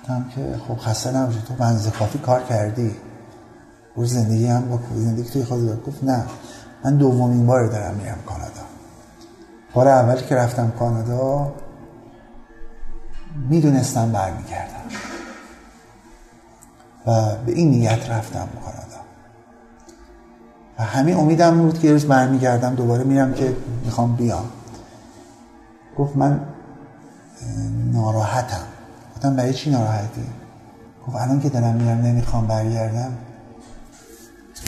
گفتم 0.00 0.30
که 0.34 0.60
خب 0.68 0.78
خسته 0.78 1.16
نباشی 1.16 1.42
تو 1.48 1.54
بنز 1.54 1.88
کافی 1.88 2.18
کار 2.18 2.42
کردی. 2.42 2.96
روز 3.96 4.12
زندگی 4.12 4.46
هم 4.46 4.68
با 4.68 4.78
زندگی 4.96 5.30
توی 5.30 5.44
خود 5.44 5.86
گفت 5.86 6.04
نه 6.04 6.24
من 6.84 6.96
دومین 6.96 7.46
بار 7.46 7.66
دارم 7.66 7.94
میرم 7.94 8.18
کانادا. 8.26 8.62
بار 9.74 9.88
اولی 9.88 10.22
که 10.22 10.34
رفتم 10.34 10.72
کانادا 10.78 11.54
می‌دونستم 13.48 14.12
برمیگردم. 14.12 15.03
و 17.06 17.36
به 17.46 17.52
این 17.52 17.70
نیت 17.70 18.10
رفتم 18.10 18.48
کانادا. 18.64 19.04
و 20.78 20.82
همین 20.82 21.16
امیدم 21.16 21.58
بود 21.58 21.78
که 21.78 21.86
یه 21.86 21.92
روز 21.92 22.04
برمیگردم 22.04 22.74
دوباره 22.74 23.04
میرم 23.04 23.34
که 23.34 23.56
می‌خوام 23.84 24.16
بیام. 24.16 24.48
گفت 25.98 26.16
من 26.16 26.40
ناراحتم. 27.92 28.64
گفتم 29.16 29.36
برای 29.36 29.54
چی 29.54 29.70
ناراحتی؟ 29.70 30.24
گفت 31.06 31.16
الان 31.16 31.40
که 31.40 31.48
دارم 31.48 31.74
میرم 31.74 31.98
نمی‌خوام 31.98 32.46
برگردم 32.46 33.12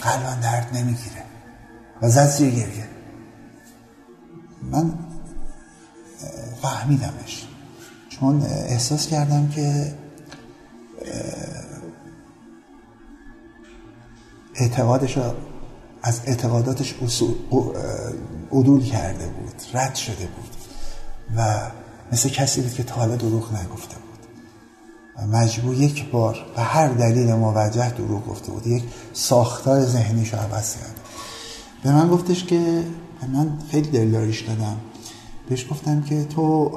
قلبم 0.02 0.40
درد 0.42 0.70
نمی‌گیره. 0.74 1.22
و 2.02 2.08
زد 2.08 2.26
زیر 2.26 2.50
گریه. 2.50 2.88
من 4.62 4.94
فهمیدمش. 6.62 7.48
چون 8.08 8.42
احساس 8.42 9.06
کردم 9.06 9.48
که 9.48 9.94
اعتقادش 14.58 15.18
از 16.02 16.20
اعتقاداتش 16.24 16.94
عدول 18.52 18.84
کرده 18.84 19.26
بود 19.26 19.54
رد 19.74 19.94
شده 19.94 20.26
بود 20.26 20.50
و 21.36 21.70
مثل 22.12 22.28
کسی 22.28 22.60
بود 22.60 22.74
که 22.74 22.82
تا 22.82 22.94
حالا 22.94 23.16
دروغ 23.16 23.52
نگفته 23.52 23.96
بود. 23.96 24.06
و 25.18 25.26
مجبور 25.26 25.74
یک 25.74 26.10
بار 26.10 26.46
به 26.56 26.62
هر 26.62 26.88
دلیل 26.88 27.34
موجه 27.34 27.90
دروغ 27.90 28.26
گفته 28.26 28.52
بود. 28.52 28.66
یک 28.66 28.84
ساختار 29.12 29.84
ذهنیش 29.84 30.34
رو 30.34 30.38
عوض 30.38 30.74
کرد. 30.74 31.00
به 31.82 31.92
من 31.92 32.08
گفتش 32.08 32.44
که 32.44 32.84
من 33.32 33.58
خیلی 33.70 33.90
دلداریش 33.90 34.40
دادم. 34.40 34.76
بهش 35.48 35.66
گفتم 35.70 36.02
که 36.02 36.24
تو 36.24 36.72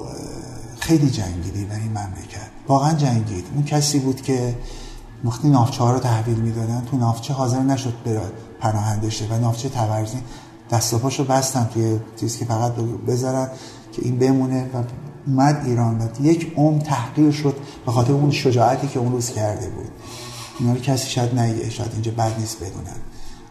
خیلی 0.79 1.09
جنگیدی 1.09 1.59
این 1.59 1.91
مملکت. 1.91 2.49
واقعا 2.67 2.93
جنگید. 2.93 3.45
اون 3.55 3.63
کسی 3.63 3.99
بود 3.99 4.21
که 4.21 4.55
وقتی 5.23 5.49
نافچه 5.49 5.83
ها 5.83 5.91
رو 5.91 5.99
تحویل 5.99 6.37
می‌دادن 6.37 6.83
تو 6.91 6.97
نافچه 6.97 7.33
حاضر 7.33 7.59
نشد 7.59 7.93
بره 8.05 8.21
پناهنده 8.59 9.09
شه 9.09 9.25
و 9.31 9.39
نافچه 9.39 9.69
تورزی 9.69 10.17
دست 10.71 10.93
و 10.93 10.97
پاشو 10.97 11.23
بستن 11.23 11.69
توی 11.73 11.99
چیزی 12.19 12.39
که 12.39 12.45
فقط 12.45 12.75
بذارن 13.07 13.47
که 13.91 14.01
این 14.01 14.19
بمونه 14.19 14.69
و 14.73 14.83
اومد 15.27 15.61
ایران 15.65 16.01
و 16.01 16.07
یک 16.21 16.53
عمر 16.57 16.81
تحقیر 16.81 17.31
شد 17.31 17.55
به 17.85 17.91
خاطر 17.91 18.13
اون 18.13 18.31
شجاعتی 18.31 18.87
که 18.87 18.99
اون 18.99 19.11
روز 19.11 19.29
کرده 19.29 19.69
بود. 19.69 19.87
اینا 20.59 20.73
رو 20.73 20.79
کسی 20.79 21.09
شاید 21.09 21.39
نگه 21.39 21.69
شاید 21.69 21.91
اینجا 21.93 22.11
بد 22.11 22.39
نیست 22.39 22.57
بدونن. 22.57 22.97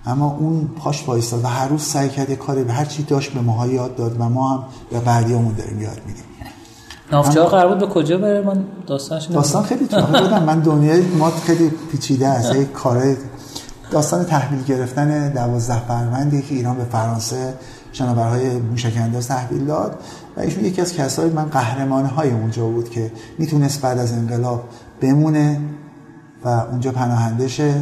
اما 0.07 0.37
اون 0.41 0.69
پاش 0.79 1.09
وایستاد 1.09 1.45
و 1.45 1.47
هر 1.47 1.69
روز 1.69 1.83
سعی 1.83 2.09
کرد 2.09 2.33
کاری 2.33 2.65
به 2.65 2.73
هر 2.73 2.85
چی 2.85 3.03
داشت 3.03 3.33
به 3.33 3.41
ماها 3.41 3.67
یاد 3.67 3.97
داد 3.97 4.21
و 4.21 4.25
ما 4.29 4.49
هم 4.49 4.65
به 4.91 5.01
بعدیامون 5.01 5.55
داریم 5.55 5.81
یاد 5.81 6.01
میدیم 6.07 6.25
نافچه 7.13 7.43
ها 7.43 7.49
قرار 7.49 7.69
بود 7.69 7.79
به 7.79 7.87
کجا 7.87 8.19
بره؟ 8.19 8.41
من 8.41 8.65
داستانش 8.87 9.25
داستان 9.25 9.63
خیلی 9.63 9.87
طولانی 9.87 10.21
بودم 10.21 10.43
من 10.43 10.61
دنیای 10.61 11.01
ما 11.03 11.31
خیلی 11.31 11.71
پیچیده 11.93 12.29
است. 12.29 12.55
یک 12.55 12.73
کار 12.73 13.17
داستان 13.91 14.25
تحویل 14.25 14.65
گرفتن 14.65 15.29
دوازده 15.29 15.81
فروندی 15.89 16.43
که 16.43 16.55
ایران 16.55 16.77
به 16.77 16.85
فرانسه 16.85 17.55
شناورهای 17.93 18.51
موشک 18.51 18.93
انداز 18.97 19.29
تحویل 19.29 19.65
داد 19.65 19.99
و 20.37 20.41
ایشون 20.41 20.65
یکی 20.65 20.81
از 20.81 20.95
کسایی 20.95 21.31
من 21.31 21.45
قهرمانه 21.45 22.09
های 22.09 22.31
اونجا 22.31 22.67
بود 22.67 22.91
که 22.91 23.13
می‌تونست 23.39 23.81
بعد 23.81 23.99
از 23.99 24.13
انقلاب 24.13 24.65
بمونه 25.01 25.61
و 26.45 26.49
اونجا 26.49 26.93
پناهنده 26.93 27.49
شه 27.49 27.75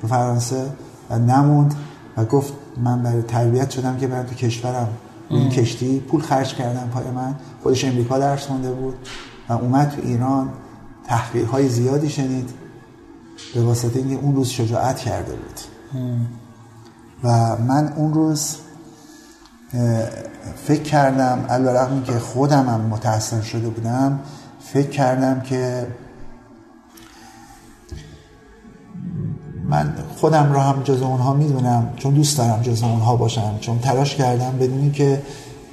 تو 0.00 0.06
فرانسه 0.06 0.66
و 1.10 1.18
نموند 1.18 1.74
و 2.16 2.24
گفت 2.24 2.52
من 2.84 3.02
برای 3.02 3.22
تربیت 3.22 3.70
شدم 3.70 3.96
که 3.96 4.06
برم 4.06 4.22
تو 4.22 4.34
کشورم 4.34 4.88
این 5.34 5.50
کشتی 5.50 6.00
پول 6.00 6.20
خرج 6.20 6.54
کردم 6.54 6.88
پای 6.88 7.10
من. 7.10 7.34
خودش 7.62 7.84
امریکا 7.84 8.18
درس 8.18 8.46
خونده 8.46 8.72
بود 8.72 8.94
و 9.48 9.52
اومد 9.52 9.90
تو 9.90 10.02
ایران. 10.02 10.48
تحقیقهای 11.06 11.68
زیادی 11.68 12.10
شنید. 12.10 12.50
به 13.54 13.62
واسطه 13.62 13.98
اینکه 13.98 14.14
اون 14.14 14.34
روز 14.36 14.48
شجاعت 14.48 14.98
کرده 14.98 15.32
بود. 15.32 15.60
و 17.24 17.56
من 17.56 17.92
اون 17.96 18.14
روز 18.14 18.56
فکر 20.66 20.82
کردم 20.82 21.46
علیرغم 21.48 22.02
که 22.02 22.12
خودم 22.12 22.68
هم 22.68 22.80
شده 23.42 23.68
بودم 23.68 24.20
فکر 24.60 24.90
کردم 24.90 25.40
که 25.40 25.86
من 29.68 29.94
خودم 30.16 30.52
رو 30.52 30.60
هم 30.60 30.82
جز 30.82 31.02
اونها 31.02 31.34
می‌دونم 31.34 31.92
چون 31.96 32.14
دوست 32.14 32.38
دارم 32.38 32.62
جز 32.62 32.82
اونها 32.82 33.16
باشم 33.16 33.58
چون 33.60 33.78
تلاش 33.78 34.14
کردم 34.14 34.58
بدونی 34.58 34.90
که 34.90 35.22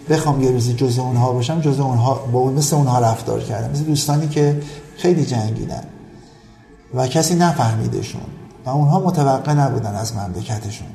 بخوام 0.10 0.42
یه 0.42 0.52
روزی 0.52 0.74
جز 0.74 1.00
اونها 1.00 1.32
باشم 1.32 1.62
جز 1.62 1.80
اونها 1.80 2.14
با 2.14 2.44
مثل 2.44 2.76
اونها 2.76 3.00
رفتار 3.00 3.40
کردم 3.40 3.72
مثل 3.72 3.84
دوستانی 3.84 4.28
که 4.28 4.62
خیلی 4.98 5.26
جنگیدن 5.26 5.84
و 6.94 7.08
کسی 7.08 7.36
نفهمیدشون 7.36 8.22
و 8.66 8.70
اونها 8.70 9.00
متوقع 9.00 9.54
نبودن 9.54 9.96
از 9.96 10.16
مملکتشون. 10.16 10.88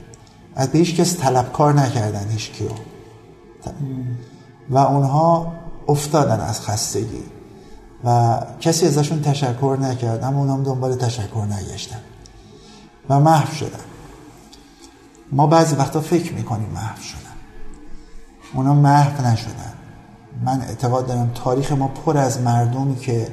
از 0.56 0.68
به 0.68 0.78
هیچ 0.78 0.96
کس 0.96 1.16
طلبکار 1.16 1.72
نکردن 1.74 2.28
هیچ 2.30 2.52
کیو 2.52 2.68
و 4.70 4.78
اونها 4.78 5.52
افتادن 5.88 6.40
از 6.40 6.60
خستگی 6.60 7.22
و 8.04 8.38
کسی 8.60 8.86
ازشون 8.86 9.22
تشکر 9.22 9.76
نکرد 9.80 10.24
اما 10.24 10.38
اونها 10.38 10.56
دنبال 10.62 10.94
تشکر 10.94 11.44
نگشتن. 11.44 12.00
و 13.08 13.20
محو 13.20 13.54
شدن. 13.54 13.84
ما 15.32 15.46
بعضی 15.46 15.74
وقتا 15.74 16.00
فکر 16.00 16.32
می‌کنیم 16.32 16.68
محو 16.68 17.02
شدن. 17.02 17.20
اونا 18.54 18.74
محو 18.74 19.26
نشدن. 19.26 19.72
من 20.44 20.60
اعتقاد 20.60 21.06
دارم 21.06 21.30
تاریخ 21.34 21.72
ما 21.72 21.88
پر 21.88 22.18
از 22.18 22.40
مردمی 22.40 22.96
که 22.96 23.28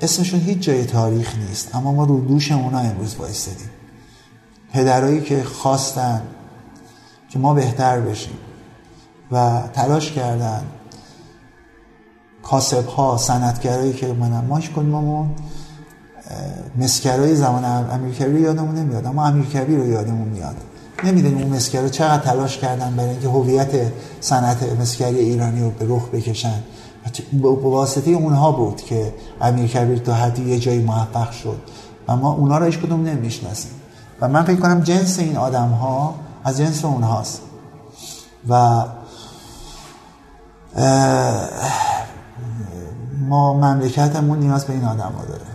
اسمشون 0.00 0.40
هیچ 0.40 0.58
جای 0.58 0.84
تاریخ 0.84 1.34
نیست 1.38 1.74
اما 1.74 1.92
ما 1.92 2.04
رو 2.04 2.20
دوش 2.20 2.52
اونا 2.52 2.78
امروز 2.78 3.16
وایستدیم 3.16 3.70
پدرایی 4.72 5.20
که 5.20 5.44
خواستن 5.44 6.22
که 7.28 7.38
ما 7.38 7.54
بهتر 7.54 8.00
بشیم 8.00 8.38
و 9.32 9.62
تلاش 9.72 10.12
کردن. 10.12 10.64
کاسب 12.42 12.86
ها 12.86 13.16
سنتگرایی 13.16 13.92
که 13.92 14.12
منم 14.12 14.44
ماش 14.44 14.70
کنیممون 14.70 15.34
مسکرای 16.78 17.36
زمان 17.36 17.64
امیرکبی 17.64 18.32
رو 18.32 18.38
یادمون 18.38 18.74
نمیاد 18.74 19.06
اما 19.06 19.26
امیرکبی 19.26 19.76
رو 19.76 19.86
یادمون 19.86 20.28
میاد. 20.28 20.56
نمی‌دونیم 21.04 21.42
اون 21.42 21.56
مسکرا 21.56 21.88
چقدر 21.88 22.22
تلاش 22.22 22.58
کردن 22.58 22.96
برای 22.96 23.10
اینکه 23.10 23.28
هویت 23.28 23.92
صنعت 24.20 24.62
مسکری 24.80 25.18
ایرانی 25.18 25.62
رو 25.62 25.70
به 25.70 25.86
رخ 25.88 26.08
بکشن. 26.08 26.62
به 27.32 27.48
واسطه 27.48 28.10
اونها 28.10 28.52
بود 28.52 28.76
که 28.76 29.14
امیر 29.40 29.66
کبیر 29.66 29.98
تا 29.98 30.14
حدی 30.14 30.42
یه 30.42 30.58
جایی 30.58 30.82
موفق 30.82 31.30
شد. 31.30 31.58
و 32.08 32.16
ما 32.16 32.32
اونا 32.32 32.58
رو 32.58 32.66
هیچ 32.66 32.78
کدوم 32.78 33.04
نمی‌شناسیم. 33.04 33.70
و 34.20 34.28
من 34.28 34.42
فکر 34.42 34.60
کنم 34.60 34.80
جنس 34.80 35.18
این 35.18 35.36
آدم 35.36 35.68
ها 35.68 36.14
از 36.44 36.58
جنس 36.58 36.84
اونهاست. 36.84 37.40
و 38.48 38.84
ما 43.28 43.54
مملکتمون 43.54 44.38
نیاز 44.38 44.64
به 44.64 44.72
این 44.72 44.84
آدم 44.84 45.12
ها 45.18 45.24
داره. 45.24 45.47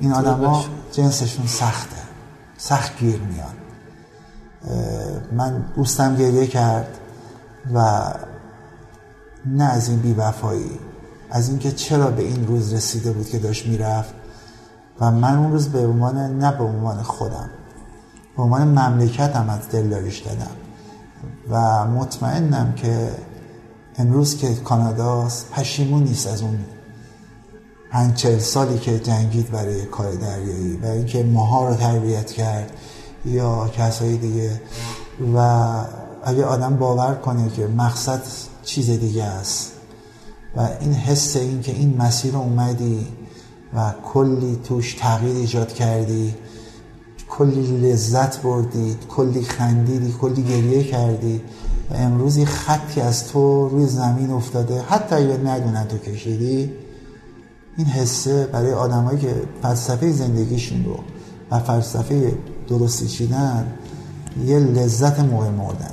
این 0.00 0.12
آدم 0.12 0.44
ها 0.44 0.64
جنسشون 0.92 1.46
سخته. 1.46 1.96
سخت 2.56 2.98
گیر 2.98 3.20
میان. 3.20 3.54
من 5.32 5.64
دوستم 5.76 6.16
گریه 6.16 6.46
کرد 6.46 6.98
و 7.74 8.02
نه 9.46 9.64
از 9.64 9.88
این 9.88 9.98
بیوفایی 9.98 10.78
از 11.30 11.48
اینکه 11.48 11.72
چرا 11.72 12.10
به 12.10 12.22
این 12.22 12.46
روز 12.46 12.74
رسیده 12.74 13.12
بود 13.12 13.28
که 13.28 13.38
داشت 13.38 13.66
می‌رفت 13.66 14.14
و 15.00 15.10
من 15.10 15.38
اون 15.38 15.52
روز 15.52 15.68
به 15.68 15.86
عنوان 15.86 16.38
نه 16.38 16.52
به 16.52 16.64
عنوان 16.64 17.02
خودم 17.02 17.50
به 18.36 18.42
عنوان 18.42 18.68
مملکتم 18.68 19.50
از 19.50 19.68
دلداریش 19.68 20.18
دادم 20.18 20.50
و 21.50 21.86
مطمئنم 21.86 22.72
که 22.72 23.10
امروز 23.98 24.36
که 24.36 24.54
کاناداست 24.54 25.50
پشیمون 25.50 26.02
نیست 26.02 26.26
از 26.26 26.42
اون 26.42 26.58
پنج 27.94 28.38
سالی 28.38 28.78
که 28.78 28.98
جنگید 28.98 29.50
برای 29.50 29.82
کار 29.82 30.12
دریایی 30.12 30.76
و 30.82 30.86
اینکه 30.86 31.22
ماها 31.22 31.68
رو 31.68 31.74
تربیت 31.74 32.32
کرد 32.32 32.72
یا 33.24 33.68
کسایی 33.68 34.18
دیگه. 34.18 34.60
و 35.34 35.38
اگه 36.24 36.44
آدم 36.44 36.76
باور 36.76 37.14
کنه 37.14 37.50
که 37.50 37.66
مقصد 37.66 38.22
چیز 38.62 38.90
دیگه 38.90 39.24
است 39.24 39.72
و 40.56 40.68
این 40.80 40.92
حس 40.92 41.36
این 41.36 41.60
که 41.60 41.72
این 41.72 41.96
مسیر 41.98 42.36
اومدی 42.36 43.06
و 43.76 43.92
کلی 44.12 44.58
توش 44.64 44.94
تغییر 44.94 45.36
ایجاد 45.36 45.72
کردی 45.72 46.34
کلی 47.28 47.62
لذت 47.62 48.42
بردی 48.42 48.96
کلی 49.08 49.42
خندیدی 49.42 50.14
کلی 50.20 50.42
گریه 50.42 50.84
کردی 50.84 51.40
و 51.90 51.94
امروز 51.94 52.36
یه 52.36 52.44
خطی 52.46 53.00
از 53.00 53.28
تو 53.28 53.68
روی 53.68 53.86
زمین 53.86 54.30
افتاده. 54.30 54.82
حتی 54.82 55.14
اگه 55.14 55.36
ندونن 55.36 55.88
تو 55.88 55.98
کشیدی. 55.98 56.83
این 57.76 57.86
حسه 57.86 58.46
برای 58.52 58.72
آدمایی 58.72 59.18
که 59.18 59.34
فلسفه 59.62 60.12
زندگیشون 60.12 60.84
رو 60.84 60.98
و 61.50 61.58
فلسفه 61.58 62.34
درستی 62.68 63.06
چیدن 63.06 63.66
یه 64.46 64.58
لذت 64.58 65.20
موقع 65.20 65.48
مردنه 65.48 65.88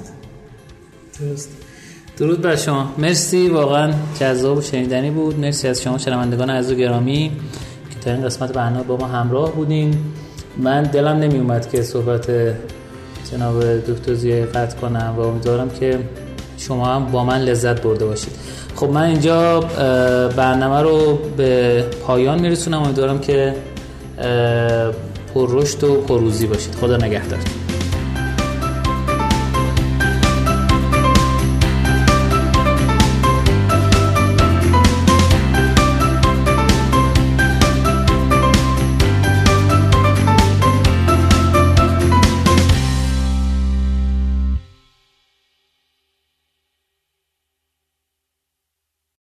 درست. 1.20 1.50
درود 2.18 2.42
بر 2.42 2.56
شما. 2.56 2.92
مرسی. 2.98 3.50
واقعا 3.50 3.94
جذاب 4.20 4.58
و 4.58 4.62
شنیدنی 4.62 5.12
بود. 5.12 5.40
مرسی 5.40 5.68
از 5.68 5.82
شما 5.82 5.98
شنوندگان 5.98 6.50
عزیز 6.50 6.72
و 6.72 6.76
گرامی 6.76 7.32
که 7.90 8.00
تا 8.00 8.12
این 8.12 8.24
قسمت 8.24 8.54
برنامه 8.54 8.84
با 8.84 8.98
ما 8.98 9.08
همراه 9.08 9.52
بودیم 9.52 10.14
من 10.58 10.84
دلم 10.84 11.18
نمی 11.18 11.40
اومد 11.40 11.70
که 11.70 11.82
صحبت 11.82 12.32
جناب 13.32 13.64
دکتر 13.78 14.14
زیای 14.14 14.46
قطع 14.46 14.78
کنم 14.78 15.14
و 15.18 15.20
امیدوارم 15.20 15.70
که 15.70 16.00
شما 16.68 16.86
هم 16.86 17.06
با 17.06 17.24
من 17.24 17.42
لذت 17.42 17.82
برده 17.82 18.06
باشید. 18.06 18.34
خب 18.76 18.90
من 18.90 19.02
اینجا 19.04 19.60
برنامه 20.38 20.82
رو 20.82 21.20
به 21.38 21.82
پایان 22.08 22.40
میرسونم. 22.40 22.84
امیدوارم 22.84 23.20
که 23.20 23.56
پر 25.34 25.48
رشد 25.50 25.84
و 25.84 25.96
پروزی 25.96 26.48
باشید. 26.48 26.76
خدا 26.76 26.98
نگهدار. 26.98 27.40